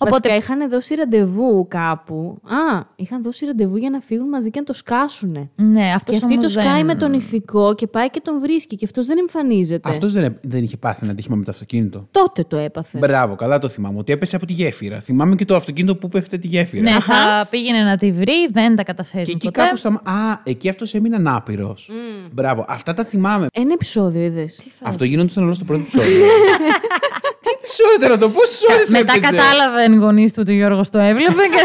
Οπότε 0.00 0.32
είχαν 0.32 0.68
δώσει 0.70 0.94
ραντεβού 0.94 1.66
κάπου. 1.68 2.38
Α, 2.44 2.80
είχαν 2.96 3.22
δώσει 3.22 3.46
ραντεβού 3.46 3.76
για 3.76 3.90
να 3.90 4.00
φύγουν 4.00 4.28
μαζί 4.28 4.50
και 4.50 4.58
να 4.58 4.64
το 4.64 4.72
σκάσουνε. 4.72 5.50
Ναι, 5.56 5.92
αυτός 5.94 6.18
Και 6.18 6.24
αυτή 6.24 6.32
όμως 6.38 6.44
το 6.54 6.60
σκάει 6.60 6.74
δεν- 6.76 6.84
με 6.84 6.94
τον 6.94 7.12
ηφικό 7.12 7.74
και 7.74 7.86
πάει 7.86 8.10
και 8.10 8.20
τον 8.20 8.40
βρίσκει 8.40 8.76
και 8.76 8.84
αυτός 8.84 9.06
δεν 9.06 9.18
εμφανίζεται. 9.18 9.88
Αυτός 9.90 10.12
δεν, 10.12 10.36
δεν 10.42 10.62
είχε 10.62 10.76
πάθει 10.76 10.98
ένα 11.02 11.12
ατύχημα 11.12 11.36
με 11.36 11.44
το 11.44 11.50
αυτοκίνητο. 11.50 12.08
Τότε 12.10 12.44
το 12.44 12.56
έπαθε. 12.56 12.98
Μπράβο, 12.98 13.34
καλά 13.34 13.58
το 13.58 13.68
θυμάμαι. 13.68 13.98
Ότι 13.98 14.12
έπεσε 14.12 14.36
από 14.36 14.46
τη 14.46 14.52
γέφυρα. 14.52 15.00
Θυμάμαι 15.00 15.34
και 15.34 15.44
το 15.44 15.56
αυτοκίνητο 15.56 15.96
που 15.96 16.08
πέφτει 16.08 16.38
τη 16.38 16.46
γέφυρα. 16.46 16.82
Ναι, 16.82 17.00
θα 17.00 17.46
πήγαινε 17.50 17.82
να 17.82 17.96
τη 17.96 18.12
βρει, 18.12 18.46
δεν 18.52 18.76
τα 18.76 18.82
καταφέρνει 18.82 19.26
Και 19.26 19.32
εκεί 19.32 19.44
ποτέ. 19.46 19.60
κάπου 19.62 19.76
στα. 19.76 19.88
Α, 19.88 20.40
εκεί 20.44 20.68
αυτός 20.68 20.94
έμεινε 20.94 21.16
ανάπηρος. 21.16 21.90
Μπράβο, 22.32 22.64
αυτά 22.68 22.94
τα 22.94 23.04
θυμάμαι. 23.04 23.46
Ένα 23.52 23.72
επεισόδιο 23.72 24.20
είδες. 24.22 24.66
Αυτό 24.82 25.04
γίνονταν 25.04 25.44
όλο 25.44 25.54
στο 25.54 25.64
πρώτο 25.64 25.82
επεισόδιο. 25.82 26.26
Τι 27.66 27.72
επεισόδιο 27.82 27.98
τώρα 28.00 28.18
το, 28.18 28.28
πόσε 28.28 28.66
ώρε 28.72 28.82
Μετά 28.90 29.20
κατάλαβαν 29.20 29.92
οι 29.92 29.96
γονείς 29.96 30.32
του 30.32 30.38
ότι 30.42 30.52
ο 30.52 30.54
Γιώργος 30.54 30.90
το 30.90 30.98
έβλεπε. 30.98 31.32
Και... 31.32 31.62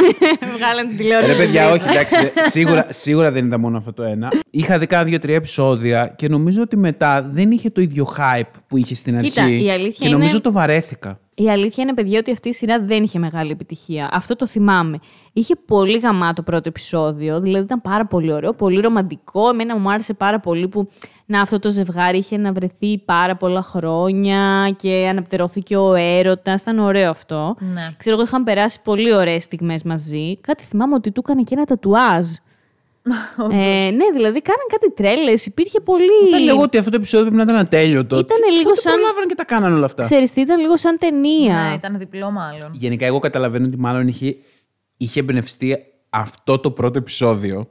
Βγάλαν 0.56 0.88
την 0.88 0.96
τηλεόραση. 0.96 1.30
Ρε 1.32 1.36
παιδιά, 1.38 1.70
όχι, 1.70 1.84
εντάξει. 1.88 2.16
δε- 2.34 2.48
Σίγουρα, 2.50 2.86
σίγουρα 2.90 3.30
δεν 3.30 3.46
ήταν 3.46 3.60
μόνο 3.60 3.76
αυτό 3.78 3.92
το 3.92 4.02
ένα. 4.02 4.28
Είχα 4.50 4.78
δει 4.78 4.86
κάνα 4.86 5.04
δύο-τρία 5.04 5.34
επεισόδια 5.34 6.12
και 6.16 6.28
νομίζω 6.28 6.62
ότι 6.62 6.76
μετά 6.76 7.28
δεν 7.32 7.50
είχε 7.50 7.70
το 7.70 7.80
ίδιο 7.80 8.14
hype 8.18 8.50
που 8.66 8.76
είχε 8.76 8.94
στην 8.94 9.16
αρχή. 9.16 9.28
Κοίτα, 9.30 9.48
η 9.48 9.70
αλήθεια 9.70 10.06
και 10.06 10.12
νομίζω 10.12 10.30
είναι- 10.32 10.40
το 10.40 10.52
βαρέθηκα. 10.52 11.18
Η 11.34 11.50
αλήθεια 11.50 11.82
είναι, 11.82 11.94
παιδιά, 11.94 12.18
ότι 12.18 12.30
αυτή 12.30 12.48
η 12.48 12.52
σειρά 12.52 12.80
δεν 12.80 13.02
είχε 13.02 13.18
μεγάλη 13.18 13.50
επιτυχία. 13.50 14.08
Αυτό 14.12 14.36
το 14.36 14.46
θυμάμαι. 14.46 14.98
Είχε 15.32 15.54
πολύ 15.66 15.98
γαμάτο 15.98 16.42
πρώτο 16.42 16.68
επεισόδιο, 16.68 17.40
δηλαδή 17.40 17.64
ήταν 17.64 17.80
πάρα 17.80 18.06
πολύ 18.06 18.32
ωραίο, 18.32 18.52
πολύ 18.52 18.80
ρομαντικό. 18.80 19.48
Εμένα 19.48 19.78
μου 19.78 19.90
άρεσε 19.90 20.14
πάρα 20.14 20.40
πολύ 20.40 20.68
που 20.68 20.88
να, 21.26 21.40
αυτό 21.40 21.58
το 21.58 21.70
ζευγάρι 21.70 22.18
είχε 22.18 22.36
να 22.36 22.52
βρεθεί 22.52 22.98
πάρα 22.98 23.36
πολλά 23.36 23.62
χρόνια 23.62 24.74
και 24.76 25.06
αναπτερώθηκε 25.10 25.76
ο 25.76 25.94
έρωτας. 25.94 26.60
Ήταν 26.60 26.78
ωραίο 26.78 27.10
αυτό. 27.10 27.56
Ναι. 27.58 27.88
Ξέρω 27.96 28.16
εγώ, 28.16 28.24
είχαν 28.24 28.44
περάσει 28.44 28.80
πολύ 28.82 29.14
ωραίες 29.14 29.42
στιγμές 29.42 29.82
μαζί. 29.82 30.36
Κάτι 30.36 30.64
θυμάμαι 30.64 30.94
ότι 30.94 31.10
του 31.10 31.22
έκανε 31.24 31.42
και 31.42 31.54
ένα 31.54 31.64
τατουάζ. 31.64 32.26
Ε, 33.50 33.90
ναι, 33.90 34.06
δηλαδή 34.12 34.42
κάναν 34.42 34.66
κάτι 34.70 34.92
τρέλες. 34.94 35.46
Υπήρχε 35.46 35.80
πολύ. 35.80 36.04
Όταν 36.28 36.44
λέγω 36.44 36.62
ότι 36.62 36.78
αυτό 36.78 36.90
το 36.90 36.96
επεισόδιο 36.96 37.26
πρέπει 37.26 37.36
να 37.36 37.42
ήταν 37.52 37.56
ατέλειωτο. 37.56 38.18
Ήτανε 38.18 38.40
τι- 38.46 38.52
λίγο 38.52 38.68
τότε 38.68 38.80
σαν- 38.80 38.92
προλάβανε 38.94 39.26
και 39.26 39.34
τα 39.34 39.44
κάνανε 39.44 39.74
όλα 39.74 39.84
αυτά. 39.84 40.02
Ξέρεις 40.02 40.32
τι, 40.32 40.40
ήταν 40.40 40.60
λίγο 40.60 40.76
σαν 40.76 40.96
ταινία. 40.98 41.66
ναι, 41.68 41.74
ήταν 41.74 41.98
διπλό 41.98 42.30
μάλλον. 42.30 42.70
Γενικά, 42.72 43.06
εγώ 43.06 43.18
καταλαβαίνω 43.18 43.66
ότι 43.66 43.78
μάλλον 43.78 44.08
είχε 44.08 44.36
είχε 44.96 45.20
εμπνευστεί 45.20 45.76
αυτό 46.10 46.58
το 46.58 46.70
πρώτο 46.70 46.98
επεισόδιο 46.98 47.68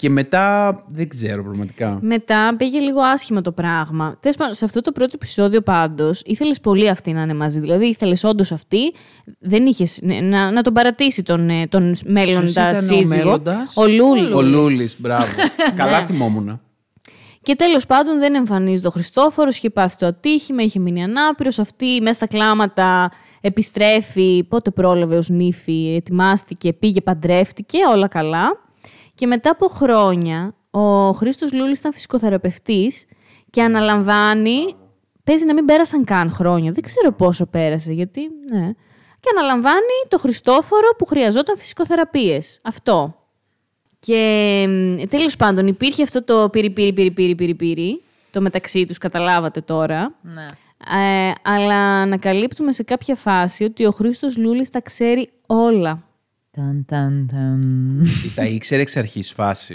και 0.00 0.10
μετά 0.10 0.76
δεν 0.88 1.08
ξέρω 1.08 1.42
πραγματικά. 1.42 1.98
Μετά 2.02 2.54
πήγε 2.56 2.78
λίγο 2.78 3.00
άσχημο 3.00 3.40
το 3.40 3.52
πράγμα. 3.52 4.16
Τέλος 4.20 4.36
πάντων, 4.36 4.54
σε 4.54 4.64
αυτό 4.64 4.80
το 4.80 4.92
πρώτο 4.92 5.12
επεισόδιο 5.14 5.60
πάντως, 5.60 6.22
ήθελες 6.24 6.60
πολύ 6.60 6.88
αυτή 6.88 7.12
να 7.12 7.22
είναι 7.22 7.34
μαζί. 7.34 7.60
Δηλαδή, 7.60 7.86
ήθελες 7.86 8.24
όντως 8.24 8.52
αυτή, 8.52 8.92
δεν 9.38 9.66
είχες 9.66 9.98
να, 10.02 10.50
να 10.50 10.62
τον 10.62 10.72
παρατήσει 10.72 11.22
τον, 11.22 11.48
ε, 11.48 11.66
τον 11.66 11.94
μέλλοντα 12.04 12.48
ήταν 12.50 12.74
ο 12.74 12.80
σύζυγο. 12.80 13.08
μέλλοντας; 13.08 13.76
Ο 13.76 13.86
Λούλης. 13.86 14.32
Ο 14.32 14.42
Λούλης, 14.42 14.96
μπράβο. 14.98 15.26
Καλά 15.76 16.04
θυμόμουν. 16.04 16.60
Και 17.42 17.54
τέλος 17.56 17.86
πάντων 17.86 18.18
δεν 18.18 18.34
εμφανίζεται 18.34 18.88
ο 18.88 18.90
Χριστόφορος, 18.90 19.56
είχε 19.56 19.70
πάθει 19.70 19.96
το 19.96 20.06
ατύχημα, 20.06 20.62
είχε 20.62 20.78
μείνει 20.78 21.02
ανάπηρος. 21.02 21.58
Αυτή 21.58 22.00
μέσα 22.02 22.12
στα 22.12 22.26
κλάματα 22.26 23.10
επιστρέφει. 23.40 24.44
Πότε 24.48 24.70
πρόλαβε 24.70 25.16
ως 25.16 25.28
νύφη, 25.28 25.94
ετοιμάστηκε, 25.96 26.72
πήγε, 26.72 27.00
παντρεύτηκε, 27.00 27.78
όλα 27.92 28.08
καλά. 28.08 28.68
Και 29.20 29.26
μετά 29.26 29.50
από 29.50 29.66
χρόνια, 29.66 30.54
ο 30.70 31.12
Χρήστος 31.12 31.52
Λούλης 31.52 31.78
ήταν 31.78 31.92
φυσικοθεραπευτής 31.92 33.06
και 33.50 33.62
αναλαμβάνει. 33.62 34.74
Παίζει 35.24 35.44
να 35.44 35.54
μην 35.54 35.64
πέρασαν 35.64 36.04
καν 36.04 36.30
χρόνια. 36.30 36.70
Δεν 36.70 36.82
ξέρω 36.82 37.12
πόσο 37.12 37.46
πέρασε, 37.46 37.92
γιατί. 37.92 38.20
Ναι. 38.52 38.72
Και 39.20 39.28
αναλαμβάνει 39.36 39.96
το 40.08 40.18
Χριστόφορο 40.18 40.88
που 40.98 41.04
χρειαζόταν 41.06 41.58
φυσικοθεραπείες. 41.58 42.60
Αυτό. 42.62 43.14
Και 43.98 44.64
μ, 44.68 45.02
τέλος 45.08 45.36
πάντων 45.36 45.66
υπήρχε 45.66 46.02
αυτό 46.02 46.24
το 46.24 46.48
πυρι 46.48 46.70
πυρι 46.70 46.92
πυρι 46.92 47.10
πυρι 47.10 47.34
πυρι 47.34 47.54
πυρι, 47.54 48.02
το 48.30 48.40
μεταξύ 48.40 48.84
τους 48.84 48.98
καταλάβατε 48.98 49.60
τώρα. 49.60 50.14
Ναι. 50.22 50.46
Ε, 51.00 51.32
αλλά 51.42 51.76
ανακαλύπτουμε 52.00 52.72
σε 52.72 52.82
κάποια 52.82 53.14
φάση 53.14 53.64
ότι 53.64 53.86
ο 53.86 53.90
Χρήστος 53.90 54.36
Λούλης 54.36 54.70
τα 54.70 54.80
ξέρει 54.80 55.30
όλα. 55.46 56.09
Ταν, 56.50 56.84
ταν, 56.88 57.28
ταν. 57.32 58.06
Τα 58.34 58.44
ήξερε 58.44 58.82
εξ 58.82 58.96
αρχής 58.96 59.32
φάση. 59.32 59.74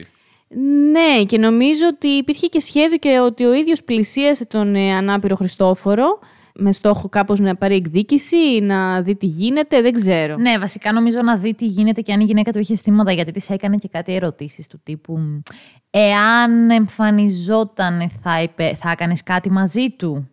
Ναι, 0.92 1.24
και 1.26 1.38
νομίζω 1.38 1.88
ότι 1.88 2.08
υπήρχε 2.08 2.48
και 2.48 2.60
σχέδιο 2.60 2.98
και 2.98 3.20
ότι 3.20 3.46
ο 3.46 3.54
ίδιος 3.54 3.84
πλησίασε 3.84 4.46
τον 4.46 4.76
ε, 4.76 4.96
ανάπηρο 4.96 5.36
Χριστόφορο 5.36 6.20
με 6.56 6.74
στόχο 6.74 7.10
κάπως 7.10 7.40
να 7.40 7.56
πάρει 7.56 7.76
εκδίκηση, 7.76 8.60
να 8.62 9.02
δει 9.02 9.16
τι 9.16 9.26
γίνεται, 9.26 9.82
δεν 9.82 9.92
ξέρω. 9.92 10.38
Ναι, 10.38 10.58
βασικά 10.58 10.92
νομίζω 10.92 11.22
να 11.22 11.38
δει 11.38 11.54
τι 11.54 11.66
γίνεται 11.66 12.02
και 12.02 12.14
αν 12.14 12.20
η 12.20 12.24
γυναίκα 12.24 12.52
του 12.52 12.60
είχε 12.60 12.74
αισθήματα, 12.74 13.12
γιατί 13.12 13.32
της 13.32 13.50
έκανε 13.50 13.78
και 13.78 13.88
κάτι 13.88 14.14
ερωτήσεις 14.14 14.68
του 14.68 14.80
τύπου. 14.84 15.42
Εάν 15.90 16.70
εμφανιζόταν, 16.70 18.12
θα, 18.22 18.42
είπε, 18.42 18.78
θα 18.80 18.92
έκανες 18.92 19.24
κάτι 19.24 19.52
μαζί 19.52 19.90
του; 19.90 20.30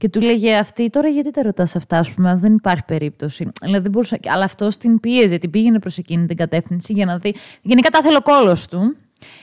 Και 0.00 0.08
του 0.08 0.20
λέγε 0.20 0.56
αυτή, 0.56 0.90
τώρα 0.90 1.08
γιατί 1.08 1.30
τα 1.30 1.42
ρωτάς 1.42 1.76
αυτά, 1.76 1.98
ας 1.98 2.10
πούμε, 2.10 2.34
δεν 2.36 2.54
υπάρχει 2.54 2.82
περίπτωση. 2.86 3.48
Δηλαδή, 3.62 3.82
δεν 3.82 3.90
μπορούσα... 3.90 4.18
Αλλά 4.26 4.44
αυτό 4.44 4.68
την 4.68 5.00
πίεζε, 5.00 5.38
την 5.38 5.50
πήγαινε 5.50 5.78
προς 5.78 5.98
εκείνη 5.98 6.26
την 6.26 6.36
κατεύθυνση 6.36 6.92
για 6.92 7.04
να 7.04 7.18
δει. 7.18 7.34
Γενικά 7.62 7.90
τα 7.90 7.98
ήθελε 8.02 8.16
ο 8.16 8.22
κόλος 8.22 8.66
του. 8.66 8.78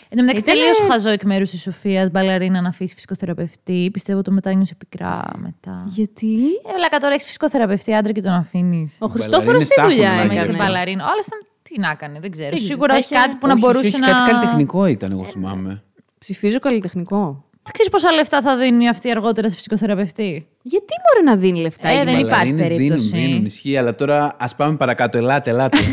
Εν 0.09 0.17
τω 0.17 0.23
μεταξύ, 0.23 0.41
Ήτανε- 0.41 0.59
τελείως 0.59 0.77
χαζό 0.91 1.09
εκ 1.09 1.23
μέρους 1.23 1.49
της 1.49 1.61
Σοφίας 1.61 2.11
Μπαλαρίνα 2.11 2.61
να 2.61 2.69
αφήσει 2.69 2.93
φυσικοθεραπευτή. 2.93 3.89
Πιστεύω 3.93 4.21
το 4.21 4.31
μετάνιωσε 4.31 4.75
πικρά 4.75 5.23
μετά. 5.37 5.83
Γιατί; 5.87 6.35
Ε, 6.43 6.73
βλάκα 6.75 6.97
τώρα 6.97 7.13
έχεις 7.13 7.25
φυσικοθεραπευτή 7.25 7.93
άντρα 7.93 8.11
και 8.11 8.21
τον 8.21 8.31
αφήνεις. 8.31 8.95
Ο 8.99 9.07
Χριστόφορος 9.07 9.65
τι 9.65 9.73
Μπαλαρίνες 9.77 9.95
δουλειά 9.95 10.09
τα 10.09 10.21
έχουν, 10.21 10.31
Είμαι 10.31 10.41
έκανε. 10.41 10.51
σε 10.51 10.57
μπαλαρίνα. 10.63 11.03
Ο 11.03 11.07
άλλος 11.11 11.25
ήταν. 11.25 11.39
Τι 11.61 11.79
να 11.79 11.93
κάνει, 11.93 12.19
δεν 12.19 12.31
ξέρω. 12.31 12.49
Δεν 12.49 12.57
ξέρω, 12.57 12.71
Σίγουρα 12.71 12.93
θα 12.93 12.99
έχει 12.99 13.13
είχε- 13.13 13.23
κάτι 13.23 13.35
που 13.35 13.47
να 13.47 13.53
Όχι, 13.53 13.61
μπορούσε 13.61 13.87
όχι, 13.87 13.99
να. 13.99 14.07
Κάτι 14.07 14.31
καλλιτεχνικό 14.31 14.85
ήταν, 14.85 15.11
εγώ 15.11 15.23
θυμάμαι. 15.23 15.83
Ψηφίζω 16.19 16.59
καλλιτεχνικό. 16.59 17.45
Δεν 17.67 17.75
ξέρεις 17.75 17.91
πόσα 17.91 18.11
λεφτά 18.11 18.41
θα 18.41 18.57
δίνει 18.57 18.89
αυτή 18.89 19.11
αργότερα 19.11 19.49
σε 19.49 19.55
φυσικοθεραπευτή; 19.55 20.47
Γιατί 20.61 20.93
μπορεί 21.03 21.25
να 21.25 21.35
δίνει 21.35 21.59
λεφτά 21.59 21.87
Ε, 21.87 21.93
η 21.93 21.95
δεν 21.95 22.07
γυναίκα; 22.07 22.27
υπάρχει 22.27 22.51
Μπαλαρίνες 22.53 22.67
περίπτωση. 22.67 23.09
Δίνουν, 23.09 23.27
δίνουν, 23.27 23.45
ισχύει, 23.45 23.77
αλλά 23.77 23.95
τώρα 23.95 24.35
ας 24.39 24.55
πάμε 24.55 24.75
παρακάτω. 24.75 25.17
Ελάτε, 25.17 25.49
ελάτε. 25.49 25.77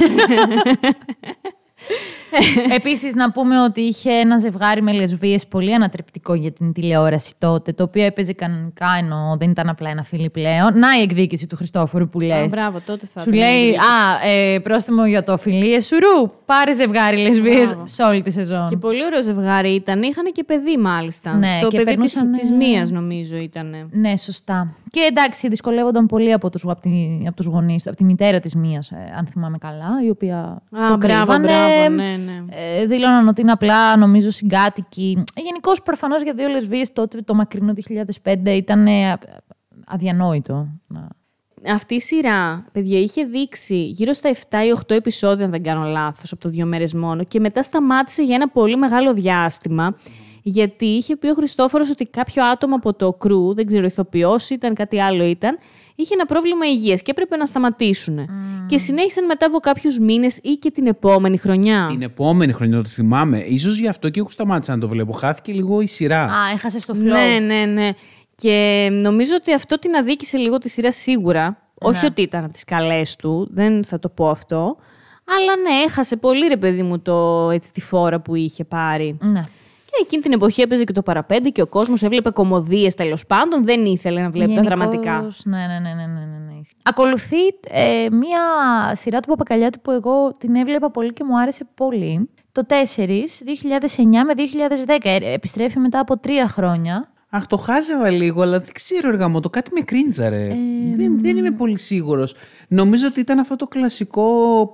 Επίσης, 2.79 3.15
να 3.15 3.31
πούμε 3.31 3.61
ότι 3.61 3.81
είχε 3.81 4.11
ένα 4.11 4.39
ζευγάρι 4.39 4.83
με 4.83 4.93
λεσβείε 4.93 5.39
πολύ 5.49 5.75
ανατρεπτικό 5.75 6.35
για 6.35 6.53
την 6.53 6.73
τηλεόραση 6.73 7.33
τότε, 7.39 7.73
το 7.73 7.83
οποίο 7.83 8.05
έπαιζε 8.05 8.33
κανονικά 8.33 8.87
ενώ 8.99 9.37
δεν 9.39 9.51
ήταν 9.51 9.69
απλά 9.69 9.91
ένα 9.91 10.03
φίλι 10.03 10.31
πλέον. 10.31 10.79
Να 10.79 10.99
η 10.99 11.03
εκδίκηση 11.03 11.47
του 11.47 11.57
Χριστόφορου 11.57 12.09
που 12.09 12.21
λες. 12.21 12.43
Α, 12.43 12.47
μπράβο, 12.47 12.81
τότε 12.87 13.07
θα 13.07 13.21
Σου 13.21 13.31
ήταν 13.31 13.41
λέει, 13.41 13.61
εκδίκηση. 13.61 13.87
Α, 14.25 14.29
ε, 14.29 14.59
πρόστιμο 14.59 15.07
για 15.07 15.23
το 15.23 15.39
φιλίε 15.39 15.81
σουρού. 15.81 16.31
Πάρε 16.45 16.75
ζευγάρι 16.75 17.17
λεσβείε 17.17 17.65
Μπράβο. 17.67 17.83
σε 17.87 18.03
όλη 18.03 18.23
τη 18.23 18.31
σεζόν. 18.31 18.69
Και 18.69 18.77
πολύ 18.77 19.05
ωραίο 19.05 19.23
ζευγάρι 19.23 19.75
ήταν. 19.75 20.03
Είχαν 20.03 20.33
και 20.33 20.45
παιδί, 20.45 20.77
μάλιστα. 20.77 21.37
Ναι, 21.37 21.59
το 21.63 21.69
και 21.69 21.77
παιδί 21.77 21.97
της, 21.97 22.15
περνούσαν, 22.15 22.41
της 22.41 22.51
ε, 22.51 22.55
μίας, 22.55 22.91
νομίζω, 22.91 23.37
ήταν. 23.37 23.89
Ναι, 23.91 24.17
σωστά. 24.17 24.75
Και 24.95 25.01
εντάξει, 25.11 25.49
δυσκολεύονταν 25.49 26.07
πολύ 26.07 26.33
από 26.33 26.51
τους, 26.51 26.63
από, 26.65 26.81
τη, 26.81 26.91
από 27.27 27.37
τους 27.37 27.47
γονείς, 27.47 27.87
από 27.87 27.97
τη 27.97 28.05
μητέρα 28.05 28.41
της 28.41 28.55
μίας, 28.55 28.91
ε, 28.91 29.15
αν 29.19 29.27
θυμάμαι 29.27 29.59
καλά, 29.59 29.89
η 30.05 30.11
οποία 30.11 30.39
Α, 30.39 30.59
το 30.71 30.97
μπράβο, 30.97 30.99
κρύβανε. 30.99 31.47
μπράβο, 31.47 31.89
ναι, 31.95 32.17
ναι. 32.17 32.43
Ε, 32.51 32.87
δήλωναν 32.87 33.29
ότι 33.29 33.41
είναι 33.41 33.53
απλά, 33.53 33.97
νομίζω, 33.97 34.31
συγκάτοικοι. 34.31 35.23
Ε, 35.35 35.41
Γενικώς, 35.41 35.83
προφανώς 35.83 36.23
για 36.23 36.35
δύο 36.35 36.49
λεσβείες 36.49 36.93
τότε, 36.93 37.21
το 37.21 37.35
μακρινό 37.35 37.73
2005, 37.73 38.51
ήταν 38.57 38.87
ε, 38.87 39.19
αδιανόητο. 39.87 40.69
να- 40.87 41.09
Αυτή 41.75 41.95
η 41.95 42.01
σειρά, 42.01 42.65
παιδιά, 42.73 42.99
είχε 42.99 43.25
δείξει 43.25 43.77
γύρω 43.87 44.13
στα 44.13 44.29
7 44.29 44.65
ή 44.67 44.71
8 44.71 44.95
επεισόδια, 44.95 45.45
αν 45.45 45.51
δεν 45.51 45.63
κάνω 45.63 45.85
λάθος, 45.85 46.33
από 46.33 46.41
το 46.41 46.49
δύο 46.49 46.67
μέρες 46.67 46.95
μόνο. 46.95 47.25
Και 47.25 47.41
μετά 47.41 47.63
σταμάτησε 47.63 48.23
για 48.23 48.35
ένα 48.35 48.49
πολύ 48.49 48.77
μεγάλο 48.77 49.15
διάστημα. 49.15 49.95
Γιατί 50.47 50.85
είχε 50.85 51.17
πει 51.17 51.29
ο 51.29 51.35
Χριστόφορος 51.35 51.91
ότι 51.91 52.07
κάποιο 52.07 52.47
άτομο 52.47 52.75
από 52.75 52.95
το 52.95 53.13
κρού, 53.13 53.55
δεν 53.55 53.67
ξέρω, 53.67 53.87
ηθοποιός 53.87 54.51
ήταν, 54.51 54.75
κάτι 54.75 55.01
άλλο 55.01 55.25
ήταν, 55.25 55.59
είχε 55.95 56.15
ένα 56.15 56.27
πρόβλημα 56.27 56.67
υγείας 56.67 57.03
και 57.03 57.11
έπρεπε 57.11 57.37
να 57.37 57.47
σταματήσουν. 57.47 58.19
Και 58.67 58.79
συνέχισαν 58.79 59.25
μετά 59.25 59.47
από 59.47 59.59
κάποιους 59.59 59.99
μήνες 59.99 60.39
ή 60.43 60.53
και 60.53 60.71
την 60.71 60.87
επόμενη 60.87 61.37
χρονιά. 61.37 61.87
Την 61.91 62.03
επόμενη 62.03 62.53
χρονιά 62.53 62.83
το 62.83 62.89
θυμάμαι. 62.89 63.39
Ίσως 63.39 63.79
γι' 63.79 63.89
αυτό 63.89 64.09
και 64.09 64.19
εγώ 64.19 64.29
σταμάτησα 64.31 64.75
να 64.75 64.81
το 64.81 64.89
βλέπω. 64.89 65.13
Χάθηκε 65.13 65.53
λίγο 65.53 65.81
η 65.81 65.87
σειρά. 65.87 66.23
Α, 66.23 66.51
έχασε 66.53 66.87
το 66.87 66.95
flow. 66.97 67.03
Ναι, 67.03 67.39
ναι, 67.47 67.65
ναι. 67.65 67.91
Και 68.35 68.89
νομίζω 68.93 69.35
ότι 69.37 69.53
αυτό 69.53 69.79
την 69.79 69.95
αδίκησε 69.95 70.37
λίγο 70.37 70.59
τη 70.59 70.69
σειρά 70.69 70.93
σίγουρα. 70.93 71.59
Όχι 71.75 72.07
ότι 72.07 72.23
ήταν 72.23 72.45
από 72.45 72.53
τις 72.53 72.65
καλές 72.65 73.17
του, 73.17 73.49
δεν 73.51 73.85
θα 73.85 73.99
το 73.99 74.09
πω 74.09 74.29
αυτό. 74.29 74.77
Αλλά 75.25 75.57
ναι, 75.57 75.85
έχασε 75.87 76.17
πολύ 76.17 76.47
ρε 76.47 76.57
παιδί 76.57 76.83
μου 76.83 77.01
το, 77.01 77.51
έτσι, 77.51 77.73
τη 77.73 77.81
φόρα 77.81 78.21
που 78.21 78.35
είχε 78.35 78.65
πάρει. 78.65 79.19
ναι. 79.21 79.43
Και 79.97 80.03
εκείνη 80.03 80.23
την 80.23 80.33
εποχή 80.33 80.63
έπαιζε 80.63 80.85
και 80.85 80.93
το 80.93 81.03
παραπέντε 81.03 81.49
και 81.49 81.63
ο 81.63 81.67
κόσμος 81.67 82.03
έβλεπε 82.03 82.31
κομμωδίες 82.31 82.95
τέλος 82.95 83.27
πάντων. 83.27 83.65
Δεν 83.65 83.85
ήθελε 83.85 84.21
να 84.21 84.31
βλέπει 84.31 84.55
τα 84.55 84.61
Γενικώς, 84.61 84.77
δραματικά. 84.77 85.29
Ναι, 85.45 85.57
ναι, 85.57 85.67
ναι, 85.67 85.95
ναι, 85.95 86.07
ναι, 86.07 86.21
ναι, 86.21 86.39
ναι. 86.47 86.61
Ακολουθεί 86.83 87.37
ε, 87.69 88.09
μία 88.11 88.41
σειρά 88.95 89.21
του 89.21 89.29
Παπακαλιάτη 89.29 89.79
που 89.79 89.91
εγώ 89.91 90.35
την 90.39 90.55
έβλεπα 90.55 90.91
πολύ 90.91 91.11
και 91.11 91.25
μου 91.25 91.39
άρεσε 91.39 91.67
πολύ. 91.75 92.29
Το 92.53 92.67
4, 92.69 92.73
2009 92.73 92.77
με 94.27 94.35
2010. 94.87 94.99
Ε, 95.03 95.33
Επιστρέφει 95.33 95.79
μετά 95.79 95.99
από 95.99 96.19
τρία 96.19 96.49
χρόνια. 96.49 97.09
Αχ, 97.31 97.47
το 97.47 97.57
χάζευα 97.57 98.11
λίγο, 98.11 98.43
αλλά 98.43 98.59
δεν 98.59 98.73
ξέρω, 98.73 99.09
εργαμό, 99.09 99.41
το 99.41 99.51
κάτι 99.51 99.71
με 99.75 99.81
κρίντζαρε. 99.81 100.45
Ε, 100.47 100.57
δεν, 100.97 101.21
δεν 101.21 101.37
είμαι 101.37 101.51
πολύ 101.51 101.79
σίγουρος. 101.79 102.35
Νομίζω 102.69 103.07
ότι 103.07 103.21
ήταν 103.21 103.39
αυτό 103.39 103.57
το 103.57 103.67
κλασικό 103.67 104.23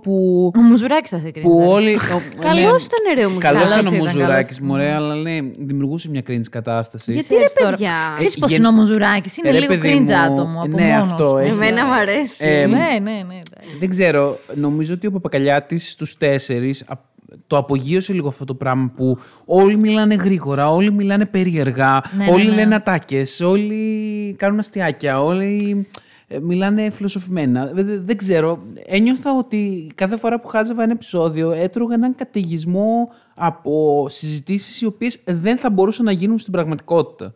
που, 0.02 0.44
Ο 0.56 0.60
Μουζουράκης 0.60 1.10
θα 1.10 1.18
σε 1.18 1.30
κρίνει. 1.30 1.46
που 1.48 1.62
όλοι... 1.66 1.98
Καλός 2.40 2.84
ήταν 2.84 2.98
ρε 3.14 3.24
ο 3.24 3.30
Μουζουράκης. 3.30 3.60
Καλό 3.60 3.66
ήταν 3.66 3.78
ο 3.78 3.82
Καλός 3.82 3.86
ήταν, 3.86 3.94
Μουζουράκης, 4.04 4.56
καλός. 4.56 4.70
μωρέ, 4.70 4.92
αλλά 4.92 5.14
ναι, 5.14 5.38
δημιουργούσε 5.58 6.08
μια 6.10 6.22
cringe 6.28 6.48
κατάσταση. 6.50 7.12
Γιατί 7.12 7.34
ρε 7.34 7.64
παιδιά. 7.68 8.12
Ξέρεις 8.16 8.34
Ε, 8.34 8.38
πώς 8.40 8.48
γεν- 8.48 8.58
είναι 8.58 8.68
ο 8.68 8.72
Μουζουράκης; 8.72 9.36
Είναι 9.36 9.50
Ρε, 9.50 9.58
λίγο 9.58 9.74
παιδί 9.78 9.98
cringe 10.06 10.08
μου, 10.10 10.16
άτομο 10.16 10.60
από 10.62 10.76
ναι, 10.76 10.82
μόνος 10.86 11.10
αυτό 11.12 11.30
του. 11.30 11.36
έχει. 11.36 11.48
Εμένα 11.50 11.86
μου 11.86 11.92
αρέσει. 11.92 12.44
Ε, 12.48 12.66
Ναι, 12.66 12.76
ναι, 12.76 12.98
ναι. 12.98 13.14
εντάξει. 13.18 13.76
Δεν 13.80 13.88
ξέρω. 13.88 14.38
Νομίζω 14.54 14.94
ότι 14.94 15.06
ο 15.06 15.10
Παπακαλιάτης 15.12 15.90
στους 15.90 16.16
τέσσερις 16.16 16.82
α- 16.88 17.08
το 17.46 17.56
απογείωσε 17.56 18.12
λίγο 18.12 18.28
αυτό 18.28 18.44
το 18.44 18.54
πράγμα 18.54 18.92
που 18.96 19.18
όλοι 19.44 19.76
μιλάνε 19.76 20.14
γρήγορα, 20.14 20.72
όλοι 20.72 20.92
μιλάνε 20.92 21.24
περίεργα, 21.26 22.02
Ναι, 22.16 22.24
ναι, 22.24 22.32
όλοι 22.32 22.44
ναι. 22.48 22.54
λένε 22.54 22.74
ατάκες, 22.74 23.40
όλοι 23.40 24.34
κάνουν 24.38 24.58
αστιάκια, 24.58 25.22
όλοι 25.22 25.86
ε, 25.86 26.08
μιλάνε 26.42 26.90
φιλοσοφημένα. 26.90 27.66
Δεν, 27.74 27.86
δεν- 27.86 28.02
δεν 28.06 28.16
ξέρω. 28.16 28.62
Ένιωθα 28.86 29.36
ότι 29.38 29.90
κάθε 29.94 30.16
φορά 30.16 30.40
που 30.40 30.48
χάζευα 30.48 30.82
ένα 30.82 30.92
επεισόδιο 30.92 31.50
έτρωγα 31.50 31.94
έναν 31.94 32.14
καταιγισμό 32.14 33.08
από 33.34 34.06
συζητήσεις 34.08 34.80
οι 34.80 34.86
οποίες 34.86 35.20
δεν 35.26 35.58
θα 35.58 35.70
μπορούσαν 35.70 36.04
να 36.04 36.12
γίνουν 36.12 36.38
στην 36.38 36.52
πραγματικότητα. 36.52 37.34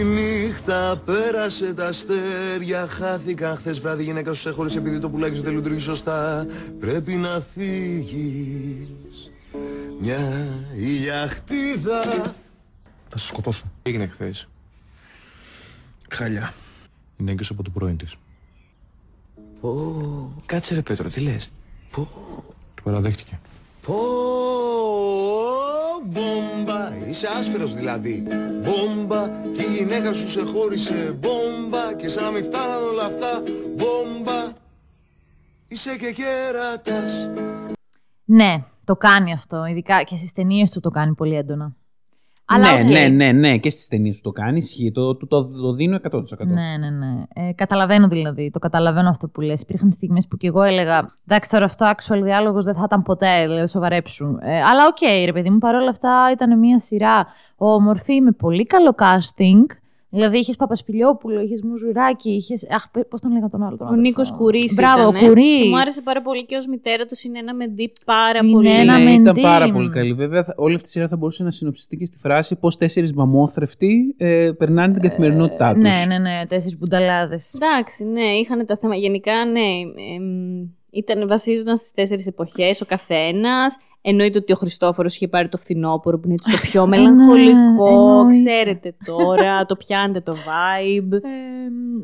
Η 0.00 0.04
νύχτα 0.04 1.02
πέρασε 1.04 1.74
τα 1.74 1.86
αστέρια. 1.86 2.86
Χάθηκαν 2.88 3.56
χθες 3.56 3.80
βράδυ. 3.80 4.02
Η 4.02 4.04
γυναίκα 4.04 4.32
σου 4.32 4.40
σε 4.40 4.50
χώρισε 4.50 4.78
επειδή 4.78 4.98
το 4.98 5.10
πουλάκι 5.10 5.36
σου 5.36 5.42
δεν 5.42 5.54
λειτουργεί 5.54 5.78
σωστά. 5.78 6.46
Πρέπει 6.80 7.12
να 7.12 7.42
φύγεις. 7.54 9.30
Μια 10.00 10.18
ηλιαχτίδα. 10.76 12.00
Θα 13.08 13.18
σε 13.18 13.26
σκοτώσω. 13.26 13.62
Τι 13.82 13.90
έγινε 13.90 14.06
χθες. 14.06 14.48
Χαλιά. 16.10 16.52
Είναι 17.16 17.30
έγκυος 17.30 17.50
από 17.50 17.62
το 17.62 17.70
πρώην 17.70 17.96
της. 17.96 18.16
Κάτσε 20.46 20.74
ρε 20.74 20.82
Πέτρο, 20.82 21.08
τι 21.08 21.20
λες; 21.20 21.50
Το 21.90 22.08
παραδέχτηκε. 22.82 23.38
Πω, 23.86 23.94
μπόμπα, 26.04 27.06
είσαι 27.08 27.26
άστεγος 27.38 27.74
δηλαδή. 27.74 28.22
Μπόμπα, 28.62 29.28
και 29.28 29.62
η 29.62 29.74
γυναίκα 29.76 30.12
σου 30.12 30.30
σε 30.30 30.44
χώρισε. 30.44 31.18
Μπόμπα, 31.20 31.94
και 31.94 32.08
σαν 32.08 32.24
να 32.24 32.30
μην 32.30 32.44
φτάναν 32.44 32.82
όλα 32.82 33.04
αυτά. 33.04 33.42
Μπόμπα, 33.76 34.52
Είσαι 35.68 35.96
και 35.96 36.12
κέρατας 36.12 37.30
Ναι, 38.24 38.64
το 38.84 38.96
κάνει 38.96 39.32
αυτό. 39.32 39.64
Ειδικά 39.64 40.02
και 40.02 40.16
στις 40.16 40.32
ταινίες 40.32 40.70
του 40.70 40.80
το 40.80 40.90
κάνει 40.90 41.14
πολύ 41.14 41.34
έντονα. 41.34 41.76
Αλλά 42.46 42.74
ναι, 42.76 42.82
οκ. 42.82 42.90
ναι, 42.90 43.08
ναι, 43.08 43.32
ναι, 43.32 43.58
και 43.58 43.70
στις 43.70 43.88
ταινίες 43.88 44.16
του 44.16 44.22
το 44.22 44.30
κάνει. 44.30 44.56
Ισχύει. 44.56 44.90
Το, 44.92 45.16
το, 45.16 45.26
το, 45.26 45.44
το 45.44 45.72
δίνω 45.72 45.98
100%. 46.10 46.20
Ναι, 46.46 46.76
ναι, 46.78 46.90
ναι. 46.90 47.22
Ε, 47.48 47.52
καταλαβαίνω 47.52 48.08
δηλαδή. 48.08 48.50
Το 48.50 48.58
καταλαβαίνω 48.58 49.08
αυτό 49.08 49.28
που 49.28 49.40
λες. 49.40 49.60
Υπήρχαν 49.60 49.92
στιγμές 49.92 50.26
που 50.28 50.36
κι 50.36 50.46
εγώ 50.46 50.62
έλεγα 50.62 51.08
Εντάξει, 51.26 51.50
τώρα 51.50 51.64
αυτό 51.64 51.92
actual 51.96 52.20
διάλογο 52.22 52.62
δεν 52.62 52.74
θα 52.74 52.82
ήταν 52.86 53.02
ποτέ, 53.02 53.42
δηλαδή 53.46 53.68
σοβαρέψου. 53.68 54.36
Ε, 54.40 54.60
αλλά 54.62 54.86
οκ, 54.86 55.24
ρε 55.24 55.32
παιδί 55.32 55.50
μου, 55.50 55.58
παρόλα 55.58 55.90
αυτά 55.90 56.28
ήταν 56.32 56.58
μια 56.58 56.78
σειρά 56.78 57.26
όμορφη 57.56 58.20
με 58.20 58.30
πολύ 58.30 58.66
καλό 58.66 58.94
casting. 58.98 59.76
Δηλαδή 60.14 60.38
είχες 60.38 60.56
Παπασπιλιόπουλο, 60.56 61.40
είχες 61.40 61.62
Μουζουράκη, 61.62 62.30
είχες. 62.30 62.66
Αχ, 62.70 62.84
πώς 63.08 63.20
τον 63.20 63.32
λέγα 63.32 63.48
τον 63.48 63.62
άλλο. 63.62 63.76
Τον 63.76 63.86
Ο 63.86 63.90
αδερφό. 63.90 64.08
Νίκο 64.08 64.22
Κουρί. 64.36 64.64
Μπράβο, 64.74 65.06
ο 65.08 65.12
Κουρί. 65.26 65.62
Και 65.62 65.68
μου 65.68 65.78
άρεσε 65.78 66.02
πάρα 66.02 66.22
πολύ 66.22 66.44
και 66.44 66.56
ως 66.56 66.66
μητέρα 66.66 67.04
του 67.06 67.16
είναι 67.26 67.38
ένα 67.38 67.54
μεντί 67.54 67.92
πάρα 68.04 68.38
Είναι 68.42 68.52
πολύ. 68.52 68.70
ένα 68.70 68.98
ναι, 68.98 69.04
μεντί. 69.04 69.20
ήταν 69.20 69.36
πάρα 69.42 69.70
πολύ 69.70 69.90
καλή. 69.90 70.12
Βέβαια, 70.14 70.44
θα- 70.44 70.54
όλη 70.56 70.74
αυτή 70.74 70.86
η 70.88 70.90
σειρά 70.90 71.08
θα 71.08 71.16
μπορούσε 71.16 71.42
να 71.42 71.50
συνοψιστεί 71.50 71.96
και 71.96 72.04
στη 72.04 72.18
φράση 72.18 72.56
πώς 72.56 72.76
τέσσερις 72.76 73.12
μαμόθρευτοι 73.12 74.14
ε, 74.16 74.50
περνάνε 74.58 74.92
την 74.92 75.02
καθημερινότητά 75.02 75.72
τους. 75.72 75.82
Ναι, 75.82 75.90
ναι, 76.08 76.18
ναι, 76.18 76.46
τέσσερις 76.48 76.78
μπουνταλάδες. 76.78 77.54
Εντάξει, 77.54 78.04
ναι, 78.04 78.20
είχαν 78.40 78.66
τα 78.66 78.76
θέματα. 78.76 78.98
Γενικά, 79.00 79.44
ναι. 79.44 79.60
εμ, 80.16 80.68
ήταν, 80.94 81.28
βασίζονταν 81.28 81.76
στις 81.76 81.92
τέσσερις 81.92 82.26
εποχές 82.26 82.80
ο 82.80 82.84
καθένας. 82.84 83.76
Εννοείται 84.06 84.38
ότι 84.38 84.52
ο 84.52 84.56
Χριστόφορος 84.56 85.14
είχε 85.14 85.28
πάρει 85.28 85.48
το 85.48 85.56
φθινόπωρο 85.56 86.18
που 86.18 86.22
είναι 86.24 86.34
έτσι 86.34 86.50
το 86.50 86.56
πιο 86.56 86.86
μελαγχολικό. 86.86 87.86
εννοείται. 87.86 88.30
ξέρετε 88.38 88.94
τώρα, 89.04 89.66
το 89.66 89.76
πιάνετε 89.76 90.20
το 90.20 90.32
vibe. 90.32 91.18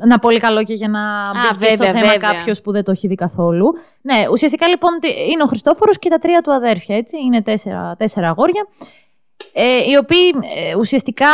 Να 0.07 0.19
πολύ 0.19 0.39
καλό 0.39 0.63
και 0.63 0.73
για 0.73 0.87
να 0.87 0.99
μπει 1.31 1.65
και 1.65 1.71
στο 1.71 1.83
βέβαια, 1.85 2.01
θέμα 2.01 2.11
βέβαια. 2.11 2.31
κάποιος 2.31 2.61
που 2.61 2.71
δεν 2.71 2.83
το 2.83 2.91
έχει 2.91 3.07
δει 3.07 3.15
καθόλου. 3.15 3.65
Ναι, 4.01 4.23
ουσιαστικά 4.31 4.67
λοιπόν 4.67 4.89
τι- 5.01 5.31
είναι 5.31 5.43
ο 5.43 5.45
Χριστόφορος 5.45 5.99
και 5.99 6.09
τα 6.09 6.17
τρία 6.17 6.41
του 6.41 6.53
αδέρφια, 6.53 6.95
έτσι. 6.97 7.17
Είναι 7.25 7.41
τέσσερα, 7.41 7.95
τέσσερα 7.97 8.27
αγόρια. 8.29 8.67
Ε, 9.53 9.77
οι 9.91 9.97
οποίοι 9.99 10.27
ε, 10.55 10.75
ουσιαστικά 10.75 11.27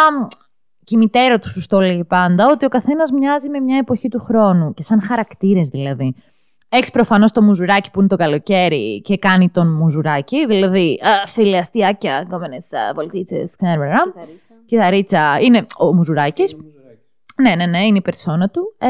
και 0.83 0.95
η 0.95 0.97
μητέρα 0.97 1.39
τους 1.39 1.51
σου 1.51 1.67
το 1.67 1.79
έλεγε 1.79 2.03
πάντα 2.03 2.49
ότι 2.49 2.65
ο 2.65 2.69
καθένας 2.69 3.11
μοιάζει 3.11 3.49
με 3.49 3.59
μια 3.59 3.77
εποχή 3.77 4.07
του 4.09 4.19
χρόνου. 4.19 4.73
Και 4.73 4.83
σαν 4.83 5.01
χαρακτήρες 5.01 5.67
δηλαδή. 5.69 6.15
Έχεις 6.69 6.91
προφανώς 6.91 7.31
το 7.31 7.41
μουζουράκι 7.41 7.91
που 7.91 7.99
είναι 7.99 8.07
το 8.07 8.15
καλοκαίρι 8.15 9.01
και 9.01 9.17
κάνει 9.17 9.49
τον 9.49 9.75
μουζουράκι. 9.75 10.45
Δηλαδή, 10.45 10.99
α, 11.03 11.27
φίλε, 11.27 11.57
αστιάκια, 11.57 12.21
γκόμενε 12.21 12.57
πολιτίτσε, 12.95 13.49
ξέρω. 13.57 13.83
Κιθαρίτσα. 14.65 15.39
Είναι 15.39 15.65
ο 15.77 15.93
μουζουράκι. 15.93 16.43
Ναι, 17.41 17.55
ναι, 17.55 17.65
ναι, 17.65 17.85
είναι 17.85 17.97
η 17.97 18.01
περσόνα 18.01 18.49
του. 18.49 18.75
Ε, 18.77 18.87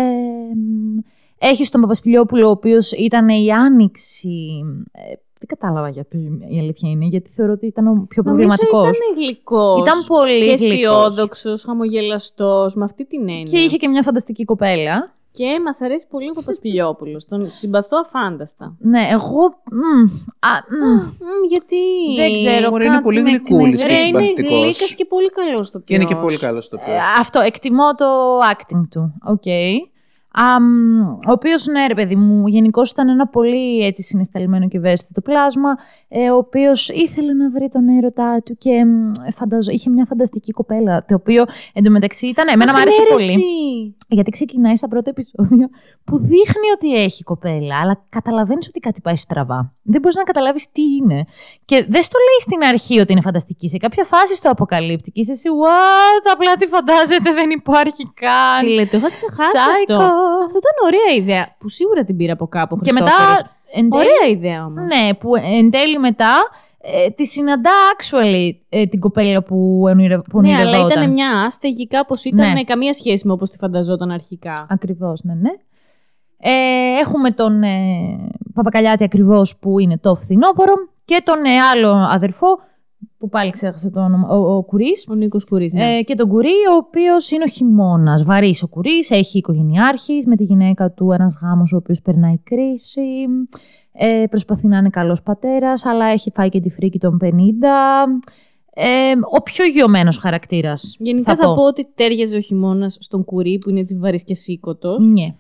έχεις 1.38 1.70
τον 1.70 1.82
Παπασπιλιόπουλο, 1.82 2.48
ο 2.48 2.50
οποίος 2.50 2.92
ήταν 2.92 3.30
η 3.30 3.52
άνοιξη. 3.52 4.64
Ε, 4.92 5.02
δεν 5.40 5.48
κατάλαβα 5.48 5.90
γιατί 5.90 6.18
η 6.50 6.60
αλήθεια 6.60 6.90
είναι, 6.90 7.06
γιατί 7.06 7.30
θεωρώ 7.30 7.52
ότι 7.52 7.66
ήταν 7.66 7.88
ο 7.88 8.06
πιο 8.10 8.24
προβληματικό. 8.24 8.78
Νομίζω 8.78 9.00
ήταν 9.12 9.24
γλυκός. 9.24 9.82
Ήταν 9.82 10.06
πολύ 10.08 10.42
και 10.42 10.54
γλυκός. 10.54 10.72
αισιόδοξος, 10.72 11.64
χαμογελαστός, 11.64 12.76
με 12.76 12.84
αυτή 12.84 13.06
την 13.06 13.20
έννοια. 13.20 13.44
Και 13.44 13.58
είχε 13.58 13.78
και 13.78 13.88
μια 13.88 14.04
φανταστική 14.04 14.46
κοπέλα. 14.46 15.14
Και 15.38 15.60
μας 15.66 15.82
αρέσει 15.82 16.06
πολύ 16.10 16.30
ο 16.30 16.34
Παπασπηλιόπουλος. 16.34 17.22
Τον 17.30 17.52
συμπαθώ 17.52 17.98
αφάνταστα. 18.06 18.76
Ναι, 18.80 19.08
εγώ. 19.12 19.42
μ, 19.72 20.02
α, 20.48 20.52
μ, 20.80 20.94
Μμ, 20.94 21.44
γιατί; 21.50 21.82
δεν 22.16 22.34
ξέρω. 22.34 22.70
Μωρέ, 22.70 22.84
είναι 22.84 22.94
κάτι 22.94 23.04
πολύ 23.04 23.22
με 23.22 23.30
γλυκούλης 23.30 23.82
εκνευρίζει. 23.84 24.04
και 24.04 24.12
Ρε, 24.12 24.20
είναι 24.20 24.28
συμπαθητικός. 24.28 24.60
γλύκας 24.62 24.96
και 24.96 25.06
πολύ 25.06 25.30
καλός 25.30 25.68
στο 25.68 25.80
Και 25.80 25.96
είναι 25.96 26.04
και 26.04 26.16
πολύ 26.16 26.38
καλός 26.38 26.66
στο 26.66 26.78
Ε, 26.80 26.82
ποιό. 26.86 26.94
αυτό, 27.20 27.40
εκτιμώ 27.40 27.96
το 27.96 28.06
acting 28.54 28.82
του. 28.90 29.14
Οκ. 29.26 29.44
Αμ, 30.40 31.02
ο 31.10 31.32
οποίος, 31.32 31.68
ναι, 31.68 31.88
ρε 31.88 31.94
παιδί 31.94 32.16
μου, 32.16 32.48
γενικώς 32.48 32.92
ήταν 32.92 33.10
ένα 33.10 33.28
πολύ 33.28 33.86
έτσι 33.86 34.02
συνεσταλμένο 34.02 34.68
και 34.68 34.78
ευαίσθητο 34.78 35.22
πλάσμα, 35.22 35.70
ε, 36.08 36.30
ο 36.30 36.38
οποίος 36.38 36.90
ήθελε 36.90 37.34
να 37.34 37.50
βρει 37.50 37.68
τον 37.70 37.88
έρωτά 37.88 38.42
του 38.46 38.58
και 38.58 38.86
μ, 38.86 39.12
φανταζο, 39.36 39.72
είχε 39.72 39.90
μια 39.90 40.06
φανταστική 40.06 40.52
κοπέλα. 40.52 41.06
Το 41.08 41.16
οποίο 41.16 41.46
εντωμεταξύ 41.74 42.28
ήταν. 42.28 42.48
Εμένα 42.48 42.72
μου 42.74 42.80
άρεσε 42.80 43.02
πολύ. 43.10 43.96
Γιατί 44.10 44.32
ξεκινάει 44.32 44.76
στα 44.76 44.88
πρώτα 44.88 45.10
επεισόδια 45.10 45.70
που 46.04 46.18
δείχνει 46.18 46.68
ότι 46.76 46.96
έχει 47.04 47.24
κοπέλα, 47.24 47.80
αλλά 47.82 48.06
καταλαβαίνεις 48.10 48.68
ότι 48.68 48.80
κάτι 48.80 49.02
πάει 49.02 49.16
στραβά. 49.16 49.74
Δεν 49.84 50.02
μπορείς 50.02 50.18
να 50.18 50.24
καταλάβεις 50.24 50.72
τι 50.72 50.82
είναι. 50.82 51.26
Και 51.66 51.86
δεν 51.90 52.04
στο 52.04 52.18
λέει 52.28 52.40
στην 52.42 52.64
αρχή 52.64 53.00
ότι 53.00 53.12
είναι 53.12 53.22
φανταστική. 53.22 53.70
Σε 53.70 53.78
κάποια 53.78 54.04
φάση 54.04 54.36
στο 54.36 54.50
αποκαλύπτει 54.50 55.12
και 55.12 55.20
είσαι 55.22 55.32
εσύ, 55.32 55.50
What, 55.64 56.32
απλά 56.34 56.56
τι 56.56 56.66
φαντάζεται, 56.68 57.32
δεν 57.34 57.50
υπάρχει 57.50 58.04
καν. 58.14 58.60
Φίλε, 58.66 58.86
το 58.86 58.98
είχα 58.98 59.12
ξεχάσει 59.12 59.52
Psycho. 59.58 59.94
αυτό. 59.94 60.04
Αυτό 60.46 60.58
ήταν 60.64 60.76
ωραία 60.86 61.16
ιδέα. 61.22 61.56
Που 61.60 61.70
σίγουρα 61.70 62.04
την 62.04 62.16
πήρα 62.18 62.34
από 62.34 62.48
κάπου. 62.48 62.78
ο 62.80 62.84
Και 62.86 62.92
μετά. 62.94 63.06
Χριστόφορος. 63.12 63.42
εν 63.74 63.90
τέλει- 63.90 63.94
Ωραία 64.06 64.30
ιδέα 64.32 64.66
όμως. 64.66 64.84
Ναι, 64.92 65.14
που 65.14 65.36
εν 65.36 65.72
τέλει 65.72 66.00
μετά 66.00 66.34
ε, 66.90 67.10
τη 67.10 67.26
συναντά 67.26 67.72
actually 67.98 68.50
ε, 68.70 68.86
την 68.86 69.00
κοπέλα 69.00 69.44
που, 69.44 69.82
ονειρε, 69.86 70.18
που 70.20 70.42
Ναι, 70.42 70.50
αλλά 70.54 70.62
ονειρευόταν. 70.62 70.98
ήταν 71.02 71.12
μια 71.14 71.42
άστεγη, 71.46 71.88
κάπως 71.88 72.24
ήταν 72.26 72.54
Ναι. 72.54 72.64
καμία 72.64 72.94
σχέση 72.94 73.28
με 73.28 73.34
όπως 73.34 73.50
τη 73.50 73.58
φανταζόταν 73.58 74.12
αρχικά. 74.12 74.66
Ακριβώς, 74.70 75.24
ναι, 75.24 75.34
ναι. 75.34 75.50
Ε, 76.40 76.52
έχουμε 77.00 77.32
τον 77.32 77.64
ε, 77.64 78.30
Παπακαλιάτη 78.54 79.04
ακριβώς 79.04 79.58
που 79.58 79.80
είναι 79.80 79.98
το 79.98 80.16
φθινόπωρο 80.16 80.74
και 81.06 81.22
τον 81.24 81.46
ε, 81.46 81.60
άλλο 81.74 81.90
αδερφό 82.12 82.48
που 83.18 83.30
πάλι 83.30 83.52
ξέχασε 83.52 83.90
το 83.90 84.00
όνομα, 84.00 84.28
ο, 84.30 84.56
ο 84.56 84.64
Κουρίς. 84.64 85.08
Ο 85.10 85.16
Νίκος 85.16 85.46
Κουρί. 85.46 85.72
Ναι. 85.74 85.98
Ε, 85.98 86.02
και 86.02 86.16
τον 86.16 86.28
Κουρί, 86.30 86.56
ο 86.72 86.76
οποίος 86.76 87.32
είναι 87.32 87.44
ο 87.44 87.48
χειμώνας. 87.48 88.24
Βαρύς 88.24 88.64
ο 88.64 88.68
Κουρίς, 88.68 89.12
έχει 89.12 89.38
οικογενειάρχης 89.38 90.26
με 90.26 90.36
τη 90.36 90.44
γυναίκα 90.44 90.92
του 90.92 91.12
ένας 91.12 91.38
γάμος 91.42 91.74
ο 91.74 91.78
οποίος 91.78 92.02
περνάει 92.02 92.38
κρίση. 92.38 93.26
Ε, 93.92 94.24
προσπαθεί 94.30 94.68
να 94.68 94.78
είναι 94.78 94.90
καλός 94.90 95.22
πατέρας, 95.22 95.86
αλλά 95.86 96.06
έχει 96.06 96.32
φάει 96.34 96.50
και 96.50 96.60
τη 96.60 96.70
φρίκη 96.70 97.00
των 97.00 97.18
50. 97.18 97.28
Ε, 98.80 99.14
ο 99.38 99.42
πιο 99.42 99.66
γιωμένος 99.66 100.18
χαρακτήρας. 100.18 100.96
Γενικά 101.00 101.36
θα, 101.36 101.54
πω. 101.54 101.64
ότι 101.64 101.88
τέριαζε 101.96 102.38
ο 102.38 102.40
χειμώνας 102.40 102.98
στον 103.00 103.26
Κουρί 103.26 103.58
που 103.58 103.70
είναι 103.70 103.80
έτσι 103.80 103.98
βαρύς 103.98 104.24
και 104.24 104.36
σήκωτος. 104.36 105.04
Ναι. 105.04 105.36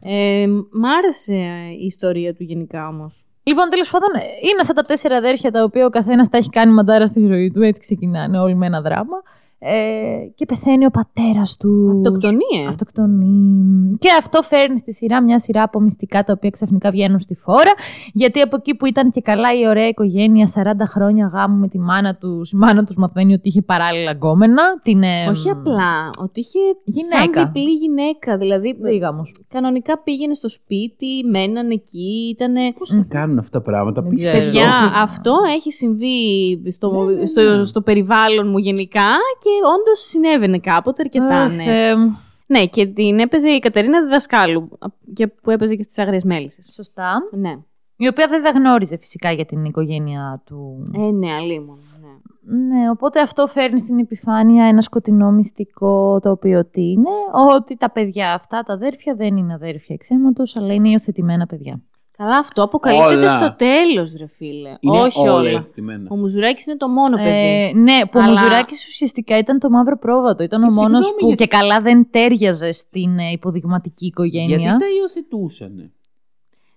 Ε, 0.00 0.46
μ' 0.72 0.84
άρεσε 0.98 1.34
η 1.80 1.84
ιστορία 1.84 2.34
του 2.34 2.42
γενικά 2.42 2.88
όμως. 2.88 3.26
Λοιπόν, 3.46 3.70
τέλος 3.70 3.90
πάντων, 3.90 4.08
είναι 4.42 4.60
αυτά 4.60 4.72
τα 4.72 4.82
τέσσερα 4.82 5.16
αδέρφια 5.16 5.50
τα 5.50 5.62
οποία 5.62 5.86
ο 5.86 5.88
καθένας 5.88 6.28
τα 6.28 6.36
έχει 6.36 6.48
κάνει 6.48 6.72
μαντάρα 6.72 7.06
στη 7.06 7.26
ζωή 7.26 7.50
του. 7.50 7.62
Έτσι 7.62 7.80
ξεκινάνε 7.80 8.38
όλοι 8.38 8.54
με 8.54 8.66
ένα 8.66 8.80
δράμα. 8.80 9.22
Ε, 9.66 10.28
και 10.34 10.46
πεθαίνει 10.46 10.86
ο 10.86 10.90
πατέρας 10.90 11.56
τους. 11.56 11.90
Αυτοκτονία. 11.90 12.68
Αυτοκτονεί. 12.68 13.96
Και 13.98 14.08
αυτό 14.18 14.42
φέρνει 14.42 14.78
στη 14.78 14.92
σειρά 14.92 15.22
μια 15.22 15.38
σειρά 15.38 15.62
από 15.62 15.80
μυστικά 15.80 16.24
τα 16.24 16.32
οποία 16.36 16.50
ξαφνικά 16.50 16.90
βγαίνουν 16.90 17.18
στη 17.20 17.34
φόρα. 17.34 17.72
Γιατί 18.12 18.40
από 18.40 18.56
εκεί 18.56 18.74
που 18.74 18.86
ήταν 18.86 19.10
και 19.10 19.20
καλά 19.20 19.48
η 19.60 19.68
ωραία 19.68 19.88
οικογένεια, 19.88 20.48
40 20.54 20.62
χρόνια 20.84 21.30
γάμου 21.32 21.56
με 21.58 21.68
τη 21.68 21.78
μάνα 21.78 22.16
τους, 22.16 22.50
η 22.52 22.56
μάνα 22.56 22.84
τους 22.84 22.96
μαθαίνει 22.96 23.32
ότι 23.32 23.48
είχε 23.48 23.62
παράλληλα 23.62 24.10
γκόμενα. 24.12 24.62
Την, 24.84 25.02
ε, 25.02 25.26
Όχι 25.28 25.50
απλά, 25.50 26.10
ότι 26.22 26.40
είχε 26.40 26.58
Γυναίκα. 26.84 27.40
σαν 27.40 27.52
διπλή 27.52 27.70
γυναίκα. 27.72 28.38
Δηλαδή, 28.38 28.76
Λίγαμος. 28.92 29.30
κανονικά 29.48 29.98
πήγαινε 30.02 30.34
στο 30.34 30.48
σπίτι, 30.48 31.06
μέναν 31.30 31.70
εκεί, 31.70 32.28
ήτανε... 32.30 32.72
Πώς 32.78 32.88
τα 32.90 33.06
κάνουν 33.08 33.38
αυτά 33.38 33.58
τα 33.58 33.64
πράγματα, 33.64 34.00
Δεν 34.00 34.10
απίστευτο. 34.10 34.38
ξέρω. 34.38 34.52
Παιδιά, 34.52 34.92
αυτό 35.02 35.34
έχει 35.54 35.72
συμβεί 35.72 36.16
στο, 36.70 37.06
στο, 37.26 37.64
στο 37.64 37.80
περιβάλλον 37.82 38.48
μου 38.48 38.58
γενικά 38.58 39.10
και 39.42 39.53
όντως 39.78 40.00
συνέβαινε 40.00 40.58
κάποτε 40.58 41.02
αρκετά. 41.02 41.42
Αχ, 41.42 41.54
ναι. 41.56 41.62
Θεέ 41.62 41.96
μου. 41.96 42.18
ναι, 42.46 42.66
και 42.66 42.86
την 42.86 43.18
έπαιζε 43.18 43.50
η 43.50 43.58
Κατερίνα 43.58 44.02
Διδασκάλου, 44.02 44.78
και 45.14 45.26
που 45.26 45.50
έπαιζε 45.50 45.74
και 45.74 45.82
στις 45.82 45.98
Άγριες 45.98 46.24
Μέλισσες. 46.24 46.70
Σωστά. 46.74 47.28
Ναι. 47.30 47.58
Η 47.96 48.08
οποία 48.08 48.28
βέβαια 48.28 48.50
γνώριζε 48.50 48.96
φυσικά 48.96 49.32
για 49.32 49.44
την 49.44 49.64
οικογένεια 49.64 50.42
του. 50.44 50.82
Ε, 50.96 51.10
ναι, 51.10 51.32
αλίμονο. 51.32 51.78
Ναι. 52.00 52.08
Ναι, 52.46 52.90
οπότε 52.90 53.20
αυτό 53.20 53.46
φέρνει 53.46 53.80
στην 53.80 53.98
επιφάνεια 53.98 54.64
ένα 54.64 54.80
σκοτεινό 54.80 55.30
μυστικό 55.30 56.20
το 56.20 56.30
οποίο 56.30 56.64
τι 56.64 56.90
είναι, 56.90 57.10
ότι 57.54 57.76
τα 57.76 57.90
παιδιά 57.90 58.34
αυτά, 58.34 58.62
τα 58.62 58.72
αδέρφια 58.72 59.14
δεν 59.14 59.36
είναι 59.36 59.54
αδέρφια 59.54 59.94
εξαίματος, 59.94 60.56
αλλά 60.56 60.74
είναι 60.74 60.88
υιοθετημένα 60.88 61.46
παιδιά. 61.46 61.80
Καλά, 62.16 62.38
αυτό 62.38 62.62
αποκαλύπτεται 62.62 63.14
Όλα. 63.14 63.28
στο 63.28 63.54
τέλος, 63.58 64.12
ρε 64.18 64.26
φίλε. 64.26 64.74
Είναι 64.80 65.00
Όχι 65.00 65.18
όλα 65.20 65.32
όλα. 65.32 65.50
ευθυμένα. 65.50 66.06
Ο 66.10 66.16
Μουζουράκης 66.16 66.66
είναι 66.66 66.76
το 66.76 66.88
μόνο 66.88 67.16
παιδί. 67.16 67.28
Ε, 67.28 67.72
ναι, 67.74 68.00
που 68.10 68.18
Αλλά- 68.18 68.26
ο 68.26 68.28
Μουζουράκης 68.28 68.86
ουσιαστικά 68.88 69.38
ήταν 69.38 69.58
το 69.58 69.70
μαύρο 69.70 69.98
πρόβατο. 69.98 70.42
Ήταν 70.42 70.62
ο 70.62 70.66
Ε, 70.70 70.72
μόνος 70.72 70.82
συγγνώμη, 71.04 71.20
που 71.20 71.26
γιατί- 71.26 71.42
και 71.42 71.48
καλά 71.56 71.80
δεν 71.80 72.10
τέριαζε 72.10 72.72
στην 72.72 73.18
ε, 73.18 73.30
υποδειγματική 73.32 74.06
οικογένεια. 74.06 74.56
Γιατί 74.56 74.78
τα 74.78 74.86
υιοθετούσαν. 75.00 75.92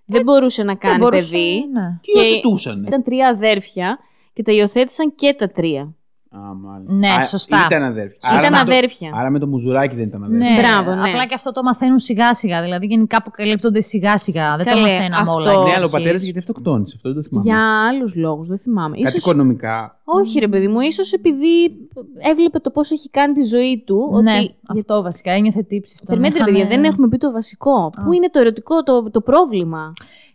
Δεν 0.04 0.22
μπορούσε 0.22 0.62
να 0.62 0.74
κάνει 0.74 0.98
μπορούσε, 0.98 1.30
παιδί. 1.30 1.64
ναι. 1.72 1.98
Τι 2.02 2.10
Και 2.12 2.20
υιοθετούσαν. 2.20 2.84
Ήταν 2.86 3.02
τρία 3.02 3.28
αδέρφια 3.28 3.98
και 4.32 4.42
τα 4.42 4.52
υιοθέτησαν 4.52 5.14
και 5.14 5.34
τα 5.38 5.48
τρία. 5.48 5.94
Α, 6.30 6.38
μάλιστα. 6.54 6.94
Ναι, 6.94 7.08
Α, 7.08 7.26
σωστά. 7.26 7.64
Ήταν 7.66 7.82
αδέρφια. 7.82 8.18
Ήταν 8.38 8.42
με 8.52 8.56
το- 8.56 8.72
αδέρφια. 8.72 9.10
άρα 9.14 9.30
με 9.30 9.38
το 9.38 9.46
μουζουράκι 9.46 9.94
δεν 9.96 10.04
ήταν 10.04 10.24
αδέρφια. 10.24 10.50
Ναι, 10.50 10.60
Μπράβο, 10.60 10.94
ναι. 11.00 11.08
απλά 11.08 11.26
και 11.26 11.34
αυτό 11.34 11.52
το 11.52 11.62
μαθαίνουν 11.62 11.98
σιγά 11.98 12.34
σιγά. 12.34 12.62
Δηλαδή 12.62 12.86
γενικά 12.86 13.16
αποκαλύπτονται 13.16 13.80
σιγά 13.80 14.16
σιγά. 14.18 14.56
Δεν 14.56 14.64
Καλέ, 14.66 14.80
το 14.82 14.88
μαθαίναμε 14.88 15.30
όλα. 15.30 15.48
αυτό- 15.48 15.58
εξ 15.58 15.66
Ναι, 15.68 15.72
αλλά 15.74 15.74
ο 15.74 15.76
αρχής. 15.84 15.90
πατέρας 15.90 16.22
γιατί 16.22 16.38
αυτοκτόνησε. 16.38 16.92
Αυτό 16.96 17.12
δεν 17.12 17.22
το 17.22 17.28
θυμάμαι. 17.28 17.50
Για 17.50 17.86
άλλους 17.88 18.14
λόγους, 18.16 18.46
δεν 18.48 18.58
θυμάμαι. 18.58 18.96
Κάτι 18.96 19.02
Ίσως... 19.08 19.14
οικονομικά. 19.24 20.00
Όχι, 20.04 20.38
ρε 20.38 20.48
παιδί 20.48 20.68
μου, 20.68 20.80
ίσως 20.80 21.12
επειδή 21.12 21.76
έβλεπε 22.18 22.58
το 22.58 22.70
πώς 22.70 22.90
έχει 22.90 23.10
κάνει 23.10 23.32
τη 23.32 23.42
ζωή 23.42 23.82
του. 23.86 24.20
Ναι, 24.22 24.36
ότι... 24.38 24.54
αυτό 24.66 25.02
βασικά 25.02 25.32
ένιωθε 25.32 25.62
τύψη 25.62 25.94
στον 25.96 26.06
Περιμένετε, 26.08 26.38
ρε 26.38 26.50
είχανε- 26.50 26.66
παιδιά, 26.68 26.80
δεν 26.82 26.90
έχουμε 26.92 27.08
πει 27.08 27.16
το 27.18 27.30
βασικό. 27.32 27.90
Πού 28.04 28.12
είναι 28.12 28.30
το 28.30 28.38
ερωτικό 28.38 28.82
το, 28.82 29.10
το 29.10 29.20
πρόβλημα; 29.20 29.92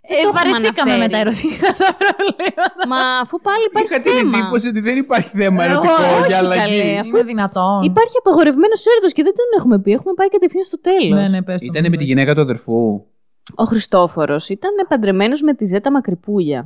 Ε, 0.07 0.13
το 0.13 0.27
έχουμε 0.27 0.33
βαρεθήκαμε 0.39 0.89
με 0.97 1.03
αναφέρει. 1.03 1.11
τα 1.15 1.19
ερωτικά 1.23 1.67
τα 1.83 1.89
προβλήματα. 2.01 2.81
Μα 2.91 3.01
αφού 3.23 3.35
πάλι 3.47 3.63
υπάρχει 3.69 3.89
Είχα 3.93 3.99
την 4.05 4.11
θέμα. 4.17 4.37
εντύπωση 4.37 4.67
ότι 4.71 4.81
δεν 4.87 4.95
υπάρχει 5.05 5.29
θέμα 5.41 5.59
Ε, 5.63 5.65
ερωτικό 5.69 5.93
όχι, 6.17 6.27
για 6.27 6.37
αλλαγή. 6.43 6.61
καλέ, 6.79 6.99
αφού- 6.99 7.09
Είναι 7.17 7.23
δυνατόν. 7.33 7.79
Υπάρχει 7.91 8.15
απαγορευμένος 8.23 8.81
έρωτο 8.91 9.07
και 9.15 9.23
δεν 9.27 9.33
τον 9.39 9.47
έχουμε 9.57 9.75
πει. 9.83 9.91
Έχουμε 9.97 10.13
πάει 10.19 10.29
κατευθείαν 10.35 10.63
στο 10.71 10.79
τέλος. 10.89 11.17
Ναι, 11.19 11.27
ναι, 11.33 11.41
πες 11.47 11.59
το 11.61 11.65
Ήταν 11.69 11.81
μου, 11.83 11.89
με 11.89 11.97
τη 11.97 12.03
πες. 12.03 12.05
γυναίκα 12.11 12.31
του 12.35 12.41
αδερφού. 12.47 12.79
Ο 13.55 13.63
Χριστόφορος 13.71 14.43
ήταν 14.49 14.71
παντρεμένος 14.89 15.41
με 15.41 15.53
τη 15.53 15.65
Ζέτα 15.65 15.89
Μακρυπούλια. 15.91 16.59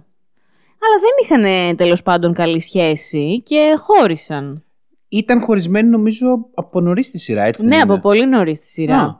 Αλλά 0.84 0.96
δεν 1.06 1.14
είχαν 1.24 1.76
τέλος 1.76 2.02
πάντων 2.04 2.34
καλή 2.34 2.62
σχέση 2.62 3.42
και 3.46 3.60
χώρισαν. 3.78 4.64
Ήταν 5.10 5.42
χωρισμένη 5.42 5.90
νομίζω 5.90 6.28
από 6.56 6.82
νωρίς 6.82 7.12
τη 7.12 7.18
σειρά, 7.20 7.44
έτσι. 7.44 7.64
ναι, 7.64 7.70
δεν 7.70 7.82
από 7.84 7.92
είναι; 7.94 8.02
πολύ 8.02 8.26
νωρίς 8.28 8.60
τη 8.60 8.68
σειρά. 8.68 8.98
Α. 8.98 9.16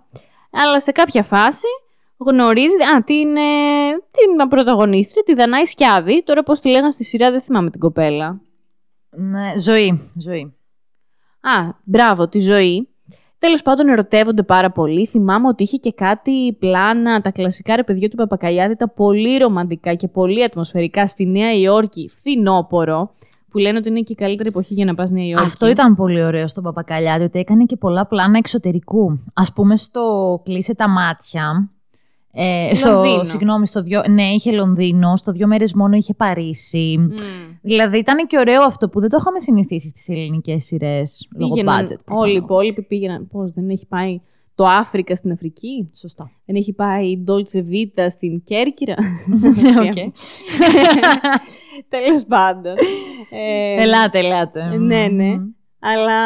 Αλλά 0.64 0.80
σε 0.80 0.92
κάποια 0.92 1.24
φάση 1.24 1.68
γνωρίζει 2.18 2.76
α, 2.96 3.04
την, 3.04 3.36
ε, 3.36 3.92
την 3.92 4.48
πρωταγωνίστρια, 4.50 5.24
τη 5.24 5.34
Δανάη 5.34 5.66
Σκιάδη. 5.66 6.24
Τώρα 6.24 6.44
πώς 6.44 6.60
τη 6.60 6.70
λέγανε 6.70 6.90
στη 6.90 7.04
σειρά 7.04 7.32
δεν 7.32 7.42
θυμάμαι 7.42 7.70
την 7.70 7.80
κοπέλα. 7.80 8.42
Ναι, 9.10 9.60
ζωή. 9.60 10.12
ζωή. 10.16 10.54
Α, 11.42 11.74
μπράβο, 11.84 12.28
τη 12.28 12.40
ζωή. 12.40 12.90
Τέλος 13.40 13.62
πάντων, 13.62 13.88
ερωτεύονται 13.88 14.44
πάρα 14.44 14.72
πολύ. 14.72 15.06
Θυμάμαι 15.06 15.48
ότι 15.48 15.64
είχε 15.64 15.78
και 15.78 15.92
κάτι 15.92 16.54
πλάνα, 16.60 17.22
τα 17.22 17.32
κλασικά 17.32 17.76
ρε 17.76 17.84
παιδιά 17.84 18.10
του 18.10 18.16
Παπακαλιάδη, 18.16 18.76
τα 18.76 18.90
πολύ 18.90 19.38
ρομαντικά 19.38 19.94
και 19.94 20.08
πολύ 20.08 20.44
ατμοσφαιρικά 20.44 21.08
στη 21.08 21.26
Νέα 21.26 21.54
Υόρκη, 21.54 22.10
φθινόπορο, 22.10 23.14
που 23.50 23.58
λένε 23.58 23.78
ότι 23.78 23.90
είναι 23.90 24.02
και 24.02 24.14
η 24.14 24.16
καλύτερη 24.16 24.50
εποχή 24.50 24.74
για 24.74 24.86
να 24.86 24.96
πας 24.96 25.12
Νέα 25.12 25.26
Υόρκη. 25.26 25.46
Αυτό 25.46 25.68
ήταν 25.68 25.96
πολύ 25.96 26.24
ωραίο 26.24 26.48
στον 26.48 26.64
Παπακαλιάτη, 26.64 27.24
ότι 27.24 27.40
έκανε 27.40 27.64
και 27.64 27.76
πολλά 27.76 28.06
πλάνα 28.06 28.38
εξωτερικού. 28.38 29.20
Ας 29.34 29.54
πούμε, 29.54 29.76
στο 29.76 30.42
Κλείσε 30.44 30.76
τα 30.76 30.90
μάτια. 30.90 31.72
Ε, 32.32 32.76
στο, 32.76 32.92
Λονδίνο. 32.92 33.24
συγγνώμη, 33.24 33.68
στο 33.68 33.82
δυο, 33.82 34.02
ναι, 34.10 34.24
είχε 34.24 34.52
Λονδίνο, 34.52 35.16
στο 35.16 35.32
δύο 35.32 35.48
μέρες 35.48 35.74
μόνο 35.74 35.96
είχε 35.96 36.14
Παρίσι. 36.14 36.96
Μμ. 37.00 37.08
Δηλαδή 37.62 37.98
ήταν 37.98 38.28
και 38.28 38.38
ωραίο 38.38 38.62
αυτό 38.64 38.90
που 38.90 39.00
δεν 39.00 39.10
το 39.10 39.18
είχαμε 39.20 39.40
συνηθίσει 39.40 39.88
στις 39.88 40.10
ελληνικές 40.10 40.64
σειρές, 40.66 41.28
λόγω 41.40 41.54
Πήγαιναν 41.54 41.86
budget. 41.86 41.88
όλοι 41.88 41.92
οι 41.92 42.04
προφανώς. 42.06 42.34
υπόλοιποι 42.36 42.82
πήγαιναν. 42.82 43.28
Πώς 43.28 43.52
δεν 43.52 43.70
έχει 43.70 43.86
πάει 43.88 44.22
το 44.56 44.66
Άφρικα 44.66 45.16
στην 45.16 45.32
Αφρική; 45.32 45.90
Σωστά. 45.96 46.32
Δεν 46.46 46.56
έχει 46.56 46.74
πάει 46.74 47.06
η 47.08 47.24
Dolce 47.28 47.58
Vita 47.58 48.06
στην 48.10 48.44
Κέρκυρα; 48.44 48.96
Οκ. 49.84 49.94
Τέλος 51.90 52.26
πάντων. 52.28 52.74
Ε, 53.30 53.82
Ελάτε, 53.82 54.20
ελάτε. 54.20 54.78
Ναι, 54.78 55.08
ναι. 55.08 55.36
Αλλά 55.80 56.20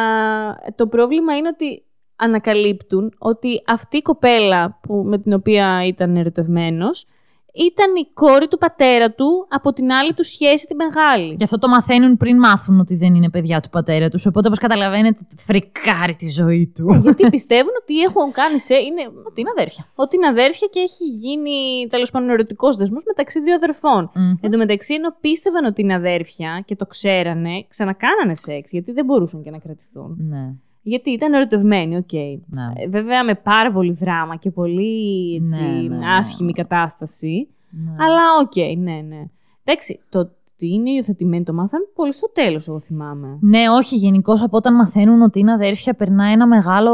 το 0.75 0.87
πρόβλημα 0.87 1.35
είναι 1.37 1.47
ότι 1.47 1.83
ανακαλύπτουν 2.21 3.13
ότι 3.17 3.61
αυτή 3.67 3.97
η 3.97 4.01
κοπέλα 4.01 4.79
που, 4.81 5.03
με 5.05 5.17
την 5.17 5.33
οποία 5.33 5.85
ήταν 5.85 6.15
ερωτευμένος 6.15 7.05
ήταν 7.53 7.95
η 7.95 8.07
κόρη 8.13 8.47
του 8.47 8.57
πατέρα 8.57 9.11
του 9.11 9.47
από 9.49 9.73
την 9.73 9.91
άλλη 9.91 10.13
του 10.13 10.23
σχέση 10.23 10.65
τη 10.65 10.75
μεγάλη. 10.75 11.35
Γι' 11.37 11.43
αυτό 11.43 11.57
το 11.57 11.67
μαθαίνουν 11.67 12.17
πριν 12.17 12.37
μάθουν 12.37 12.79
ότι 12.79 12.95
δεν 12.95 13.15
είναι 13.15 13.29
παιδιά 13.29 13.59
του 13.59 13.69
πατέρα 13.69 14.09
τους. 14.09 14.25
Οπότε, 14.25 14.47
όπως 14.47 14.59
καταλαβαίνετε, 14.59 15.19
φρικάρει 15.35 16.15
τη 16.15 16.29
ζωή 16.29 16.71
του. 16.75 16.93
Γιατί 17.01 17.29
πιστεύουν 17.29 17.71
ότι 17.81 18.01
έχουν 18.01 18.31
κάνει 18.31 18.59
σε. 18.59 18.75
Είναι, 18.75 19.01
Ότι 19.29 19.41
είναι 19.41 19.49
αδέρφια. 19.57 19.87
ότι 19.95 20.15
είναι 20.15 20.27
αδέρφια 20.27 20.67
και 20.71 20.79
έχει 20.79 21.05
γίνει 21.05 21.87
τέλος 21.89 22.11
πάντων 22.11 22.29
ερωτικός 22.29 22.75
δεσμός 22.75 23.03
μεταξύ 23.05 23.41
δύο 23.41 23.53
αδερφών. 23.53 24.11
Μμμ. 24.15 24.33
Εν 24.41 24.51
τω 24.51 24.57
μεταξύ, 24.57 24.93
ενώ 24.93 25.15
πίστευαν 25.21 25.65
ότι 25.65 25.81
είναι 25.81 25.93
αδέρφια 25.93 26.63
και 26.65 26.75
το 26.75 26.85
ξέρανε, 26.85 27.65
ξανακάνανε 27.67 28.35
σεξ 28.35 28.71
γιατί 28.71 28.91
δεν 28.91 29.05
μπορούσαν 29.05 29.43
και 29.43 29.51
να 29.51 29.57
κρατηθούν. 29.57 30.17
Ναι. 30.29 30.53
Γιατί 30.81 31.09
ήταν 31.09 31.33
ερωτευμένοι, 31.33 31.95
οκ. 31.95 32.13
ναι. 32.13 32.71
Ε, 32.75 32.87
Βέβαια 32.87 33.23
με 33.23 33.35
πάρα 33.35 33.71
πολύ 33.71 33.91
δράμα 33.91 34.35
και 34.35 34.51
πολύ 34.51 35.35
έτσι, 35.43 35.61
Ναι, 35.61 35.67
ναι, 35.67 35.95
ναι. 35.97 36.15
άσχημη 36.15 36.51
κατάσταση. 36.51 37.47
Ναι. 37.69 37.91
Αλλά 38.03 38.21
οκ, 38.41 38.77
ναι, 38.77 39.01
ναι. 39.07 39.23
Εντάξει, 39.63 39.99
το 40.09 40.19
ότι 40.19 40.73
είναι 40.73 40.91
υιοθετημένοι 40.91 41.43
το 41.43 41.53
μάθαν 41.53 41.81
πολύ 41.95 42.13
στο 42.13 42.31
τέλος, 42.31 42.67
εγώ 42.67 42.79
θυμάμαι. 42.79 43.37
Ναι, 43.41 43.69
όχι. 43.69 43.95
Γενικώς 43.95 44.41
από 44.41 44.57
όταν 44.57 44.75
μαθαίνουν 44.75 45.21
ότι 45.21 45.39
είναι 45.39 45.51
αδέρφια, 45.51 45.93
περνάει 45.93 46.31
ένα 46.33 46.47
μεγάλο 46.47 46.93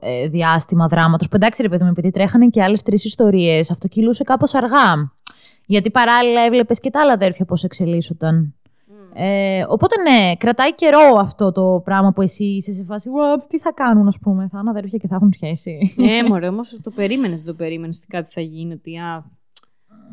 ε, 0.00 0.28
διάστημα 0.28 0.86
δράματος. 0.86 1.28
Που 1.28 1.36
εντάξει, 1.36 1.62
ρε 1.62 1.68
παιδί 1.68 1.82
μου, 1.84 1.88
επειδή 1.90 2.10
τρέχανε 2.10 2.46
και 2.46 2.62
άλλες 2.62 2.82
τρεις 2.82 3.04
ιστορίες, 3.04 3.70
αυτό 3.70 3.88
κυλούσε 3.88 4.22
κάπως 4.24 4.54
αργά. 4.54 5.12
Γιατί 5.66 5.90
παράλληλα 5.90 6.40
έβλεπες 6.40 6.80
και 6.80 6.90
τα 6.90 7.00
άλλα 7.00 7.12
αδέρφια 7.12 7.44
πώς 7.44 7.64
εξελίσσονταν. 7.64 8.54
Ε, 9.14 9.64
οπότε 9.68 9.94
ναι, 10.00 10.34
κρατάει 10.36 10.74
καιρό 10.74 11.16
αυτό 11.18 11.52
το 11.52 11.80
πράγμα 11.84 12.12
που 12.12 12.22
εσύ 12.22 12.44
είσαι 12.44 12.72
σε 12.72 12.84
φάση. 12.84 13.10
«What, 13.10 13.42
τι 13.48 13.58
θα 13.58 13.72
κάνουν, 13.72 14.08
ας 14.08 14.18
πούμε, 14.18 14.48
θα 14.50 14.58
είναι 14.60 14.70
αδέρφια 14.70 14.98
και 14.98 15.06
θα 15.08 15.14
έχουν 15.14 15.32
σχέση. 15.32 15.94
Ε, 15.98 16.22
μωρέ, 16.28 16.46
όμως 16.48 16.80
το 16.82 16.90
περίμενες, 16.90 17.42
δεν 17.42 17.52
το 17.52 17.54
περίμενες 17.62 17.96
ότι 17.96 18.06
κάτι 18.06 18.32
θα 18.32 18.40
γίνει, 18.40 18.72
ότι 18.72 18.96
α, 18.96 19.24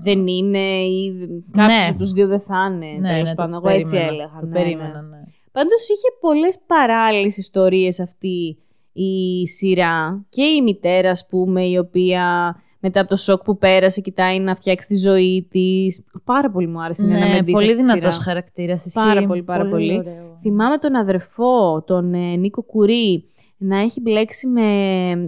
δεν 0.02 0.28
είναι 0.28 0.84
ή 0.84 1.14
κάποιος 1.52 1.78
Ναι. 1.82 1.88
από 1.90 1.98
τους 1.98 2.12
δύο 2.12 2.28
δεν 2.28 2.40
θα 2.40 2.70
είναι. 2.74 2.98
ναι, 3.00 3.10
τέλος 3.14 3.30
ναι, 3.30 3.36
πάντων, 3.36 3.62
το 3.62 3.68
εγώ 3.68 3.78
έτσι 3.80 3.96
περίμενα, 3.96 4.14
έλεγα. 4.14 4.40
Το 4.40 4.46
ναι, 4.46 4.52
περίμενα, 4.54 5.02
ναι. 5.02 5.08
ναι. 5.18 5.24
Πάντως 5.52 5.82
είχε 5.84 6.08
πολλές 6.20 6.60
παράλληλες 6.68 7.38
ιστορίες 7.38 8.00
αυτή 8.00 8.58
η 8.94 9.48
σειρά 9.48 10.26
και 10.30 10.44
η 10.44 10.62
μητέρα, 10.62 11.10
ας 11.10 11.26
πούμε, 11.30 11.66
η 11.66 11.78
οποία 11.78 12.56
μετά 12.88 13.00
από 13.00 13.10
το 13.10 13.16
σοκ 13.16 13.44
που 13.44 13.58
πέρασε 13.58 14.02
κοιτάει 14.02 14.40
να 14.40 14.56
φτιάξει 14.56 14.88
τη 14.88 14.96
ζωή 14.96 15.48
της. 15.50 16.04
Πάρα 16.24 16.52
πολύ 16.52 16.68
μου 16.68 16.82
άρεσε 16.82 17.06
η 17.06 17.10
Νένα 17.10 17.26
Ναι, 17.28 17.34
Μεντής 17.34 17.54
πολύ 17.54 17.66
αυτή 17.66 17.78
τη 17.78 17.82
δυνατός 17.84 18.14
σειρά. 18.14 18.26
χαρακτήρας. 18.26 18.92
Πάρα 18.94 19.26
πολύ, 19.26 19.44
πάρα 19.44 19.66
πολύ. 19.70 20.04
Θυμάμαι 20.42 20.78
τον 20.78 20.96
αδερφό, 20.96 21.84
τον 21.86 22.14
ε, 22.14 22.36
Νίκο 22.36 22.64
Κουρί, 22.64 23.24
να 23.58 23.80
έχει 23.80 24.02
μπλέξει 24.02 24.48
με, 24.48 24.70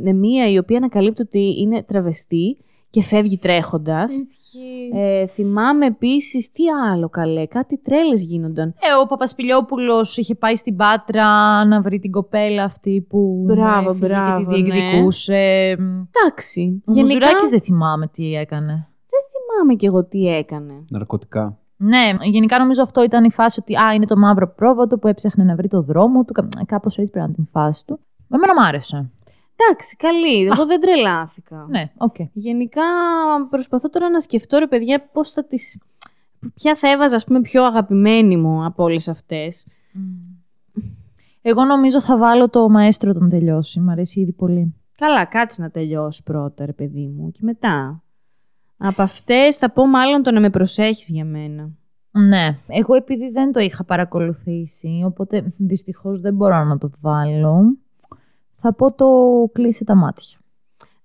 με 0.03 0.13
μία 0.13 0.51
η 0.51 0.57
οποία 0.57 0.77
ανακαλύπτει 0.77 1.21
ότι 1.21 1.55
είναι 1.59 1.83
τραβεστή 1.83 2.57
και 2.89 3.01
φεύγει 3.03 3.37
τρέχοντας. 3.37 4.11
Ε, 4.93 5.27
θυμάμαι 5.27 5.85
επίσης, 5.85 6.51
τι 6.51 6.63
άλλο 6.91 7.09
καλέ, 7.09 7.45
κάτι 7.45 7.77
τρέλες 7.77 8.23
γίνονταν. 8.23 8.67
Ε, 8.67 9.01
ο 9.03 9.07
Παπασπιλιόπουλος 9.07 10.17
είχε 10.17 10.35
πάει 10.35 10.55
στην 10.55 10.75
Πάτρα 10.75 11.25
να 11.65 11.81
βρει 11.81 11.99
την 11.99 12.11
κοπέλα 12.11 12.63
αυτή 12.63 13.05
που 13.09 13.43
Μπράβο, 13.47 13.89
έφυγε 13.89 14.07
μπράβο, 14.07 14.39
και 14.45 14.53
τη 14.55 14.61
ναι. 14.61 14.71
διεκδικούσε. 14.71 15.35
Εντάξει, 15.75 16.83
Ο 16.85 16.91
γενικά 16.91 17.15
Μουζουράκης 17.15 17.49
δεν 17.49 17.61
θυμάμαι 17.61 18.07
τι 18.07 18.33
έκανε. 18.35 18.87
θυμάμαι 19.31 19.73
κι 19.75 19.85
εγώ 19.85 20.05
τι 20.05 20.27
έκανε. 20.27 20.73
Ναρκωτικά. 20.89 21.57
Ναι, 21.77 22.11
γενικά 22.23 22.59
νομίζω 22.59 22.83
αυτό 22.83 23.03
ήταν 23.03 23.23
η 23.23 23.31
φάση 23.31 23.59
ότι 23.61 23.75
α, 23.75 23.93
είναι 23.93 24.05
το 24.05 24.17
μαύρο 24.17 24.53
πρόβατο 24.55 24.97
που 24.97 25.07
έψαχνε 25.07 25.43
να 25.43 25.55
βρει 25.55 25.67
το 25.67 25.81
δρόμο 25.81 26.23
του. 26.23 26.33
Κα- 26.33 26.47
Κάπως 26.65 26.97
έτσι 26.97 27.11
πρέπει 27.11 27.25
να 27.27 27.33
είναι 27.35 27.45
την 27.45 27.45
φάση 27.61 27.85
του. 27.85 27.99
Εμένα 28.33 28.53
μου 28.61 28.67
άρεσε. 28.67 29.09
Εντάξει, 29.61 29.95
καλή, 29.95 30.45
εγώ 30.45 30.65
δεν 30.65 30.79
τρελάθηκα. 30.79 31.65
Ναι, 31.69 31.91
οκ. 31.97 32.15
Γενικά 32.33 32.81
προσπαθώ 33.49 33.89
τώρα 33.89 34.09
να 34.09 34.19
σκεφτώ 34.19 34.57
ρε 34.57 34.67
παιδιά 34.67 35.09
πώς 35.11 35.29
θα 35.29 35.45
τις... 35.45 35.81
Ποια 36.53 36.75
θα 36.75 36.91
έβαζα 36.91 37.15
ας 37.15 37.23
πούμε 37.23 37.41
πιο 37.41 37.65
αγαπημένη 37.65 38.37
μου 38.37 38.65
από 38.65 38.83
όλες 38.83 39.07
αυτές. 39.07 39.67
Εγώ 41.41 41.63
νομίζω 41.63 42.01
θα 42.01 42.17
βάλω 42.17 42.49
το 42.49 42.69
μαέστρο 42.69 43.09
όταν 43.09 43.29
τελειώσει. 43.29 43.79
Μ' 43.79 43.89
αρέσει 43.89 44.19
ήδη 44.19 44.31
πολύ. 44.31 44.75
Καλά, 44.97 45.25
κάτσε 45.25 45.61
να 45.61 45.69
τελειώσει 45.69 46.23
πρώτα, 46.23 46.65
ρε 46.65 46.73
παιδί 46.73 47.07
μου, 47.07 47.31
και 47.31 47.39
μετά. 47.43 48.03
Από 48.77 49.01
αυτές 49.01 49.55
θα 49.57 49.71
πω 49.71 49.87
μάλλον 49.87 50.23
το 50.23 50.31
να 50.31 50.39
με 50.39 50.49
προσέχεις 50.49 51.09
για 51.09 51.25
μένα. 51.25 51.69
Ναι, 52.11 52.57
εγώ 52.67 52.95
επειδή 52.95 53.29
δεν 53.29 53.51
το 53.51 53.59
είχα 53.59 53.83
παρακολουθήσει, 53.83 55.03
οπότε 55.05 55.53
δυστυχώς 55.57 56.19
δεν 56.19 56.33
μπορώ 56.33 56.63
να 56.63 56.77
το 56.77 56.91
βάλω. 57.01 57.77
Θα 58.61 58.73
πω 58.73 58.91
το 58.93 59.05
κλείσε 59.53 59.83
τα 59.83 59.95
μάτια. 59.95 60.37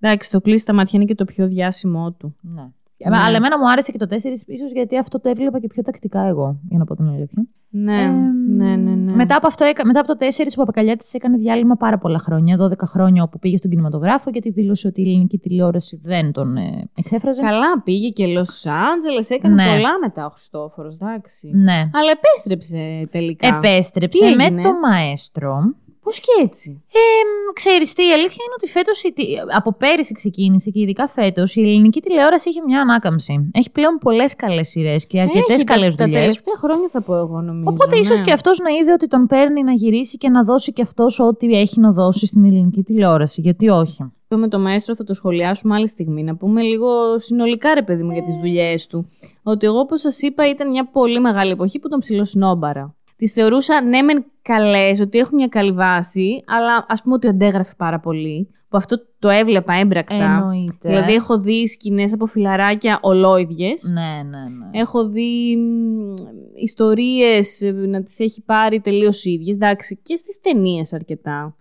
Εντάξει, 0.01 0.31
το 0.31 0.41
κλείσει 0.41 0.65
τα 0.65 0.73
μάτια 0.73 0.93
είναι 0.95 1.05
και 1.05 1.15
το 1.15 1.25
πιο 1.25 1.47
διάσημό 1.49 2.13
του. 2.13 2.37
Ναι. 2.41 2.63
Ναι. 3.09 3.17
Αλλά 3.19 3.37
εμένα 3.37 3.59
μου 3.59 3.71
άρεσε 3.71 3.93
και 3.93 3.99
το 3.99 4.07
4 4.11 4.17
ίσως 4.47 4.73
γιατί 4.73 4.99
αυτό 4.99 5.21
το 5.21 5.29
έβλεπα 5.29 5.61
και 5.61 5.67
πιο 5.67 5.83
τακτικά 5.83 6.21
εγώ, 6.21 6.61
για 6.69 6.79
να 6.79 6.85
πω 6.85 6.95
την 6.97 7.07
αλήθεια. 7.09 7.47
Ναι, 7.77 8.03
Ε, 8.03 8.07
ναι, 8.55 8.77
ναι, 8.77 8.95
ναι. 8.95 9.15
Μετά 9.15 9.37
από, 9.37 9.47
αυτό, 9.47 9.65
έκα- 9.65 9.87
μετά 9.87 10.01
από 10.01 10.09
το 10.09 10.17
4 10.19 10.27
ο 10.53 10.57
Παπακαλιάτης 10.57 11.15
έκανε 11.15 11.37
διάλειμμα 11.37 11.75
πάρα 11.77 11.99
πολλά 11.99 12.19
χρόνια, 12.19 12.57
12 12.61 12.87
χρόνια 12.87 13.23
όπου 13.23 13.39
πήγε 13.39 13.57
στον 13.57 13.71
κινηματογράφο 13.71 14.31
γιατί 14.31 14.51
δήλωσε 14.51 14.87
ότι 14.87 15.01
η 15.03 15.05
ελληνική 15.05 15.39
τηλεόραση 15.39 15.97
δεν 16.03 16.33
τον 16.33 16.57
ε, 16.57 16.89
εξέφραζε. 16.97 17.41
Καλά 17.41 17.83
πήγε 17.85 18.09
και 18.09 18.25
Los 18.27 18.69
Angeles, 18.71 19.27
έκανε 19.29 19.55
Ναι. 19.55 19.71
πολλά 19.71 19.99
μετά 20.01 20.27
ο 20.27 20.29
Χριστόφορος, 20.31 20.95
εντάξει. 20.95 21.51
Ναι. 21.55 21.73
Αλλά 21.93 22.11
επέστρεψε 22.13 23.09
τελικά. 23.11 23.47
Επέστρεψε 23.47 24.25
Τι 24.29 24.35
με 24.35 24.45
έγινε; 24.45 24.63
το 24.63 24.71
μαέστρο. 24.89 25.75
Πώς 26.05 26.21
και 26.21 26.33
έτσι; 26.43 26.83
Ε, 26.93 26.99
ξέρεις 27.53 27.93
τι, 27.93 28.03
η 28.03 28.13
αλήθεια 28.13 28.43
είναι 28.45 28.55
ότι 28.59 28.67
φέτος, 28.71 29.03
η 29.03 29.13
τι- 29.13 29.25
από 29.57 29.73
πέρυσι 29.73 30.13
ξεκίνησε 30.15 30.71
και 30.71 30.81
ειδικά 30.81 31.09
φέτος, 31.09 31.55
η 31.57 31.61
ελληνική 31.61 32.01
τηλεόραση 32.01 32.49
είχε 32.49 32.61
μια 32.67 32.81
ανάκαμψη. 32.81 33.51
Έχει 33.53 33.71
πλέον 33.71 33.99
πολλές 33.99 34.37
καλές 34.37 34.69
σειρές 34.69 35.07
και 35.07 35.21
αρκετές 35.21 35.57
Έχει, 35.57 35.65
τα- 35.65 35.73
καλές 35.75 35.95
τα, 35.95 36.05
δουλειές. 36.05 36.21
τελευταία 36.21 36.55
χρόνια 36.57 36.89
θα 36.89 37.01
πω 37.03 37.15
εγώ 37.17 37.41
νομίζω. 37.41 37.71
Οπότε 37.71 37.97
ίσως 37.99 38.19
ναι. 38.19 38.25
και 38.25 38.33
αυτός 38.33 38.59
να 38.59 38.71
είδε 38.71 38.93
ότι 38.93 39.07
τον 39.09 39.27
παίρνει 39.27 39.63
να 39.63 39.73
γυρίσει 39.73 40.17
και 40.17 40.29
να 40.29 40.45
δώσει 40.45 40.73
και 40.73 40.83
αυτός 40.83 41.21
ό,τι 41.21 41.47
έχει 41.59 41.81
να 41.81 41.93
δώσει 41.93 42.27
στην 42.27 42.45
ελληνική 42.45 42.83
τηλεόραση. 42.83 43.41
Γιατί 43.41 43.69
όχι. 43.69 44.03
Αυτό 44.23 44.37
με 44.39 44.49
το 44.49 44.59
μαέστρο 44.59 44.95
θα 44.95 45.05
το 45.05 45.13
σχολιάσουμε 45.15 45.75
άλλη 45.75 45.89
στιγμή. 45.89 46.23
Να 46.23 46.37
πούμε 46.37 46.63
λίγο 46.63 47.19
συνολικά 47.19 47.75
ρε 47.75 47.83
παιδί 47.83 48.03
μου 48.03 48.13
για 48.13 48.23
τις 48.23 48.37
δουλειές 48.37 48.87
του. 48.87 49.07
Ότι 49.43 49.67
εγώ 49.67 49.79
όπως 49.79 50.01
σας 50.01 50.23
είπα 50.23 50.49
ήταν 50.51 50.71
μια 50.71 50.85
πολύ 50.91 51.21
μεγάλη 51.21 51.51
εποχή 51.51 51.79
που 51.79 51.89
τον 51.89 51.99
ψιλοσνόμπαρα. 51.99 52.95
Τις 53.25 53.33
θεωρούσα 53.33 53.83
ναι 53.83 54.03
μεν 54.03 54.25
καλές, 54.43 55.01
ότι 55.01 55.19
έχουν 55.19 55.35
μια 55.35 55.49
καλή 55.49 55.73
βάση, 55.73 56.43
αλλά 56.47 56.87
ας 56.89 57.03
πούμε 57.03 57.15
ότι 57.15 57.29
αντέγραφε 57.29 57.75
πάρα 57.77 58.01
πολύ. 58.01 58.49
Που 58.69 58.77
αυτό 58.77 58.97
το 59.19 59.29
έβλεπα 59.29 59.73
έμπρακτα. 59.75 60.15
Εννοείται. 60.15 60.89
Δηλαδή 60.89 61.13
έχω 61.13 61.41
δει 61.41 61.67
σκηνές 61.67 62.13
από 62.13 62.27
φιλαράκια 62.27 62.99
ολόιδιες. 63.03 63.91
Ναι, 63.93 64.23
ναι, 64.31 64.39
ναι. 64.39 64.81
Έχω 64.81 65.09
δει 65.09 65.57
μ, 65.57 66.13
ιστορίες 66.55 67.61
ε, 67.63 67.71
να 67.73 68.03
τις 68.03 68.19
έχει 68.19 68.43
πάρει 68.43 68.81
τελείως 68.81 69.25
ίδιες. 69.25 69.55
Εντάξει, 69.55 70.01
και 70.03 70.17
στις 70.17 70.41
ταινίες 70.41 70.93
αρκετά. 70.93 71.57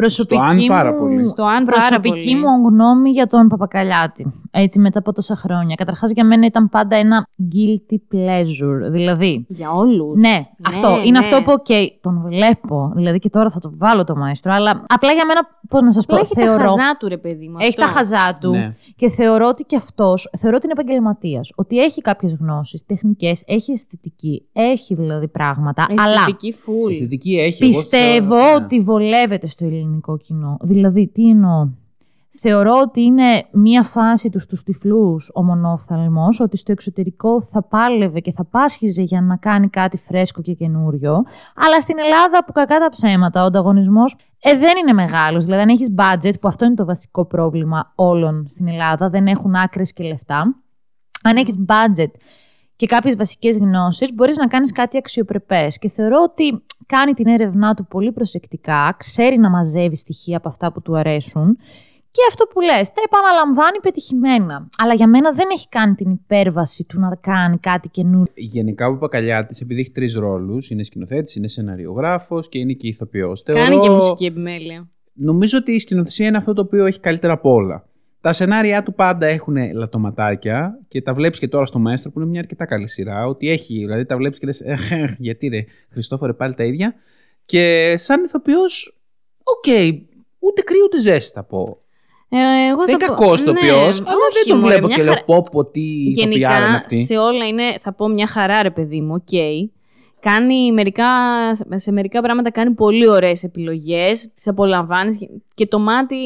Προσωπική 0.00 0.40
Αν 0.40 0.66
πάρα 0.68 0.92
μου, 0.92 0.98
πολύ. 0.98 1.26
Στο 1.26 1.44
αν 1.44 1.64
πάρα 1.64 1.76
προσωπική 1.88 2.10
πολύ. 2.10 2.36
μου 2.36 2.68
γνώμη 2.68 3.10
για 3.10 3.26
τον 3.26 3.48
Παπακαλιάτη. 3.48 4.32
Έτσι 4.50 4.78
μετά 4.80 4.98
από 4.98 5.12
τόσα 5.12 5.36
χρόνια. 5.36 5.74
Καταρχάς 5.74 6.10
για 6.10 6.24
μένα 6.24 6.46
ήταν 6.46 6.68
πάντα 6.68 6.96
ένα 6.96 7.26
guilty 7.54 7.94
pleasure. 8.14 8.90
Δηλαδή, 8.90 9.46
Για 9.48 9.70
όλους. 9.72 10.20
ναι, 10.20 10.46
αυτό. 10.68 10.88
Είναι 11.04 11.18
ναι. 11.18 11.26
αυτό 11.26 11.42
που, 11.42 11.52
οκ, 11.52 11.66
τον 12.00 12.22
βλέπω. 12.26 12.92
Δηλαδή 12.94 13.18
και 13.18 13.28
τώρα 13.30 13.50
θα 13.50 13.60
το 13.60 13.72
βάλω 13.76 14.04
το 14.04 14.16
μαέστρο. 14.16 14.52
Αλλά 14.52 14.84
απλά 14.88 15.12
για 15.12 15.26
μένα, 15.26 15.40
πώς 15.68 15.82
να 15.82 15.92
σας 15.92 16.06
πω, 16.06 16.14
Απλά 16.16 16.28
έχει 16.32 16.40
θεωρώ... 16.46 16.62
τα 16.64 16.68
χαζά 16.68 16.96
του 16.98 17.08
ρε 17.08 17.16
παιδί 17.16 17.48
μου. 17.48 17.56
Έχει 17.58 17.68
αυτό. 17.68 17.82
τα 17.82 17.88
χαζά 17.88 18.38
του 18.40 18.50
Ναι. 18.50 18.74
και 18.96 19.08
θεωρώ 19.08 19.46
ότι 19.48 19.64
και 19.64 19.76
αυτός, 19.76 20.30
θεωρώ 20.38 20.56
ότι 20.56 20.66
είναι 20.66 20.74
επαγγελματίας. 20.80 21.52
Ότι 21.56 21.78
έχει 21.78 22.00
κάποιες 22.00 22.36
γνώσεις, 22.40 22.86
τεχνικές, 22.86 23.42
έχει 23.46 23.72
αισθητική, 23.72 24.42
έχει 24.52 24.94
δηλαδή 24.94 25.28
πράγματα. 25.28 25.86
Αλλά 25.98 26.12
Αισθητική 26.12 26.52
φουλ. 26.52 26.90
Αισθητική 26.90 27.38
έχει. 27.38 27.62
εγώ 27.62 27.72
πιστεύω 27.72 28.34
θεωρώ, 28.34 28.58
ναι. 28.58 28.64
ότι 28.64 28.80
βολεύεται 28.80 29.46
στο 29.46 29.64
ελληνικό 29.64 29.88
κοινό. 30.18 30.56
Δηλαδή, 30.60 31.08
τι 31.08 31.28
εννοώ; 31.28 31.68
Θεωρώ 32.32 32.78
ότι 32.82 33.00
είναι 33.00 33.46
μία 33.52 33.82
φάση 33.82 34.30
τους 34.30 34.42
στους 34.42 34.62
τυφλούς 34.62 35.30
ο 35.34 35.42
μονόφθαλμος, 35.42 36.40
ότι 36.40 36.56
στο 36.56 36.72
εξωτερικό 36.72 37.42
θα 37.42 37.62
πάλευε 37.62 38.20
και 38.20 38.32
θα 38.32 38.44
πάσχιζε 38.44 39.02
για 39.02 39.20
να 39.20 39.36
κάνει 39.36 39.68
κάτι 39.68 39.96
φρέσκο 39.96 40.42
και 40.42 40.52
καινούριο. 40.52 41.12
Αλλά 41.54 41.80
στην 41.80 41.98
Ελλάδα 41.98 42.44
που 42.44 42.52
κακά 42.52 42.78
τα 42.78 42.88
ψέματα, 42.88 43.42
ο 43.42 43.44
ανταγωνισμός 43.44 44.16
ε, 44.40 44.58
δεν 44.58 44.72
είναι 44.76 44.92
μεγάλος. 44.92 45.44
Δηλαδή 45.44 45.62
αν 45.62 45.68
έχεις 45.68 45.94
budget, 45.96 46.40
που 46.40 46.48
αυτό 46.48 46.64
είναι 46.64 46.74
το 46.74 46.84
βασικό 46.84 47.24
πρόβλημα 47.24 47.92
όλων 47.94 48.44
στην 48.48 48.68
Ελλάδα, 48.68 49.08
δεν 49.08 49.26
έχουν 49.26 49.54
άκρες 49.54 49.92
και 49.92 50.04
λεφτά. 50.04 50.56
Αν 51.22 51.36
έχεις 51.36 51.64
budget 51.66 52.10
και 52.80 52.86
κάποιες 52.86 53.16
βασικές 53.16 53.58
γνώσεις, 53.58 54.14
μπορείς 54.14 54.36
να 54.36 54.46
κάνεις 54.46 54.72
κάτι 54.72 54.96
αξιοπρεπές. 54.96 55.78
Και 55.78 55.88
θεωρώ 55.88 56.16
ότι 56.22 56.62
κάνει 56.86 57.12
την 57.12 57.26
έρευνά 57.26 57.74
του 57.74 57.86
πολύ 57.86 58.12
προσεκτικά, 58.12 58.94
ξέρει 58.98 59.38
να 59.38 59.50
μαζεύει 59.50 59.96
στοιχεία 59.96 60.36
από 60.36 60.48
αυτά 60.48 60.72
που 60.72 60.82
του 60.82 60.96
αρέσουν 60.96 61.58
και 62.10 62.20
αυτό 62.28 62.44
που 62.46 62.60
λες, 62.60 62.88
τα 62.92 63.02
επαναλαμβάνει 63.04 63.78
πετυχημένα. 63.82 64.68
Αλλά 64.82 64.94
για 64.94 65.08
μένα 65.08 65.32
δεν 65.32 65.48
έχει 65.52 65.68
κάνει 65.68 65.94
την 65.94 66.10
υπέρβαση 66.10 66.84
του 66.84 66.98
να 66.98 67.16
κάνει 67.20 67.58
κάτι 67.58 67.88
καινούριο. 67.88 68.32
Γενικά 68.34 68.86
ο 68.86 68.92
Παπακαλιάτης, 68.92 69.60
επειδή 69.60 69.80
έχει 69.80 69.92
τρεις 69.92 70.14
ρόλους, 70.14 70.70
είναι 70.70 70.82
σκηνοθέτης, 70.82 71.34
είναι 71.34 71.48
σεναριογράφος 71.48 72.48
και 72.48 72.58
είναι 72.58 72.72
και 72.72 72.88
ηθοποιός. 72.88 73.42
Κάνει 73.42 73.78
και 73.78 73.90
μουσική 73.90 74.24
επιμέλεια. 74.24 74.88
Νομίζω 75.12 75.58
ότι 75.58 75.72
η 75.72 75.78
σκηνοθεσία 75.78 76.26
είναι 76.26 76.36
αυτό 76.36 76.52
το 76.52 76.60
οποίο 76.62 76.86
έχει 76.86 77.00
καλύτερα 77.00 77.32
από 77.32 77.52
όλα. 77.52 77.84
Τα 78.20 78.32
σενάρια 78.32 78.82
του 78.82 78.94
πάντα 78.94 79.26
έχουν 79.26 79.56
ελαττωματάκια 79.74 80.78
και 80.88 81.02
τα 81.02 81.14
βλέπεις 81.14 81.38
και 81.38 81.48
τώρα 81.48 81.66
στο 81.66 81.78
Μαέστρο 81.78 82.10
που 82.10 82.20
είναι 82.20 82.28
μια 82.28 82.40
αρκετά 82.40 82.64
καλή 82.64 82.88
σειρά. 82.88 83.26
Ότι 83.26 83.48
έχει, 83.50 83.74
δηλαδή 83.78 84.04
τα 84.04 84.16
βλέπεις 84.16 84.38
και 84.38 84.46
λες, 84.46 84.62
γιατί 85.18 85.48
ρε, 85.48 85.64
Χριστόφορε 85.90 86.32
πάλι 86.32 86.54
τα 86.54 86.64
ίδια. 86.64 86.94
Και 87.44 87.94
σαν 87.98 88.24
ηθοποιός, 88.24 88.98
οκ, 89.42 89.66
ούτε 90.38 90.62
κρύο 90.62 90.84
ούτε 90.84 91.00
ζέστη 91.00 91.32
θα 91.34 91.42
πω. 91.44 91.78
Ε, 92.32 92.36
εγώ 92.70 92.84
δεν 92.84 92.94
είναι 92.94 93.04
θα 93.04 93.14
πω- 93.14 93.18
κακός 93.20 93.40
ηθοποιός, 93.40 94.00
Ναι, 94.00 94.06
αλλά 94.10 94.16
όχι, 94.30 94.34
δεν 94.44 94.46
το 94.48 94.56
μωρέ, 94.56 94.72
βλέπω 94.72 94.86
μια 94.86 94.96
και 94.96 95.02
λέω 95.02 95.12
χαρά- 95.12 95.24
πω 95.26 95.42
πω 95.52 95.64
τι 95.64 95.80
ηθοποιάρα 95.80 96.24
είναι 96.24 96.34
Γενικά, 96.34 96.74
αυτή. 96.74 97.04
σε 97.04 97.16
όλα 97.16 97.46
είναι, 97.46 97.62
θα 97.80 97.92
πω 97.92 98.08
μια 98.08 98.26
χαρά 98.26 98.62
ρε 98.62 98.70
παιδί 98.70 99.00
μου, 99.00 99.14
οκ. 99.14 99.28
Κάνει 100.20 100.72
μερικά, 100.72 101.06
σε 101.74 101.92
μερικά 101.92 102.20
πράγματα 102.22 102.50
κάνει 102.50 102.70
πολύ 102.74 103.08
ωραίες 103.08 103.44
επιλογές, 103.44 104.32
τις 104.32 104.48
απολαμβάνεις 104.48 105.18
και 105.54 105.66
το 105.66 105.78
μάτι 105.78 106.16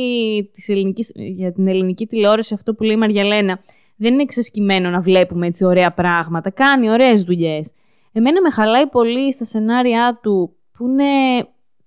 της 0.52 0.68
ελληνικής, 0.68 1.12
για 1.14 1.52
την 1.52 1.68
ελληνική 1.68 2.06
τηλεόραση, 2.06 2.54
αυτό 2.54 2.74
που 2.74 2.82
λέει 2.82 2.94
η 2.94 2.98
Μαριαλένα, 2.98 3.60
δεν 3.96 4.12
είναι 4.12 4.22
εξασκημένο 4.22 4.90
να 4.90 5.00
βλέπουμε 5.00 5.46
έτσι 5.46 5.64
ωραία 5.64 5.92
πράγματα. 5.92 6.50
Κάνει 6.50 6.90
ωραίες 6.90 7.22
δουλειές. 7.22 7.72
Εμένα 8.12 8.40
με 8.40 8.50
χαλάει 8.50 8.86
πολύ 8.86 9.32
στα 9.32 9.44
σενάρια 9.44 10.18
του 10.22 10.56
που 10.72 10.88
είναι 10.88 11.04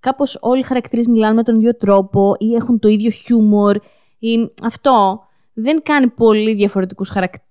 κάπως 0.00 0.38
όλοι 0.40 0.60
οι 0.60 0.62
χαρακτήρες 0.62 1.06
μιλάνε 1.06 1.34
με 1.34 1.42
τον 1.42 1.56
ίδιο 1.56 1.76
τρόπο 1.76 2.34
ή 2.38 2.54
έχουν 2.54 2.78
το 2.78 2.88
ίδιο 2.88 3.10
χιούμορ 3.10 3.76
ή 4.18 4.52
αυτό 4.62 5.22
δεν 5.52 5.82
κάνει 5.82 6.08
πολύ 6.08 6.54
διαφορετικούς 6.54 7.08
χαρακτήρες 7.08 7.47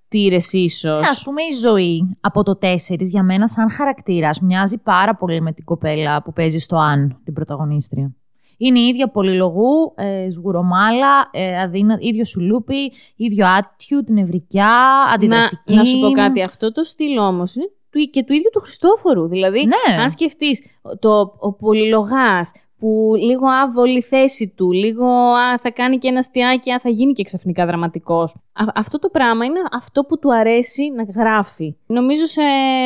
ίσως. 0.52 1.20
Α 1.20 1.24
πούμε, 1.24 1.42
η 1.52 1.54
ζωή 1.54 2.18
από 2.22 2.44
το 2.44 2.58
4 2.62 2.76
για 3.00 3.24
μένα, 3.24 3.48
σαν 3.48 3.72
χαρακτήρας, 3.72 4.40
μοιάζει 4.40 4.78
πάρα 4.78 5.16
πολύ 5.16 5.42
με 5.42 5.52
την 5.52 5.64
κοπέλα 5.64 6.24
που 6.24 6.34
παίζει 6.34 6.58
στο 6.58 6.78
Αν, 6.78 7.20
την 7.24 7.34
πρωταγωνίστρια. 7.34 8.12
Είναι 8.58 8.80
η 8.80 8.88
ίδια 8.88 9.10
πολυλογού, 9.10 9.94
ε, 9.96 10.30
σγουρομάλα, 10.32 11.30
ε, 11.32 11.62
αδύνα, 11.62 11.98
ίδιο 12.00 12.26
σουλούπι, 12.26 12.92
ίδιο 13.16 13.48
άτιου, 13.48 14.04
την 14.04 14.18
ευρικιά, 14.18 14.76
αντιδραστική. 15.14 15.74
Να, 15.74 15.78
να 15.78 15.84
σου 15.84 16.00
πω 16.00 16.12
κάτι. 16.12 16.42
Αυτό 16.42 16.72
το 16.72 16.84
στυλ 16.84 17.18
όμως 17.18 17.56
είναι 17.56 17.70
του, 17.90 18.00
και 18.10 18.24
του 18.24 18.34
ίδιου 18.34 18.50
του 18.54 18.60
Χριστόφορου. 18.60 19.28
Δηλαδή, 19.28 19.66
Ναι. 19.66 20.02
αν 20.02 20.10
σκεφτείς 20.10 20.62
το, 21.00 21.36
ο 21.40 21.54
πολυλογάς 21.54 22.52
που 22.80 23.14
λίγο 23.18 23.48
άβολη 23.48 24.02
θέση 24.02 24.54
του, 24.56 24.72
λίγο 24.72 25.06
α, 25.34 25.58
θα 25.58 25.72
κάνει 25.72 25.98
και 25.98 26.08
ένα 26.08 26.18
αστιάκι, 26.18 26.72
α, 26.72 26.80
θα 26.80 26.90
γίνει 26.90 27.14
και 27.14 27.24
ξαφνικά 27.24 27.66
δραματικός. 27.66 28.36
Α, 28.54 28.64
αυτό 28.76 29.00
το 29.00 29.10
πράγμα 29.10 29.46
είναι 29.46 29.60
αυτό 29.72 30.04
που 30.04 30.20
του 30.20 30.34
αρέσει 30.34 30.92
να 30.96 31.04
γράφει. 31.04 31.76
Νομίζω 31.86 32.26
σε, 32.26 32.42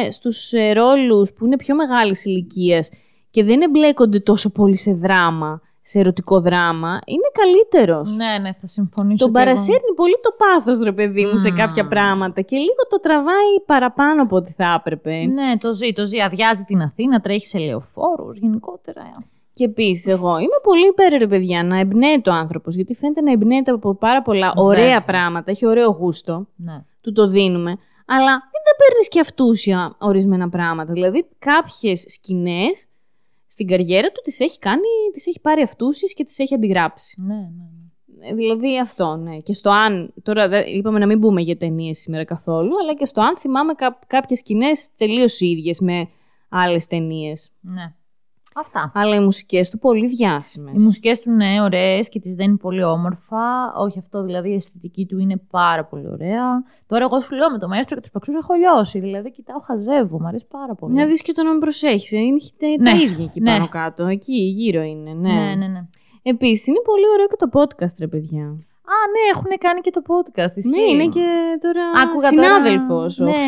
στους 0.10 0.54
ε, 0.54 0.74
ρόλους 0.74 1.34
που 1.34 1.46
είναι 1.46 1.56
πιο 1.56 1.76
μεγάλης 1.76 2.26
ηλικίας 2.26 2.90
και 3.30 3.44
δεν 3.44 3.62
εμπλέκονται 3.62 4.20
τόσο 4.20 4.52
πολύ 4.52 4.78
σε 4.78 4.94
δράμα, 4.94 5.62
σε 5.82 6.00
ερωτικό 6.00 6.42
δράμα, 6.42 7.00
είναι 7.06 7.30
καλύτερος. 7.32 8.16
Ναι, 8.16 8.38
ναι, 8.42 8.54
θα 8.54 8.68
συμφωνήσω. 8.68 9.26
Τον 9.26 9.34
κι 9.34 9.40
εγώ. 9.40 9.46
παρασέρνει 9.46 9.94
πολύ 9.96 10.16
το 10.22 10.36
πάθος, 10.38 10.80
ρε 10.80 10.92
παιδί 10.92 11.26
μου, 11.26 11.36
σε 11.36 11.50
Μμμ. 11.50 11.56
κάποια 11.58 11.88
πράγματα 11.88 12.42
και 12.42 12.58
λίγο 12.58 12.84
το 12.90 13.00
τραβάει 13.00 13.60
παραπάνω 13.66 14.22
από 14.22 14.36
ό,τι 14.36 14.52
θα 14.52 14.76
έπρεπε. 14.80 15.26
Ναι, 15.26 15.58
το 15.58 15.74
ζει, 15.74 15.94
το 15.94 16.06
ζει. 16.06 16.22
Αδειάζει 16.22 16.64
την 16.64 16.82
Αθήνα, 16.82 17.22
τρέχει 17.22 17.48
σε 17.48 17.58
λεωφόρους, 17.58 18.38
γενικότερα. 18.38 19.12
Και 19.54 19.64
επίσης, 19.64 20.08
εγώ 20.08 20.38
είμαι 20.38 20.60
πολύ 20.64 20.88
υπέρ, 20.88 21.18
ρε 21.18 21.28
παιδιά, 21.28 21.64
να 21.64 21.80
εμπνέεται 21.80 22.30
ο 22.30 22.34
άνθρωπος, 22.34 22.76
γιατί 22.76 22.96
φαίνεται 22.96 23.22
να 23.22 23.32
εμπνέεται 23.32 23.72
από 23.72 23.96
πάρα 23.96 24.22
πολλά 24.22 24.54
ωραία 24.56 24.84
Βέβαια. 24.84 25.04
πράγματα, 25.04 25.52
έχει 25.52 25.66
ωραίο 25.66 25.90
γούστο, 25.90 26.48
Ναι. 26.56 26.84
του 27.02 27.12
το 27.12 27.28
δίνουμε, 27.28 27.70
αλλά 28.06 28.32
μην 28.32 28.62
τα 28.64 28.76
παίρνεις 28.78 29.08
και 29.10 29.20
αυτούσια 29.20 29.96
ορισμένα 30.00 30.50
πράγματα. 30.50 30.94
Δηλαδή, 30.94 31.26
κάποιες 31.40 32.06
σκηνές 32.08 32.86
στην 33.48 33.68
καριέρα 33.68 34.08
του 34.08 34.22
τις 34.24 34.40
έχει 34.40 34.60
κάνει, 34.60 34.88
τις 35.14 35.28
έχει 35.28 35.40
πάρει 35.42 35.62
αυτούσιες 35.62 36.14
και 36.14 36.24
τις 36.24 36.40
έχει 36.40 36.54
αντιγράψει. 36.54 37.22
Ναι, 37.22 37.34
ναι. 37.36 38.30
Ε, 38.30 38.34
Δηλαδή 38.34 38.80
αυτό, 38.80 39.16
ναι. 39.16 39.38
Και 39.38 39.54
στο 39.54 39.70
αν. 39.70 40.14
Τώρα 40.24 40.48
δεν- 40.48 40.66
είπαμε 40.68 41.00
να 41.00 41.06
μην 41.06 41.18
μπούμε 41.18 41.42
για 41.42 41.58
ταινίες 41.58 42.00
σήμερα 42.00 42.24
καθόλου, 42.26 42.72
αλλά 42.82 42.94
και 42.94 43.06
στο 43.06 43.22
αν 43.22 43.38
θυμάμαι 43.38 43.74
κά, 43.74 44.00
κάποιες 44.08 44.40
σκηνές 44.40 44.88
τελείως 44.98 45.40
ίδιες 45.40 45.80
με 45.80 46.08
άλλες 46.50 46.88
ταινίες. 46.88 47.52
ναι. 47.62 47.94
Αυτά. 48.56 48.92
Αλλά 48.96 49.16
οι 49.16 49.20
μουσικές 49.20 49.70
του 49.70 49.78
πολύ 49.80 50.08
διάσημες. 50.08 50.82
Οι 50.82 50.84
μουσικές 50.84 51.20
του 51.20 51.30
είναι 51.32 51.62
ωραίες 51.62 52.10
και 52.10 52.20
τις 52.20 52.34
δένει 52.36 52.58
πολύ 52.58 52.84
όμορφα. 52.84 53.74
Όχι 53.78 54.00
αυτό, 54.00 54.24
δηλαδή 54.24 54.50
η 54.50 54.54
αισθητική 54.54 55.06
του 55.06 55.18
είναι 55.20 55.38
πάρα 55.50 55.86
πολύ 55.86 56.08
ωραία. 56.08 56.64
Τώρα 56.88 57.04
εγώ 57.04 57.20
σου 57.20 57.36
λέω 57.36 57.52
με 57.52 57.58
το 57.58 57.68
μαέστρο 57.68 57.96
και 57.96 58.02
τους 58.02 58.12
παξούς 58.12 58.36
έχω 58.36 58.54
λιώσει. 58.54 59.00
Δηλαδή 59.00 59.32
κοιτάω, 59.32 59.60
χαζεύω, 59.60 60.20
μου 60.22 60.28
αρέσει 60.28 60.46
πάρα 60.50 60.76
πολύ. 60.76 60.94
Να 60.94 61.06
δει 61.06 61.14
και 61.14 61.32
το 61.32 61.44
να 61.44 61.52
με 61.54 61.60
προσέχεις. 61.60 62.12
Είναι 62.12 62.38
τα, 62.58 62.68
Ναι, 62.68 62.92
τα 62.92 62.98
ίδια 63.04 63.26
εκεί 63.26 63.42
ναι. 63.42 63.52
πάνω 63.52 63.68
κάτω. 63.68 64.06
Εκεί 64.06 64.34
γύρω 64.36 64.82
είναι. 64.82 65.14
Ναι. 65.14 65.34
ναι, 65.34 65.56
ναι. 65.56 65.68
ναι. 65.68 65.88
Επίσης 66.24 66.68
είναι 66.68 66.82
πολύ 66.84 67.06
ωραίο 67.14 67.28
και 67.28 67.36
το 67.40 67.50
podcast, 67.60 67.96
ρε 68.00 68.08
παιδιά. 68.08 68.44
Α, 68.94 68.98
ναι, 69.14 69.24
έχουν 69.34 69.52
κάνει 69.60 69.82
και 69.82 69.90
το 69.90 70.02
podcast. 70.12 70.56
Ισχύει. 70.56 70.70
Ναι, 70.70 70.82
είναι 70.82 71.08
και 71.08 71.26
τώρα 71.62 71.84
Άκουγα 72.04 72.28
συνάδελφος 72.28 73.16
τώρα- 73.16 73.32
ο 73.32 73.36
ναι, 73.36 73.42
ναι. 73.42 73.46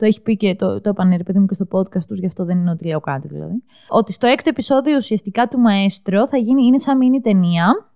Χριστόφορο. 0.00 0.02
Το 0.02 0.04
έχει 0.06 0.20
πει 0.20 0.36
και 0.36 0.54
το, 0.54 0.80
το 0.80 0.90
είπαν 0.90 1.16
ρε 1.16 1.22
παιδί 1.22 1.38
μου 1.38 1.46
και 1.46 1.54
στο 1.54 1.66
podcast 1.70 2.04
τους, 2.08 2.18
γι' 2.18 2.26
αυτό 2.26 2.44
δεν 2.44 2.58
είναι 2.58 2.70
ότι 2.70 2.86
λέω 2.86 3.00
κάτι 3.00 3.28
δηλαδή. 3.28 3.62
Ότι 3.88 4.12
στο 4.12 4.26
έκτο 4.26 4.48
επεισόδιο 4.48 4.96
ουσιαστικά 4.96 5.48
του 5.48 5.58
Μαέστρο 5.58 6.28
θα 6.28 6.36
γίνει, 6.36 6.64
είναι 6.66 6.78
σαν 6.78 6.96
μίνι 6.96 7.20
ταινία 7.20 7.92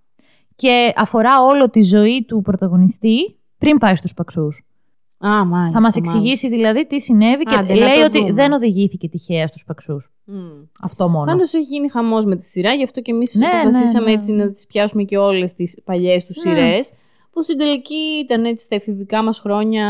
και 0.57 0.93
αφορά 0.97 1.43
όλο 1.45 1.71
τη 1.71 1.83
ζωή 1.83 2.25
του 2.29 2.41
πρωταγωνιστή 2.43 3.39
πριν 3.59 3.79
πάει 3.79 3.97
στους 3.97 4.15
παξούς. 4.15 4.65
Α, 5.27 5.45
μάλιστα. 5.45 5.79
θα 5.81 5.81
μας 5.81 5.95
μάλιστα. 5.97 6.01
εξηγήσει 6.05 6.49
δηλαδή 6.49 6.87
τι 6.87 7.01
συνέβη 7.01 7.43
και 7.45 7.55
Άντε, 7.55 7.75
να 7.75 7.87
λέει 7.87 7.95
το 7.99 8.05
ότι 8.05 8.19
δούμε. 8.19 8.33
δεν 8.33 8.53
οδηγήθηκε 8.53 9.09
τυχαία 9.09 9.47
στους 9.47 9.65
παξούς. 9.65 10.13
Μμ. 10.25 10.37
Αυτό 10.83 11.09
μόνο. 11.09 11.25
Πάντως 11.25 11.55
έχει 11.55 11.65
γίνει 11.65 11.89
χαμός 11.91 12.25
με 12.25 12.37
τη 12.37 12.45
σειρά, 12.45 12.73
γι' 12.73 12.83
αυτό 12.83 13.01
και 13.01 13.13
εμείς 13.13 13.35
Ναι, 13.35 13.47
αποφασίσαμε 13.47 14.05
ναι, 14.05 14.11
ναι. 14.11 14.17
έτσι 14.17 14.33
να 14.33 14.51
τις 14.51 14.67
πιάσουμε 14.67 15.03
και 15.03 15.19
όλες 15.19 15.53
τις 15.55 15.81
παλιές 15.85 16.25
τους 16.25 16.45
Ναι. 16.45 16.51
σειρές. 16.55 16.93
Που 17.35 17.43
στην 17.43 17.59
τελική 17.59 18.03
ήταν 18.25 18.45
έτσι 18.45 18.65
στα 18.65 18.75
εφηβικά 18.75 19.23
μας 19.23 19.39
χρόνια, 19.39 19.87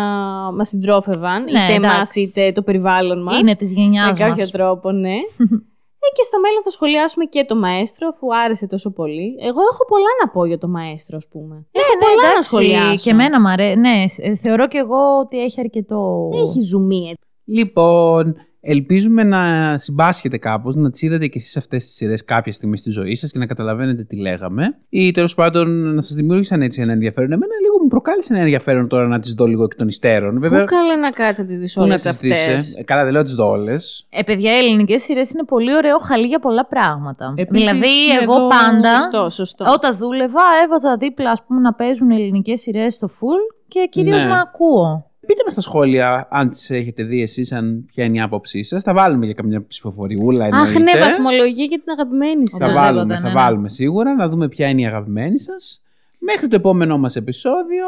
μας 0.54 0.68
συντρόφευαν, 0.68 1.42
Ναι, 1.42 1.50
είτε 1.50 1.72
εμά 1.72 1.88
εντάξει. 1.92 2.20
είτε 2.20 2.52
το 2.52 2.62
περιβάλλον 2.62 3.22
μας. 3.22 3.38
Είναι 3.38 3.54
της 3.54 3.72
γενιάς 3.72 4.18
Με 4.18 4.24
κάποιο 4.24 4.42
μας. 4.42 4.50
τρόπο, 4.50 4.90
ναι. 4.90 5.14
ε, 6.04 6.08
και 6.16 6.22
στο 6.24 6.40
μέλλον 6.40 6.62
θα 6.64 6.70
σχολιάσουμε 6.70 7.24
και 7.24 7.44
το 7.44 7.56
μαέστρο, 7.56 8.08
αφού 8.08 8.26
άρεσε 8.44 8.66
τόσο 8.66 8.90
πολύ. 8.90 9.34
Εγώ 9.40 9.60
έχω 9.72 9.84
πολλά 9.88 10.12
να 10.22 10.30
πω 10.30 10.44
για 10.44 10.58
το 10.58 10.68
μαέστρο, 10.68 11.16
ας 11.16 11.28
πούμε. 11.28 11.54
Ναι, 11.54 11.80
έχω 11.80 11.94
ναι, 11.98 12.04
πολλά 12.04 12.22
να 12.22 12.30
εντάξει, 12.30 12.48
σχολιάσω. 12.48 13.02
Και 13.04 13.10
εμένα 13.10 13.40
μ' 13.40 13.46
αρέσει. 13.46 13.78
Ναι, 13.78 14.04
ε, 14.16 14.34
θεωρώ 14.34 14.68
και 14.68 14.78
εγώ 14.78 15.18
ότι 15.20 15.40
έχει 15.42 15.60
αρκετό. 15.60 16.30
Έχει 16.34 16.60
ζουμί. 16.60 17.08
ε. 17.10 17.12
Λοιπόν, 17.44 18.36
Ελπίζουμε 18.66 19.22
να 19.22 19.74
συμπάσχετε 19.78 20.38
κάπως, 20.38 20.74
να 20.76 20.90
τις 20.90 21.02
είδατε 21.02 21.26
και 21.26 21.38
εσείς 21.38 21.56
αυτές 21.56 21.84
τις 21.84 21.94
σειρές 21.94 22.24
κάποια 22.24 22.52
στιγμή 22.52 22.76
στη 22.76 22.90
ζωή 22.90 23.14
σας 23.14 23.30
και 23.32 23.38
να 23.38 23.46
καταλαβαίνετε 23.46 24.02
τι 24.04 24.16
λέγαμε. 24.16 24.76
Ή 24.88 25.10
τέλος 25.10 25.34
πάντων 25.34 25.94
να 25.94 26.00
σας 26.00 26.14
δημιούργησαν 26.16 26.62
έτσι 26.62 26.80
ένα 26.82 26.92
ενδιαφέρον. 26.92 27.32
Εμένα 27.32 27.52
λίγο 27.62 27.74
μου 27.82 27.88
προκάλεσε 27.88 28.32
ένα 28.32 28.42
ενδιαφέρον 28.42 28.88
τώρα 28.88 29.06
να 29.06 29.18
τις 29.20 29.32
δω 29.32 29.46
λίγο 29.46 29.64
εκ 29.64 29.74
των 29.74 29.88
υστέρων. 29.88 30.40
Βέβαια, 30.40 30.60
Πού 30.60 30.64
καλά 30.70 30.98
να 30.98 31.10
κάτσει 31.10 31.42
να 31.42 31.48
τις 31.48 31.58
δεις 31.58 31.74
πού 31.74 31.80
να 31.80 31.86
όλες 31.86 32.02
τις 32.02 32.16
δεις, 32.18 32.46
ε; 32.46 32.54
αυτέ. 32.54 32.80
Ε, 32.80 32.82
Καλά, 32.82 33.04
δεν 33.04 33.12
λέω 33.12 33.22
τις 33.22 33.34
δω 33.34 33.48
όλες. 33.50 34.06
Ε, 34.10 34.22
παιδιά, 34.22 34.52
οι 34.54 34.58
ελληνικές 34.64 35.02
σειρές 35.02 35.30
είναι 35.30 35.44
πολύ 35.44 35.74
ωραίο 35.74 35.98
χαλί 35.98 36.26
για 36.26 36.38
πολλά 36.38 36.66
πράγματα. 36.66 37.34
Επίσης, 37.36 37.68
δηλαδή, 37.70 37.86
είναι 38.10 38.22
εγώ 38.22 38.34
εδώ- 38.34 38.48
πάντα, 38.48 38.94
Σωστό, 39.00 39.30
σωστό. 39.30 39.64
όταν 39.72 39.96
δούλευα, 39.96 40.42
έβαζα 40.64 40.96
δίπλα 40.96 41.30
ας 41.30 41.42
πούμε, 41.46 41.60
να 41.60 41.74
παίζουν 41.74 42.10
ελληνικές 42.10 42.60
σειρές 42.60 42.94
στο 42.94 43.08
full 43.10 43.54
και 43.68 43.86
κυρίως 43.90 44.22
Ναι. 44.22 44.28
να 44.28 44.40
ακούω. 44.40 45.10
Πείτε 45.26 45.42
μας 45.44 45.52
στα 45.52 45.62
σχόλια 45.62 46.28
αν 46.30 46.50
τις 46.50 46.70
έχετε 46.70 47.02
δει 47.02 47.22
εσείς, 47.22 47.52
αν 47.52 47.84
ποια 47.84 48.04
είναι 48.04 48.16
η 48.16 48.20
άποψή 48.20 48.62
σας. 48.62 48.82
Θα 48.82 48.92
βάλουμε 48.92 49.24
για 49.24 49.34
καμιά 49.34 49.66
ψηφοφοριούλα. 49.66 50.44
Αχ, 50.44 50.50
εννοείται. 50.52 50.78
ναι, 50.78 51.04
βαθμολογία 51.04 51.64
για 51.64 51.78
την 51.78 51.92
αγαπημένη 51.92 52.48
Θα 52.48 52.56
σας. 52.56 52.60
Οπωσδήποτε, 52.60 52.92
βάλουμε, 52.92 53.14
ναι, 53.14 53.20
θα 53.20 53.28
ναι. 53.28 53.34
βάλουμε 53.34 53.68
σίγουρα 53.68 54.14
να 54.14 54.28
δούμε 54.28 54.48
ποια 54.48 54.68
είναι 54.68 54.80
η 54.80 54.86
αγαπημένη 54.86 55.38
σας. 55.38 55.82
Μέχρι 56.18 56.48
το 56.48 56.56
επόμενό 56.56 56.98
μας 56.98 57.16
επεισόδιο 57.16 57.86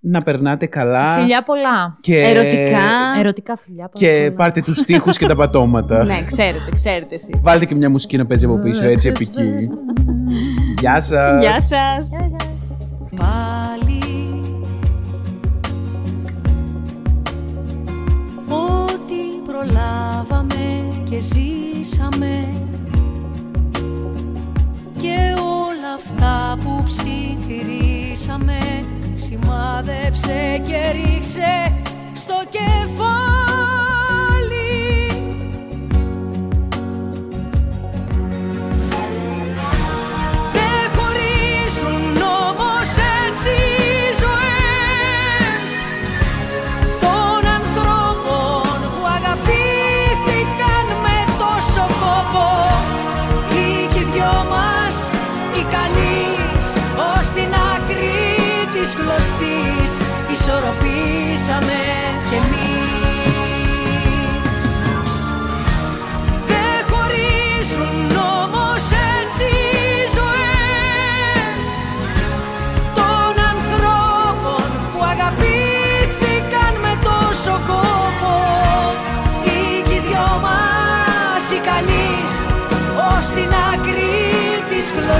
να 0.00 0.20
περνάτε 0.20 0.66
καλά. 0.66 1.14
Φιλιά 1.14 1.42
πολλά. 1.42 1.98
Και... 2.00 2.20
Ερωτικά. 2.22 3.18
Ερωτικά 3.18 3.56
φιλιά 3.56 3.88
πολλά. 3.88 4.12
Και 4.12 4.22
πολλά. 4.24 4.36
πάρτε 4.36 4.60
τους 4.60 4.76
στίχους 4.76 5.18
και 5.18 5.26
τα 5.26 5.36
πατώματα. 5.36 6.04
ναι, 6.04 6.22
ξέρετε, 6.26 6.70
ξέρετε 6.74 7.14
εσείς. 7.14 7.42
Βάλτε 7.42 7.64
και 7.64 7.74
μια 7.74 7.90
μουσική 7.90 8.16
να 8.16 8.26
παίζει 8.26 8.44
από 8.44 8.58
πίσω, 8.58 8.84
έτσι 8.84 9.08
επική. 9.08 9.70
Γεια 10.80 11.00
σας. 11.00 11.40
Γεια 11.40 11.60
σας. 11.60 12.08
Προλάβαμε 19.60 20.88
και 21.10 21.18
ζήσαμε. 21.20 22.54
Και 25.00 25.34
όλα 25.38 25.92
αυτά 25.96 26.58
που 26.64 26.82
ψιθυρίσαμε 26.84 28.58
σημάδεψε 29.14 30.62
και 30.66 30.90
ρίξε 30.92 31.72
στο 32.14 32.42
κεφάλι 32.50 33.99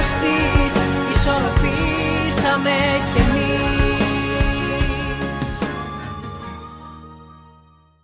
της 0.01 0.15
γλωστής 0.21 0.73
ισορροπήσαμε 1.13 2.75
κι 3.13 3.19
εμείς 3.21 3.30